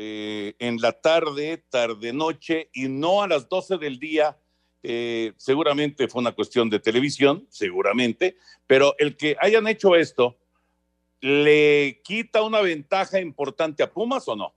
en 0.00 0.80
la 0.80 0.92
tarde, 0.92 1.64
tarde-noche 1.68 2.70
y 2.72 2.88
no 2.88 3.22
a 3.22 3.28
las 3.28 3.48
12 3.48 3.78
del 3.78 3.98
día, 3.98 4.38
eh, 4.82 5.32
seguramente 5.36 6.06
fue 6.06 6.20
una 6.20 6.32
cuestión 6.32 6.70
de 6.70 6.78
televisión, 6.78 7.46
seguramente, 7.50 8.36
pero 8.66 8.94
el 8.98 9.16
que 9.16 9.36
hayan 9.40 9.66
hecho 9.66 9.96
esto, 9.96 10.38
¿le 11.20 12.00
quita 12.04 12.42
una 12.42 12.60
ventaja 12.60 13.20
importante 13.20 13.82
a 13.82 13.92
Pumas 13.92 14.28
o 14.28 14.36
no? 14.36 14.54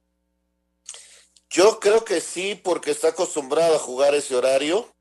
Yo 1.50 1.80
creo 1.80 2.06
que 2.06 2.22
sí, 2.22 2.56
porque 2.56 2.92
está 2.92 3.10
acostumbrado 3.10 3.76
a 3.76 3.80
jugar 3.80 4.14
ese 4.14 4.36
horario 4.36 4.94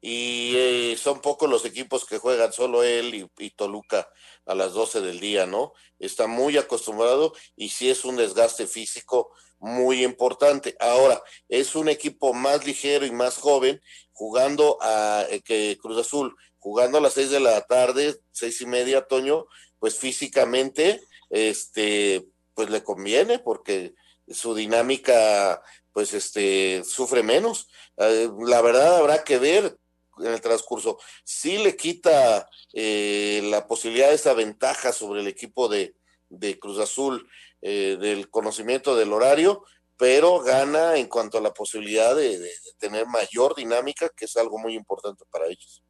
y 0.00 0.52
eh, 0.56 0.96
son 0.96 1.20
pocos 1.20 1.50
los 1.50 1.64
equipos 1.64 2.06
que 2.06 2.18
juegan, 2.18 2.52
solo 2.52 2.84
él 2.84 3.28
y, 3.36 3.50
Toluca 3.50 4.08
a 4.48 4.54
las 4.54 4.72
12 4.72 5.02
del 5.02 5.20
día, 5.20 5.46
¿no? 5.46 5.74
Está 5.98 6.26
muy 6.26 6.56
acostumbrado 6.56 7.34
y 7.54 7.68
sí 7.68 7.90
es 7.90 8.04
un 8.04 8.16
desgaste 8.16 8.66
físico 8.66 9.30
muy 9.58 10.02
importante. 10.02 10.74
Ahora, 10.80 11.22
es 11.48 11.76
un 11.76 11.88
equipo 11.88 12.32
más 12.32 12.64
ligero 12.64 13.04
y 13.04 13.10
más 13.10 13.36
joven 13.36 13.80
jugando 14.12 14.78
a 14.80 15.26
eh, 15.30 15.42
que 15.42 15.78
Cruz 15.80 15.98
Azul, 15.98 16.34
jugando 16.58 16.98
a 16.98 17.00
las 17.02 17.12
seis 17.12 17.30
de 17.30 17.40
la 17.40 17.60
tarde, 17.62 18.18
seis 18.32 18.60
y 18.62 18.66
media, 18.66 19.06
Toño, 19.06 19.46
pues 19.78 19.98
físicamente, 19.98 21.02
este, 21.28 22.26
pues 22.54 22.70
le 22.70 22.82
conviene 22.82 23.38
porque 23.38 23.94
su 24.28 24.54
dinámica, 24.54 25.62
pues 25.92 26.14
este, 26.14 26.82
sufre 26.84 27.22
menos. 27.22 27.68
Eh, 27.98 28.30
la 28.46 28.62
verdad 28.62 28.96
habrá 28.96 29.24
que 29.24 29.38
ver 29.38 29.76
en 30.20 30.32
el 30.32 30.40
transcurso. 30.40 30.98
Sí 31.24 31.58
le 31.58 31.76
quita 31.76 32.48
eh, 32.72 33.42
la 33.44 33.66
posibilidad 33.66 34.08
de 34.08 34.14
esa 34.14 34.34
ventaja 34.34 34.92
sobre 34.92 35.20
el 35.20 35.28
equipo 35.28 35.68
de, 35.68 35.94
de 36.28 36.58
Cruz 36.58 36.78
Azul, 36.78 37.28
eh, 37.60 37.96
del 38.00 38.30
conocimiento 38.30 38.94
del 38.94 39.12
horario, 39.12 39.64
pero 39.96 40.40
gana 40.40 40.96
en 40.96 41.08
cuanto 41.08 41.38
a 41.38 41.40
la 41.40 41.52
posibilidad 41.52 42.14
de, 42.14 42.38
tener 42.78 43.06
mayor 43.06 43.56
dinámica, 43.56 44.08
que 44.16 44.26
es 44.26 44.36
algo 44.36 44.58
muy 44.58 44.74
importante 44.74 45.24
para 45.30 45.46
ellos. 45.46 45.82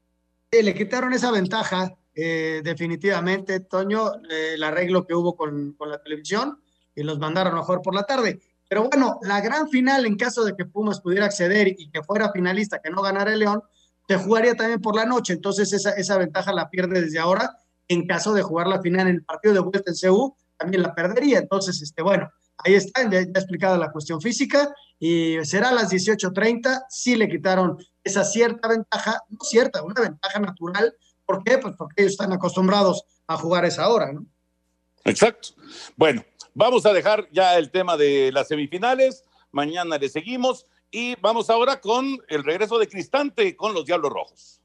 Sí, 0.51 0.62
le 0.62 0.74
quitaron 0.74 1.12
esa 1.12 1.31
ventaja, 1.31 1.95
eh, 2.14 2.62
definitivamente, 2.64 3.61
Toño, 3.61 4.14
eh, 4.31 4.55
el 4.55 4.62
arreglo 4.62 5.07
que 5.07 5.14
hubo 5.14 5.37
con, 5.37 5.74
con, 5.74 5.91
la 5.91 6.03
televisión 6.03 6.62
y 6.95 7.03
los 7.03 7.18
mandaron 7.18 7.59
a 7.59 7.62
jugar 7.62 7.83
por 7.83 7.95
la 7.95 8.05
tarde. 8.05 8.41
Pero 8.66 8.89
bueno, 8.89 9.18
la 9.22 9.43
gran 9.43 9.68
final, 9.68 10.07
en 10.07 10.16
caso 10.16 10.45
de 10.45 10.57
que 10.57 10.64
Pumas 10.64 11.03
pudiera 11.03 11.26
acceder 11.26 11.68
y 11.68 11.91
que 11.91 12.03
fuera 12.03 12.33
finalista, 12.33 12.81
que 12.83 12.91
no 12.91 13.03
ganara 13.03 13.35
el 13.35 13.41
León, 13.41 13.62
te 14.09 14.16
jugaría 14.16 14.54
también 14.54 14.80
por 14.80 14.96
la 14.96 15.04
noche. 15.04 15.34
Entonces, 15.34 15.70
esa, 15.70 15.90
esa 15.90 16.16
ventaja 16.16 16.50
la 16.54 16.70
pierde 16.70 17.02
desde 17.02 17.18
ahora. 17.18 17.59
En 17.88 18.06
caso 18.06 18.32
de 18.32 18.40
jugar 18.40 18.66
la 18.66 18.80
final 18.80 19.06
en 19.06 19.16
el 19.16 19.22
partido 19.22 19.52
de 19.52 19.61
vuelta 19.61 19.90
en 19.90 20.11
CU, 20.11 20.34
también 20.56 20.82
la 20.82 20.94
perdería. 20.94 21.40
Entonces, 21.40 21.82
este, 21.82 22.00
bueno, 22.00 22.30
ahí 22.56 22.72
está, 22.72 23.02
ya, 23.02 23.20
ya 23.20 23.26
explicada 23.34 23.76
la 23.76 23.92
cuestión 23.92 24.18
física 24.22 24.74
y 24.98 25.36
será 25.44 25.68
a 25.68 25.74
las 25.74 25.92
18.30, 25.92 26.86
sí 26.88 27.16
le 27.16 27.28
quitaron 27.28 27.76
esa 28.02 28.24
cierta 28.24 28.68
ventaja, 28.68 29.22
no 29.28 29.38
cierta, 29.42 29.82
una 29.82 30.00
ventaja 30.00 30.38
natural. 30.38 30.94
¿Por 31.26 31.44
qué? 31.44 31.59
Pues 31.59 31.74
porque 31.76 32.00
ellos 32.02 32.12
están 32.12 32.32
acostumbrados 32.32 33.04
a 33.26 33.36
jugar 33.36 33.66
esa 33.66 33.90
hora, 33.90 34.11
¿no? 34.11 34.24
Exacto. 35.04 35.50
Bueno, 35.96 36.24
vamos 36.54 36.86
a 36.86 36.94
dejar 36.94 37.28
ya 37.30 37.59
el 37.59 37.70
tema 37.70 37.98
de 37.98 38.32
las 38.32 38.48
semifinales. 38.48 39.22
Mañana 39.52 39.98
le 39.98 40.09
seguimos 40.09 40.64
y 40.91 41.14
vamos 41.20 41.51
ahora 41.51 41.80
con 41.80 42.18
el 42.28 42.45
regreso 42.45 42.78
de 42.78 42.89
Cristante 42.89 43.57
con 43.57 43.74
los 43.74 43.84
Diablos 43.84 44.12
Rojos. 44.12 44.59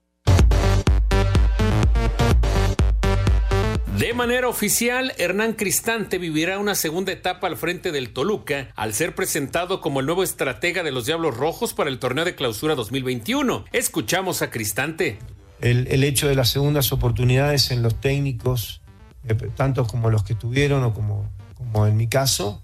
De 3.97 4.13
manera 4.15 4.47
oficial, 4.47 5.13
Hernán 5.17 5.53
Cristante 5.53 6.17
vivirá 6.17 6.57
una 6.57 6.73
segunda 6.73 7.11
etapa 7.11 7.45
al 7.45 7.57
frente 7.57 7.91
del 7.91 8.11
Toluca 8.11 8.69
al 8.75 8.93
ser 8.93 9.13
presentado 9.13 9.81
como 9.81 9.99
el 9.99 10.07
nuevo 10.07 10.23
estratega 10.23 10.81
de 10.81 10.91
los 10.91 11.05
Diablos 11.05 11.37
Rojos 11.37 11.73
para 11.73 11.91
el 11.91 11.99
torneo 11.99 12.25
de 12.25 12.33
clausura 12.33 12.73
2021. 12.73 13.65
Escuchamos 13.71 14.41
a 14.41 14.49
Cristante. 14.49 15.19
El, 15.61 15.87
el 15.87 16.03
hecho 16.03 16.27
de 16.27 16.35
las 16.35 16.49
segundas 16.49 16.91
oportunidades 16.91 17.69
en 17.69 17.83
los 17.83 18.01
técnicos, 18.01 18.81
eh, 19.27 19.35
tanto 19.55 19.85
como 19.85 20.09
los 20.09 20.23
que 20.23 20.33
tuvieron 20.33 20.83
o 20.83 20.93
como, 20.93 21.29
como 21.55 21.85
en 21.85 21.95
mi 21.95 22.07
caso, 22.07 22.63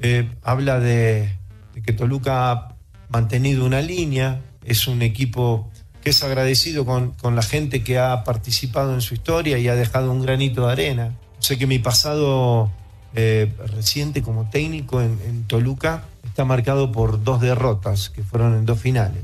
eh, 0.00 0.30
habla 0.42 0.80
de, 0.80 1.36
de 1.74 1.82
que 1.82 1.92
Toluca 1.92 2.50
ha 2.50 2.69
mantenido 3.10 3.64
una 3.64 3.82
línea, 3.82 4.40
es 4.64 4.86
un 4.86 5.02
equipo 5.02 5.68
que 6.02 6.10
es 6.10 6.22
agradecido 6.22 6.86
con, 6.86 7.10
con, 7.12 7.36
la 7.36 7.42
gente 7.42 7.84
que 7.84 7.98
ha 7.98 8.24
participado 8.24 8.94
en 8.94 9.02
su 9.02 9.14
historia 9.14 9.58
y 9.58 9.68
ha 9.68 9.74
dejado 9.74 10.10
un 10.10 10.22
granito 10.22 10.66
de 10.66 10.72
arena. 10.72 11.14
Sé 11.40 11.58
que 11.58 11.66
mi 11.66 11.78
pasado 11.78 12.70
eh, 13.14 13.52
reciente 13.74 14.22
como 14.22 14.48
técnico 14.48 15.02
en, 15.02 15.18
en, 15.26 15.44
Toluca 15.44 16.04
está 16.24 16.44
marcado 16.44 16.92
por 16.92 17.22
dos 17.22 17.40
derrotas 17.40 18.08
que 18.08 18.22
fueron 18.22 18.54
en 18.54 18.64
dos 18.64 18.80
finales, 18.80 19.22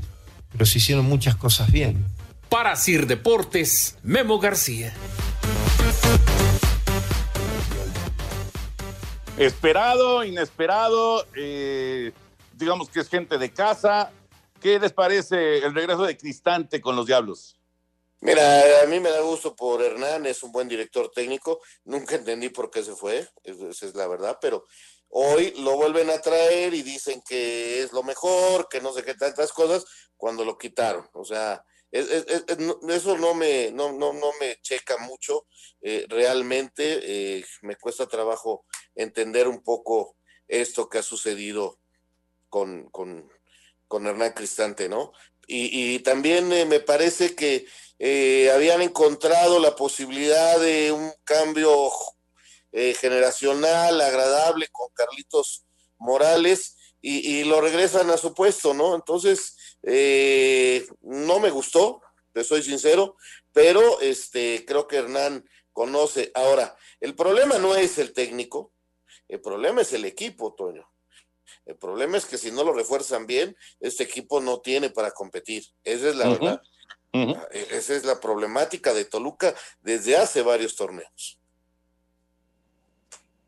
pero 0.51 0.65
se 0.65 0.77
hicieron 0.77 1.05
muchas 1.05 1.35
cosas 1.35 1.71
bien. 1.71 2.05
Para 2.49 2.75
Sir 2.75 3.07
Deportes, 3.07 3.97
Memo 4.03 4.39
García. 4.39 4.93
Esperado, 9.37 10.23
inesperado, 10.23 11.25
eh, 11.35 12.11
digamos 12.57 12.89
que 12.89 12.99
es 12.99 13.09
gente 13.09 13.37
de 13.37 13.53
casa, 13.53 14.11
¿Qué 14.61 14.79
les 14.79 14.91
parece 14.91 15.59
el 15.59 15.73
regreso 15.73 16.03
de 16.03 16.17
Cristante 16.17 16.81
con 16.81 16.95
los 16.95 17.05
Diablos? 17.05 17.59
Mira, 18.21 18.81
a 18.81 18.87
mí 18.87 18.99
me 18.99 19.11
da 19.11 19.21
gusto 19.21 19.55
por 19.55 19.83
Hernán, 19.83 20.25
es 20.25 20.41
un 20.41 20.51
buen 20.51 20.67
director 20.67 21.11
técnico. 21.11 21.61
Nunca 21.85 22.15
entendí 22.15 22.49
por 22.49 22.71
qué 22.71 22.83
se 22.83 22.95
fue, 22.95 23.27
esa 23.43 23.85
es 23.85 23.95
la 23.95 24.07
verdad, 24.07 24.39
pero 24.41 24.65
hoy 25.09 25.53
lo 25.59 25.75
vuelven 25.75 26.09
a 26.09 26.19
traer 26.19 26.73
y 26.73 26.81
dicen 26.81 27.21
que 27.27 27.83
es 27.83 27.93
lo 27.93 28.01
mejor, 28.01 28.67
que 28.67 28.81
no 28.81 28.91
sé 28.91 29.03
qué 29.03 29.13
tantas 29.13 29.53
cosas, 29.53 29.85
cuando 30.15 30.43
lo 30.43 30.57
quitaron. 30.57 31.07
O 31.13 31.23
sea, 31.23 31.63
eso 31.91 33.17
no 33.17 33.35
me, 33.35 33.71
no, 33.71 33.91
no, 33.91 34.13
no 34.13 34.31
me 34.39 34.59
checa 34.61 34.97
mucho. 34.97 35.45
Eh, 35.81 36.07
realmente 36.09 37.37
eh, 37.37 37.45
me 37.61 37.75
cuesta 37.75 38.07
trabajo 38.07 38.65
entender 38.95 39.47
un 39.47 39.61
poco 39.61 40.17
esto 40.47 40.89
que 40.89 40.97
ha 40.97 41.03
sucedido 41.03 41.79
con, 42.57 42.89
con, 42.89 43.29
con 43.87 44.07
Hernán 44.07 44.33
Cristante, 44.33 44.89
¿no? 44.89 45.11
Y, 45.49 45.99
también 45.99 46.51
eh, 46.51 46.65
me 46.65 46.81
parece 46.81 47.33
que 47.33 47.65
habían 48.53 48.81
encontrado 48.81 49.59
la 49.59 49.75
posibilidad 49.77 50.59
de 50.59 50.91
un 50.91 51.13
cambio 51.23 51.89
generacional 52.73 54.01
agradable 54.01 54.67
con 54.73 54.89
Carlitos 54.93 55.65
Morales 55.97 56.75
y, 57.01 57.39
y, 57.39 57.43
lo 57.45 57.61
regresan 57.61 58.09
a 58.09 58.17
su 58.17 58.33
puesto, 58.33 58.73
¿no? 58.73 58.93
Entonces, 58.93 59.57
eh, 59.83 60.85
no 61.01 61.39
me 61.39 61.49
gustó, 61.49 62.01
te 62.33 62.43
soy 62.43 62.61
sincero, 62.61 63.15
pero 63.53 64.01
este, 64.01 64.65
creo 64.65 64.87
que 64.87 64.97
Hernán 64.97 65.47
conoce. 65.71 66.31
Ahora, 66.33 66.75
el 66.99 67.15
problema 67.15 67.57
no 67.57 67.75
es 67.75 67.97
el 67.97 68.13
técnico, 68.13 68.73
el 69.27 69.41
problema 69.41 69.81
es 69.81 69.93
el 69.93 70.05
equipo, 70.05 70.53
Toño. 70.55 70.89
El 71.67 71.75
problema 71.75 72.17
es 72.17 72.25
que 72.25 72.37
si 72.37 72.49
no 72.49 72.63
lo 72.63 72.73
refuerzan 72.73 73.27
bien, 73.27 73.55
este 73.81 74.03
equipo 74.03 74.39
no 74.39 74.61
tiene 74.61 74.89
para 74.89 75.11
competir. 75.11 75.65
Esa 75.83 76.09
es 76.09 76.15
la 76.15 76.29
verdad. 76.29 76.61
Ah, 77.13 77.47
e, 77.51 77.67
esa 77.71 77.93
es 77.93 78.05
la 78.05 78.19
problemática 78.21 78.93
de 78.93 79.03
Toluca 79.03 79.53
desde 79.81 80.15
hace 80.15 80.41
varios 80.41 80.77
torneos. 80.77 81.39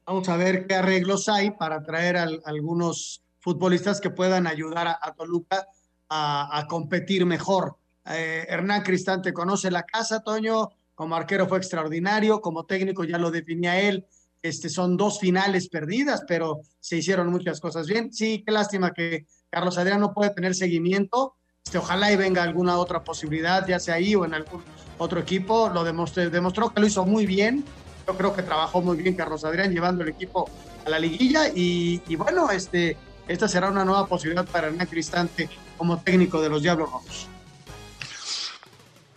Vamos 0.05 0.27
a 0.27 0.35
ver 0.35 0.67
qué 0.67 0.75
arreglos 0.75 1.29
hay 1.29 1.51
para 1.51 1.81
traer 1.81 2.17
a, 2.17 2.27
algunos 2.43 3.23
futbolistas 3.39 4.01
que 4.01 4.09
puedan 4.09 4.47
ayudar 4.47 4.87
a 4.87 5.13
Toluca 5.13 5.67
a, 6.09 6.65
competir 6.67 7.25
mejor. 7.25 7.77
Eh, 8.05 8.45
Hernán 8.49 8.83
Cristante 8.83 9.33
conoce 9.33 9.71
la 9.71 9.83
casa, 9.83 10.21
Toño, 10.21 10.69
como 10.95 11.15
arquero 11.15 11.47
fue 11.47 11.59
extraordinario, 11.59 12.41
como 12.41 12.65
técnico 12.65 13.03
ya 13.03 13.17
lo 13.17 13.31
definía 13.31 13.79
él, 13.79 14.05
este, 14.41 14.69
son 14.69 14.97
dos 14.97 15.19
finales 15.19 15.69
perdidas, 15.69 16.23
pero 16.27 16.61
se 16.79 16.97
hicieron 16.97 17.29
muchas 17.29 17.59
cosas 17.59 17.87
bien. 17.87 18.11
Sí, 18.13 18.43
qué 18.45 18.51
lástima 18.51 18.91
que 18.91 19.25
Carlos 19.49 19.77
Adrián 19.77 19.99
no 19.99 20.13
puede 20.13 20.31
tener 20.31 20.55
seguimiento. 20.55 21.35
Este, 21.63 21.77
ojalá 21.77 22.11
y 22.11 22.15
venga 22.15 22.43
alguna 22.43 22.77
otra 22.77 23.03
posibilidad, 23.03 23.67
ya 23.67 23.79
sea 23.79 23.95
ahí 23.95 24.15
o 24.15 24.25
en 24.25 24.33
algún 24.33 24.61
otro 24.97 25.19
equipo. 25.19 25.69
Lo 25.69 25.83
demostró, 25.83 26.29
demostró 26.29 26.69
que 26.69 26.81
lo 26.81 26.87
hizo 26.87 27.05
muy 27.05 27.25
bien. 27.25 27.63
Yo 28.07 28.17
creo 28.17 28.35
que 28.35 28.41
trabajó 28.41 28.81
muy 28.81 28.97
bien 28.97 29.15
Carlos 29.15 29.43
Adrián 29.43 29.71
llevando 29.71 30.03
el 30.03 30.09
equipo 30.09 30.49
a 30.85 30.89
la 30.89 30.99
liguilla 30.99 31.49
y, 31.49 32.01
y 32.07 32.15
bueno, 32.15 32.49
este, 32.49 32.97
esta 33.27 33.47
será 33.47 33.69
una 33.69 33.85
nueva 33.85 34.07
posibilidad 34.07 34.45
para 34.47 34.67
Hernán 34.67 34.87
Cristante 34.87 35.49
como 35.77 36.01
técnico 36.01 36.41
de 36.41 36.49
los 36.49 36.63
Diablos 36.63 36.91
Rojos. 36.91 37.27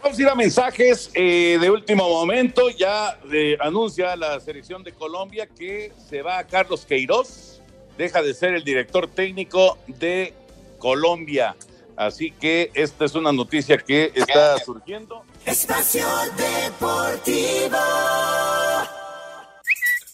Vamos 0.02 0.18
a 0.18 0.22
ir 0.22 0.28
a 0.28 0.34
mensajes 0.34 1.10
eh, 1.14 1.58
de 1.60 1.70
último 1.70 2.08
momento. 2.08 2.70
Ya 2.70 3.18
eh, 3.32 3.56
anuncia 3.60 4.16
la 4.16 4.40
selección 4.40 4.82
de 4.82 4.92
Colombia 4.92 5.46
que 5.46 5.92
se 6.10 6.22
va 6.22 6.38
a 6.38 6.44
Carlos 6.44 6.84
Queiroz. 6.84 7.60
Deja 7.96 8.20
de 8.20 8.34
ser 8.34 8.54
el 8.54 8.64
director 8.64 9.06
técnico 9.06 9.78
de 9.86 10.34
Colombia. 10.78 11.54
Así 11.94 12.32
que 12.32 12.72
esta 12.74 13.04
es 13.04 13.14
una 13.14 13.32
noticia 13.32 13.78
que 13.78 14.10
está 14.14 14.58
surgiendo. 14.58 15.22
Espacio 15.46 16.06
Deportivo. 16.36 17.78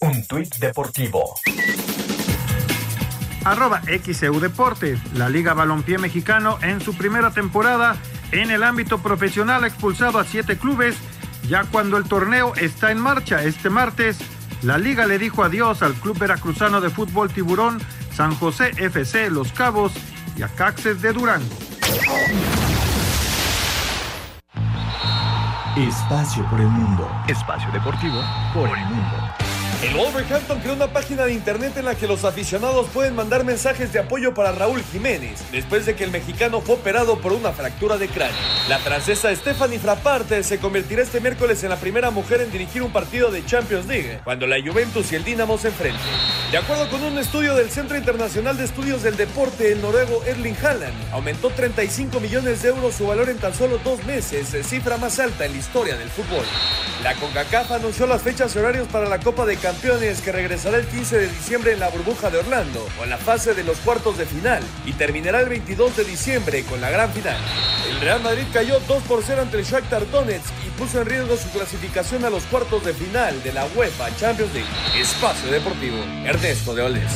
Un 0.01 0.27
tuit 0.27 0.55
deportivo 0.57 1.35
arroba 3.45 3.81
XEU 3.87 4.41
Deportes. 4.41 4.99
La 5.15 5.29
Liga 5.31 5.55
Balompié 5.55 5.97
Mexicano 5.97 6.59
en 6.61 6.81
su 6.81 6.95
primera 6.95 7.31
temporada 7.31 7.97
en 8.33 8.51
el 8.51 8.63
ámbito 8.63 8.99
profesional 8.99 9.65
ha 9.65 9.69
expulsado 9.69 10.19
a 10.19 10.25
siete 10.25 10.59
clubes. 10.59 10.97
Ya 11.49 11.65
cuando 11.65 11.97
el 11.97 12.05
torneo 12.05 12.55
está 12.57 12.91
en 12.91 12.99
marcha 12.99 13.43
este 13.43 13.71
martes, 13.71 14.19
la 14.63 14.77
liga 14.77 15.07
le 15.07 15.19
dijo 15.19 15.45
adiós 15.45 15.83
al 15.83 15.95
Club 15.95 16.19
Veracruzano 16.19 16.81
de 16.81 16.91
Fútbol 16.91 17.31
Tiburón, 17.31 17.81
San 18.13 18.35
José 18.35 18.73
FC 18.77 19.31
Los 19.31 19.53
Cabos 19.53 19.93
y 20.37 20.43
a 20.43 20.49
Caxes 20.49 21.01
de 21.01 21.13
Durango. 21.13 21.57
Espacio 25.77 26.45
por 26.51 26.61
el 26.61 26.67
mundo. 26.67 27.09
Espacio 27.29 27.71
deportivo 27.71 28.21
por 28.53 28.69
el 28.69 28.85
mundo. 28.87 29.48
El 29.81 29.95
Wolverhampton 29.95 30.59
creó 30.59 30.75
una 30.75 30.89
página 30.89 31.25
de 31.25 31.33
internet 31.33 31.77
en 31.77 31.85
la 31.85 31.95
que 31.95 32.09
los 32.09 32.25
aficionados 32.25 32.89
pueden 32.89 33.15
mandar 33.15 33.45
mensajes 33.45 33.93
de 33.93 34.01
apoyo 34.01 34.35
para 34.35 34.51
Raúl 34.51 34.83
Jiménez, 34.83 35.39
después 35.53 35.87
de 35.87 35.95
que 35.95 36.03
el 36.03 36.11
mexicano 36.11 36.61
fue 36.61 36.75
operado 36.75 37.21
por 37.21 37.33
una 37.33 37.53
fractura 37.53 37.97
de 37.97 38.09
cráneo. 38.09 38.35
La 38.69 38.81
francesa 38.81 39.33
Stephanie 39.37 39.79
Frapparte 39.79 40.43
se 40.43 40.59
convertirá 40.59 41.03
este 41.03 41.21
miércoles 41.21 41.63
en 41.63 41.71
la 41.71 41.77
primera 41.77 42.11
mujer 42.11 42.41
en 42.41 42.51
dirigir 42.51 42.83
un 42.83 42.91
partido 42.91 43.31
de 43.31 43.47
Champions 43.47 43.87
League, 43.87 44.19
cuando 44.25 44.49
la 44.49 44.61
Juventus 44.61 45.13
y 45.13 45.15
el 45.15 45.23
Dinamo 45.23 45.57
se 45.59 45.69
enfrenten. 45.69 46.03
De 46.51 46.59
acuerdo 46.59 46.91
con 46.91 47.05
un 47.05 47.17
estudio 47.17 47.55
del 47.55 47.71
Centro 47.71 47.97
Internacional 47.97 48.57
de 48.57 48.65
Estudios 48.65 49.05
del 49.05 49.17
Deporte, 49.17 49.71
el 49.71 49.81
noruego 49.81 50.25
Erling 50.25 50.57
Haaland 50.61 51.13
aumentó 51.13 51.51
35 51.51 52.19
millones 52.19 52.63
de 52.63 52.71
euros 52.71 52.97
su 52.97 53.07
valor 53.07 53.29
en 53.29 53.39
tan 53.39 53.55
solo 53.55 53.79
dos 53.85 54.05
meses, 54.07 54.57
cifra 54.67 54.97
más 54.97 55.21
alta 55.21 55.47
en 55.47 55.53
la 55.53 55.59
historia 55.59 55.97
del 55.97 56.11
fútbol. 56.11 56.45
La 57.05 57.15
CONCACAF 57.15 57.71
anunció 57.71 58.09
las 58.09 58.23
fechas 58.23 58.57
y 58.57 58.59
horarios 58.59 58.89
para 58.89 59.09
la 59.09 59.21
Copa 59.21 59.47
de 59.47 59.57
Campeones 59.69 60.23
que 60.23 60.33
regresará 60.33 60.79
el 60.79 60.87
15 60.87 61.19
de 61.19 61.29
diciembre 61.29 61.73
en 61.73 61.81
la 61.81 61.91
burbuja 61.91 62.31
de 62.31 62.39
Orlando 62.39 62.89
con 62.97 63.11
la 63.11 63.19
fase 63.19 63.53
de 63.53 63.63
los 63.65 63.77
cuartos 63.81 64.17
de 64.17 64.25
final 64.25 64.63
y 64.87 64.95
terminará 64.95 65.43
el 65.43 65.51
22 65.51 65.95
de 65.95 66.05
diciembre 66.05 66.65
con 66.65 66.81
la 66.81 66.89
gran 66.89 67.13
final. 67.13 67.37
El 67.87 68.01
Real 68.01 68.23
Madrid 68.23 68.45
cayó 68.51 68.81
2 68.81 69.03
por 69.03 69.23
0 69.23 69.43
ante 69.43 69.59
el 69.59 69.65
Shakhtar 69.65 70.11
Donetsk 70.11 70.55
y 70.67 70.71
puso 70.71 71.03
en 71.03 71.07
riesgo 71.07 71.37
su 71.37 71.51
clasificación 71.51 72.25
a 72.25 72.31
los 72.31 72.45
cuartos 72.45 72.83
de 72.83 72.95
final 72.95 73.43
de 73.43 73.53
la 73.53 73.67
UEFA 73.77 74.17
Champions 74.17 74.55
League. 74.55 74.69
Espacio 74.99 75.51
Deportivo, 75.51 75.99
Ernesto 76.25 76.75
de 76.75 76.83
Oles. 76.85 77.13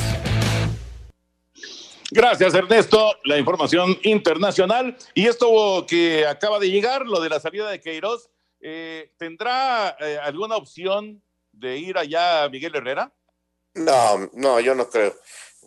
Gracias, 2.10 2.52
Ernesto. 2.52 3.16
La 3.24 3.38
información 3.38 3.98
internacional. 4.02 4.94
Y 5.14 5.26
esto 5.26 5.86
que 5.88 6.26
acaba 6.26 6.58
de 6.58 6.70
llegar, 6.70 7.06
lo 7.06 7.18
de 7.18 7.30
la 7.30 7.40
salida 7.40 7.70
de 7.70 7.80
Queiroz, 7.80 8.28
eh, 8.60 9.10
¿tendrá 9.16 9.96
eh, 9.98 10.18
alguna 10.22 10.56
opción 10.56 11.22
de 11.52 11.76
ir 11.78 11.98
allá 11.98 12.48
Miguel 12.48 12.74
Herrera? 12.74 13.12
No, 13.74 14.30
no, 14.32 14.60
yo 14.60 14.74
no 14.74 14.88
creo. 14.88 15.14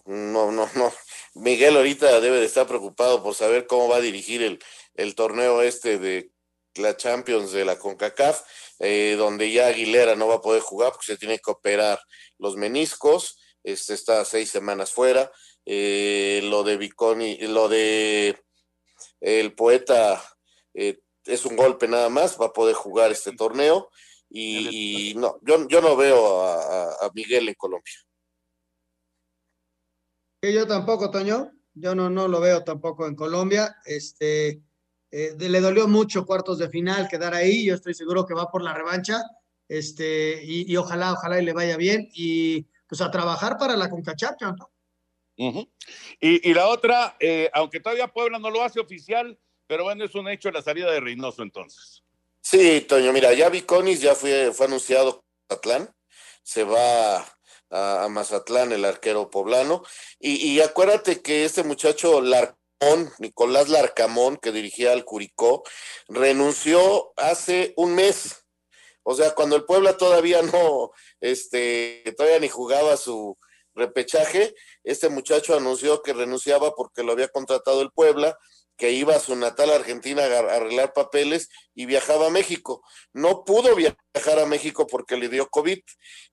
No, 0.06 0.52
no, 0.52 0.70
no. 0.76 0.94
Miguel 1.36 1.76
ahorita 1.78 2.20
debe 2.22 2.40
de 2.40 2.46
estar 2.46 2.68
preocupado 2.68 3.24
por 3.24 3.36
saber 3.36 3.68
cómo 3.68 3.88
va 3.88 3.98
a 3.98 4.02
dirigir 4.02 4.44
el, 4.44 4.60
el 4.96 5.16
torneo 5.16 5.62
este 5.62 5.98
de 5.98 6.32
la 6.76 6.98
Champions 6.98 7.52
de 7.52 7.66
la 7.66 7.78
CONCACAF, 7.78 8.42
eh, 8.80 9.16
donde 9.18 9.52
ya 9.52 9.68
Aguilera 9.68 10.16
no 10.16 10.28
va 10.28 10.36
a 10.36 10.42
poder 10.42 10.62
jugar 10.62 10.92
porque 10.92 11.14
se 11.14 11.18
tiene 11.18 11.40
que 11.40 11.52
operar 11.52 12.00
los 12.38 12.56
meniscos, 12.56 13.40
este 13.64 13.94
está 13.94 14.24
seis 14.26 14.50
semanas 14.50 14.92
fuera, 14.92 15.32
eh, 15.66 16.42
lo 16.44 16.64
de 16.64 16.78
Viconi, 16.78 17.38
lo 17.38 17.70
de 17.70 18.38
el 19.22 19.54
poeta 19.56 20.22
eh, 20.74 21.00
es 21.26 21.46
un 21.46 21.56
golpe 21.56 21.88
nada 21.88 22.10
más, 22.10 22.40
va 22.40 22.48
a 22.48 22.54
poder 22.54 22.76
jugar 22.76 23.12
este 23.12 23.32
torneo, 23.32 23.90
y, 24.38 25.14
no, 25.16 25.40
yo, 25.44 25.66
yo 25.70 25.82
no 25.82 25.96
veo 25.96 26.44
a, 26.44 27.10
Miguel 27.14 27.48
en 27.48 27.56
Colombia. 27.56 27.94
Yo 30.42 30.68
tampoco, 30.68 31.10
Toño. 31.10 31.52
Yo 31.74 31.96
no, 31.96 32.10
no 32.10 32.28
lo 32.28 32.42
veo 32.42 32.64
tampoco 32.64 33.08
en 33.08 33.16
Colombia. 33.16 33.78
Este, 33.86 34.62
eh, 35.12 35.36
le 35.38 35.62
dolió 35.62 35.88
mucho 35.88 36.26
cuartos 36.26 36.60
de 36.60 36.70
final 36.70 37.08
quedar 37.08 37.34
ahí. 37.34 37.66
Yo 37.66 37.76
estoy 37.76 37.94
seguro 37.94 38.26
que 38.26 38.34
va 38.34 38.52
por 38.52 38.62
la 38.62 38.74
revancha. 38.74 39.22
Este, 39.70 40.44
y, 40.44 40.76
ojalá, 40.76 41.14
ojalá 41.14 41.42
y 41.42 41.46
le 41.46 41.54
vaya 41.54 41.78
bien. 41.78 42.10
Y 42.14 42.68
pues 42.88 43.02
a 43.02 43.12
trabajar 43.12 43.58
para 43.58 43.78
la 43.78 43.90
Conca 43.90 44.16
¿no? 44.42 44.70
y, 45.38 46.50
y, 46.50 46.54
la 46.54 46.68
otra, 46.68 47.16
eh, 47.20 47.50
aunque 47.54 47.80
todavía 47.80 48.08
Puebla 48.08 48.40
no 48.40 48.50
lo 48.50 48.62
hace 48.62 48.80
oficial, 48.80 49.38
pero 49.68 49.84
bueno, 49.84 50.06
es 50.06 50.16
un 50.16 50.30
hecho 50.30 50.52
la 50.52 50.62
salida 50.62 50.92
de 50.92 51.00
Reynoso 51.00 51.42
entonces. 51.42 52.05
Sí, 52.48 52.82
Toño, 52.82 53.12
mira, 53.12 53.34
ya 53.34 53.50
Viconis 53.50 54.02
ya 54.02 54.14
fue, 54.14 54.54
fue 54.54 54.68
anunciado 54.68 55.26
Mazatlán, 55.50 55.96
se 56.44 56.64
va 56.64 57.26
a, 57.72 58.08
Mazatlán 58.08 58.72
el 58.72 58.86
arquero 58.86 59.32
poblano, 59.32 59.82
y, 60.20 60.60
acuérdate 60.62 61.24
que 61.24 61.44
este 61.44 61.64
muchacho 61.64 62.22
Larcamón, 62.22 63.12
Nicolás 63.18 63.70
Larcamón, 63.70 64.38
que 64.38 64.52
dirigía 64.52 64.92
al 64.94 65.06
Curicó, 65.06 65.64
renunció 66.08 67.14
hace 67.18 67.74
un 67.78 67.96
mes. 67.96 68.46
O 69.02 69.16
sea, 69.16 69.34
cuando 69.34 69.56
el 69.56 69.66
Puebla 69.66 69.98
todavía 69.98 70.44
no, 70.44 70.92
este, 71.22 72.04
todavía 72.16 72.40
ni 72.40 72.50
jugaba 72.50 72.96
su 72.96 73.40
repechaje, 73.76 74.56
este 74.84 75.10
muchacho 75.10 75.56
anunció 75.56 76.02
que 76.02 76.14
renunciaba 76.14 76.74
porque 76.76 77.04
lo 77.04 77.12
había 77.12 77.28
contratado 77.28 77.82
el 77.82 77.92
Puebla 77.92 78.38
que 78.78 78.92
iba 78.92 79.16
a 79.16 79.20
su 79.20 79.36
natal 79.36 79.72
Argentina 79.72 80.24
a 80.24 80.56
arreglar 80.56 80.94
papeles 80.94 81.50
y 81.74 81.86
viajaba 81.86 82.28
a 82.28 82.32
México. 82.32 82.84
No 83.14 83.44
pudo 83.46 83.76
viajar 83.76 84.40
a 84.40 84.46
México 84.46 84.86
porque 84.88 85.18
le 85.18 85.30
dio 85.30 85.48
COVID, 85.48 85.80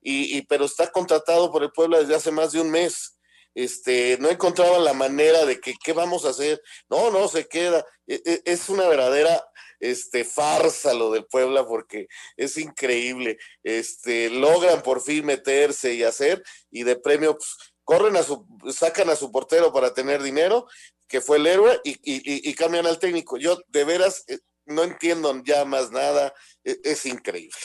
y, 0.01 0.41
pero 0.43 0.65
está 0.65 0.91
contratado 0.91 1.51
por 1.51 1.63
el 1.63 1.71
pueblo 1.71 1.99
desde 1.99 2.15
hace 2.15 2.31
más 2.31 2.51
de 2.51 2.61
un 2.61 2.69
mes. 2.69 3.17
Este, 3.55 4.17
no 4.19 4.29
encontraban 4.29 4.83
la 4.83 4.93
manera 4.93 5.45
de 5.45 5.59
que, 5.59 5.75
¿qué 5.83 5.93
vamos 5.93 6.25
a 6.25 6.29
hacer? 6.29 6.61
No, 6.89 7.11
no, 7.11 7.27
se 7.27 7.47
queda. 7.47 7.85
E, 8.07 8.21
e, 8.25 8.41
es 8.45 8.67
una 8.67 8.87
verdadera 8.87 9.43
este, 9.83 10.23
farsa 10.23 10.93
lo 10.93 11.11
del 11.11 11.25
Puebla 11.25 11.65
porque 11.67 12.07
es 12.37 12.57
increíble. 12.57 13.37
Este, 13.63 14.29
logran 14.29 14.81
por 14.81 15.01
fin 15.01 15.25
meterse 15.25 15.93
y 15.93 16.03
hacer, 16.03 16.41
y 16.71 16.83
de 16.83 16.95
premio, 16.95 17.37
pues, 17.37 17.55
corren 17.83 18.15
a 18.15 18.23
su, 18.23 18.47
sacan 18.71 19.09
a 19.09 19.15
su 19.15 19.31
portero 19.31 19.73
para 19.73 19.93
tener 19.93 20.23
dinero, 20.23 20.67
que 21.07 21.19
fue 21.19 21.37
el 21.37 21.47
héroe, 21.47 21.81
y, 21.83 22.53
cambian 22.55 22.87
al 22.87 22.97
técnico. 22.97 23.37
Yo 23.37 23.59
de 23.67 23.83
veras 23.83 24.23
eh, 24.27 24.39
no 24.65 24.83
entiendo 24.83 25.43
ya 25.43 25.65
más 25.65 25.91
nada, 25.91 26.33
e, 26.63 26.79
es, 26.83 27.05
increíble. 27.05 27.57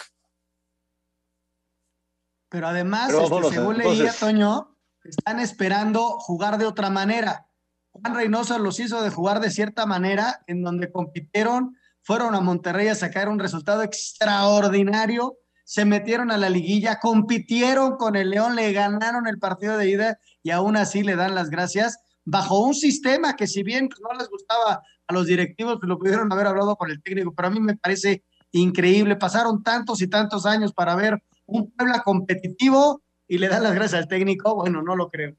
Pero 2.48 2.66
además, 2.66 3.12
este, 3.12 3.50
según 3.50 3.78
leía, 3.78 4.12
Toño, 4.12 4.76
están 5.04 5.38
esperando 5.38 6.18
jugar 6.18 6.58
de 6.58 6.66
otra 6.66 6.90
manera. 6.90 7.46
Juan 7.92 8.14
Reynoso 8.14 8.58
los 8.58 8.80
hizo 8.80 9.02
de 9.02 9.10
jugar 9.10 9.40
de 9.40 9.50
cierta 9.50 9.86
manera, 9.86 10.42
en 10.48 10.62
donde 10.62 10.90
compitieron, 10.90 11.77
fueron 12.08 12.34
a 12.34 12.40
Monterrey 12.40 12.88
a 12.88 12.94
sacar 12.94 13.28
un 13.28 13.38
resultado 13.38 13.82
extraordinario 13.82 15.36
se 15.62 15.84
metieron 15.84 16.30
a 16.30 16.38
la 16.38 16.48
liguilla, 16.48 16.98
compitieron 16.98 17.98
con 17.98 18.16
el 18.16 18.30
León, 18.30 18.56
le 18.56 18.72
ganaron 18.72 19.26
el 19.26 19.38
partido 19.38 19.76
de 19.76 19.90
ida 19.90 20.18
y 20.42 20.48
aún 20.48 20.78
así 20.78 21.02
le 21.02 21.16
dan 21.16 21.34
las 21.34 21.50
gracias 21.50 21.98
bajo 22.24 22.60
un 22.60 22.72
sistema 22.72 23.36
que 23.36 23.46
si 23.46 23.62
bien 23.62 23.90
no 24.00 24.18
les 24.18 24.30
gustaba 24.30 24.82
a 25.06 25.12
los 25.12 25.26
directivos, 25.26 25.76
pues 25.78 25.86
lo 25.86 25.98
pudieron 25.98 26.32
haber 26.32 26.46
hablado 26.46 26.76
con 26.76 26.90
el 26.90 27.02
técnico, 27.02 27.34
pero 27.34 27.48
a 27.48 27.50
mí 27.50 27.60
me 27.60 27.76
parece 27.76 28.24
increíble. 28.52 29.16
Pasaron 29.16 29.62
tantos 29.62 30.00
y 30.00 30.08
tantos 30.08 30.46
años 30.46 30.72
para 30.72 30.96
ver 30.96 31.22
un 31.44 31.70
Puebla 31.72 32.02
competitivo 32.02 33.02
y 33.26 33.36
le 33.36 33.48
dan 33.48 33.64
las 33.64 33.74
gracias 33.74 34.00
al 34.00 34.08
técnico. 34.08 34.54
Bueno, 34.54 34.80
no 34.80 34.96
lo 34.96 35.10
creo. 35.10 35.36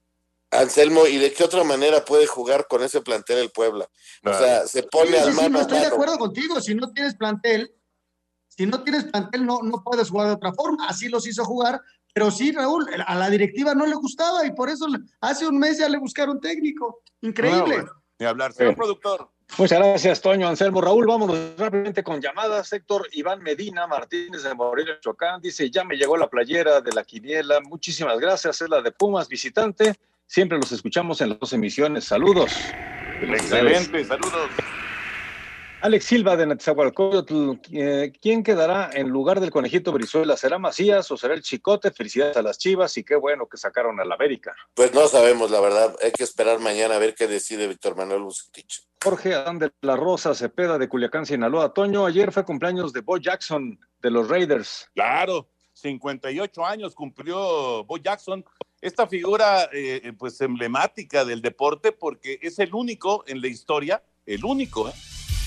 Anselmo, 0.52 1.06
¿y 1.06 1.18
de 1.18 1.32
qué 1.32 1.44
otra 1.44 1.64
manera 1.64 2.04
puede 2.04 2.26
jugar 2.26 2.68
con 2.68 2.82
ese 2.84 3.02
plantel 3.02 3.38
el 3.38 3.52
Puebla? 3.52 3.88
O 4.26 4.34
sea, 4.34 4.66
se 4.66 4.84
pone 4.84 5.18
al 5.18 5.34
mano. 5.34 5.50
no 5.50 5.62
estoy 5.62 5.80
de 5.80 5.88
acuerdo 5.88 6.18
contigo. 6.18 6.60
Si 6.60 6.74
no 6.74 6.92
tienes 6.92 7.16
plantel, 7.16 7.72
si 8.48 8.66
no 8.66 8.84
tienes 8.84 9.06
plantel, 9.06 9.46
no, 9.46 9.62
no 9.62 9.84
puedes 9.84 10.10
jugar 10.10 10.28
de 10.28 10.34
otra 10.34 10.52
forma. 10.54 10.88
Así 10.88 11.08
los 11.08 11.28
hizo 11.28 11.46
jugar. 11.46 11.80
Pero 12.14 12.32
sí, 12.32 12.52
Raúl, 12.52 12.88
a 13.06 13.16
la 13.16 13.30
directiva 13.30 13.76
no 13.76 13.86
le 13.86 13.96
gustaba 13.96 14.46
y 14.46 14.52
por 14.52 14.70
eso 14.70 14.88
hace 15.22 15.48
un 15.48 15.60
mes 15.60 15.78
ya 15.78 15.88
le 15.88 16.00
buscaron 16.00 16.42
técnico. 16.42 17.02
Increíble. 17.22 17.86
Ni 18.18 18.26
hablar. 18.26 18.52
Señor 18.52 18.76
productor. 18.76 19.30
Muchas 19.58 19.80
gracias, 19.80 20.22
Toño 20.22 20.48
Anselmo. 20.48 20.82
Raúl, 20.82 21.08
vámonos 21.08 21.38
rápidamente 21.58 22.04
con 22.04 22.22
llamadas. 22.22 22.72
Héctor 22.74 23.08
Iván 23.14 23.42
Medina 23.42 23.88
Martínez 23.88 24.44
de 24.44 24.54
Morelia, 24.54 25.00
Chocán, 25.00 25.42
dice, 25.42 25.70
ya 25.70 25.84
me 25.84 25.96
llegó 25.96 26.18
la 26.18 26.30
playera 26.30 26.82
de 26.82 26.92
la 26.92 27.04
quiniela. 27.04 27.60
Muchísimas 27.62 28.20
gracias. 28.20 28.62
Es 28.62 28.70
la 28.70 28.82
de 28.82 28.92
Pumas 28.92 29.28
visitante. 29.28 29.96
Siempre 30.30 30.60
los 30.60 30.72
escuchamos 30.72 31.22
en 31.22 31.30
las 31.30 31.40
dos 31.40 31.54
emisiones. 31.54 32.04
Saludos. 32.04 32.52
Excelente, 33.20 34.06
saludos. 34.06 34.52
Alex 35.82 36.06
Silva 36.06 36.38
de 36.38 36.46
Netzahualcóyotl, 36.46 37.54
eh, 37.72 38.12
¿quién 38.22 38.44
quedará 38.44 38.92
en 38.94 39.10
lugar 39.10 39.40
del 39.40 39.50
conejito 39.50 39.92
Brizuela? 39.92 40.38
¿Será 40.38 40.60
Macías 40.60 41.10
o 41.10 41.18
será 41.18 41.34
el 41.34 41.42
Chicote? 41.42 41.90
Felicidades 41.90 42.38
a 42.38 42.44
las 42.44 42.60
Chivas 42.60 42.96
y 42.98 43.04
qué 43.04 43.16
bueno 43.16 43.48
que 43.48 43.58
sacaron 43.58 44.00
a 44.00 44.06
la 44.06 44.14
América. 44.14 44.56
Pues 44.76 44.94
no 44.94 45.08
sabemos, 45.08 45.50
la 45.50 45.62
verdad. 45.62 45.96
Hay 46.04 46.12
que 46.12 46.26
esperar 46.26 46.60
mañana 46.60 46.98
a 46.98 47.00
ver 47.00 47.16
qué 47.16 47.26
decide 47.26 47.68
Víctor 47.68 47.96
Manuel 47.96 48.22
Bucetich. 48.22 48.84
Jorge 49.04 49.34
Adán 49.34 49.58
de 49.58 49.72
la 49.82 49.96
Rosa 49.96 50.36
Cepeda 50.36 50.78
de 50.78 50.88
Culiacán, 50.88 51.26
Sinaloa. 51.26 51.74
Toño, 51.74 52.06
ayer 52.06 52.32
fue 52.32 52.46
cumpleaños 52.46 52.94
de 52.94 53.02
Bo 53.02 53.18
Jackson 53.18 53.80
de 54.00 54.12
los 54.12 54.30
Raiders. 54.30 54.92
Claro, 54.94 55.50
58 55.82 56.66
años 56.66 56.96
cumplió 56.96 57.84
Bo 57.86 57.98
Jackson. 57.98 58.46
Esta 58.82 59.08
figura, 59.08 59.70
eh, 59.74 60.14
pues 60.18 60.40
emblemática 60.42 61.26
del 61.26 61.42
deporte, 61.42 61.92
porque 61.92 62.40
es 62.42 62.60
el 62.60 62.74
único 62.74 63.24
en 63.28 63.42
la 63.42 63.48
historia, 63.48 64.02
el 64.26 64.46
único, 64.46 64.90
¿eh? 64.90 64.94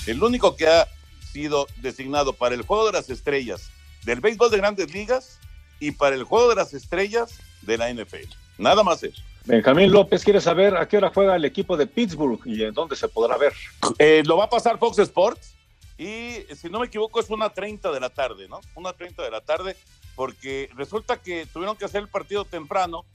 el 0.07 0.21
único 0.21 0.55
que 0.55 0.67
ha 0.67 0.87
sido 1.31 1.67
designado 1.81 2.33
para 2.33 2.53
el 2.53 2.61
Juego 2.61 2.85
de 2.85 2.91
las 2.93 3.09
Estrellas 3.09 3.71
del 4.05 4.19
béisbol 4.19 4.51
de 4.51 4.57
grandes 4.57 4.93
ligas 4.93 5.39
y 5.79 5.91
para 5.91 6.15
el 6.15 6.23
Juego 6.23 6.49
de 6.49 6.55
las 6.55 6.73
Estrellas 6.73 7.39
de 7.61 7.77
la 7.77 7.91
NFL. 7.91 8.29
Nada 8.57 8.83
más 8.83 9.03
eso. 9.03 9.21
Benjamín 9.45 9.91
López 9.91 10.23
quiere 10.23 10.39
saber 10.39 10.77
a 10.77 10.87
qué 10.87 10.97
hora 10.97 11.11
juega 11.13 11.35
el 11.35 11.43
equipo 11.43 11.75
de 11.75 11.87
Pittsburgh 11.87 12.39
y 12.45 12.63
en 12.63 12.73
dónde 12.73 12.95
se 12.95 13.07
podrá 13.07 13.37
ver. 13.37 13.53
Eh, 13.99 14.23
lo 14.25 14.37
va 14.37 14.45
a 14.45 14.49
pasar 14.49 14.77
Fox 14.77 14.99
Sports 14.99 15.55
y 15.97 16.45
si 16.55 16.69
no 16.69 16.79
me 16.79 16.87
equivoco 16.87 17.19
es 17.19 17.29
una 17.29 17.49
30 17.49 17.91
de 17.91 17.99
la 17.99 18.09
tarde, 18.09 18.47
¿no? 18.47 18.61
Una 18.75 18.93
30 18.93 19.21
de 19.21 19.31
la 19.31 19.41
tarde 19.41 19.75
porque 20.15 20.69
resulta 20.75 21.17
que 21.17 21.45
tuvieron 21.45 21.75
que 21.75 21.85
hacer 21.85 22.01
el 22.01 22.07
partido 22.07 22.45
temprano 22.45 23.05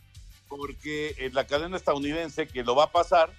porque 0.49 1.15
eh, 1.19 1.31
la 1.33 1.47
cadena 1.47 1.77
estadounidense 1.77 2.49
que 2.49 2.65
lo 2.65 2.75
va 2.75 2.85
a 2.85 2.93
pasar 2.93 3.31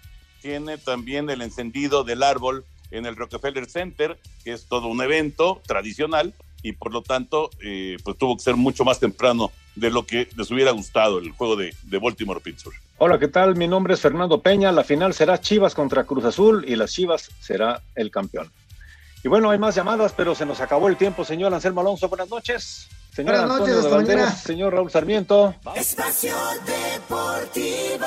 tiene 0.42 0.78
también 0.78 1.30
el 1.30 1.42
encendido 1.42 2.04
del 2.04 2.24
árbol 2.24 2.66
en 2.92 3.06
el 3.06 3.16
Rockefeller 3.16 3.70
Center, 3.70 4.18
que 4.44 4.54
es 4.54 4.66
todo 4.66 4.88
un 4.88 5.02
evento 5.02 5.62
tradicional 5.66 6.34
y 6.62 6.74
por 6.74 6.92
lo 6.92 7.02
tanto 7.02 7.50
eh, 7.62 7.98
pues 8.04 8.18
tuvo 8.18 8.38
que 8.38 8.44
ser 8.44 8.56
mucho 8.56 8.84
más 8.84 9.00
temprano 9.00 9.52
de 9.76 9.90
lo 9.90 10.06
que 10.06 10.28
les 10.36 10.52
hubiera 10.52 10.72
gustado 10.72 11.20
el 11.20 11.32
juego 11.32 11.56
de, 11.56 11.74
de 11.84 11.98
Baltimore 11.98 12.42
Pittsburgh. 12.42 12.76
Hola, 12.98 13.18
¿qué 13.18 13.28
tal? 13.28 13.56
Mi 13.56 13.68
nombre 13.68 13.94
es 13.94 14.02
Fernando 14.02 14.42
Peña. 14.42 14.72
La 14.72 14.84
final 14.84 15.14
será 15.14 15.40
Chivas 15.40 15.74
contra 15.74 16.04
Cruz 16.04 16.26
Azul 16.26 16.66
y 16.68 16.76
las 16.76 16.92
Chivas 16.92 17.32
será 17.40 17.82
el 17.96 18.12
campeón. 18.12 18.52
Y 19.24 19.28
bueno, 19.28 19.50
hay 19.50 19.58
más 19.58 19.76
llamadas, 19.76 20.14
pero 20.16 20.36
se 20.36 20.46
nos 20.46 20.60
acabó 20.60 20.88
el 20.88 20.98
tiempo, 20.98 21.24
señor 21.24 21.54
Anselmo 21.54 21.82
Alonso. 21.82 22.10
Buenas 22.10 22.30
noches. 22.30 22.90
Señor 23.20 23.36
Buenas 23.36 23.52
Antonio 23.52 23.76
noches, 23.76 23.84
de 23.84 23.90
Valdés, 23.98 24.34
señor 24.40 24.74
Raúl 24.74 24.92
Sarmiento. 24.92 25.54
Espacio 25.76 26.34
Deportivo. 26.66 28.06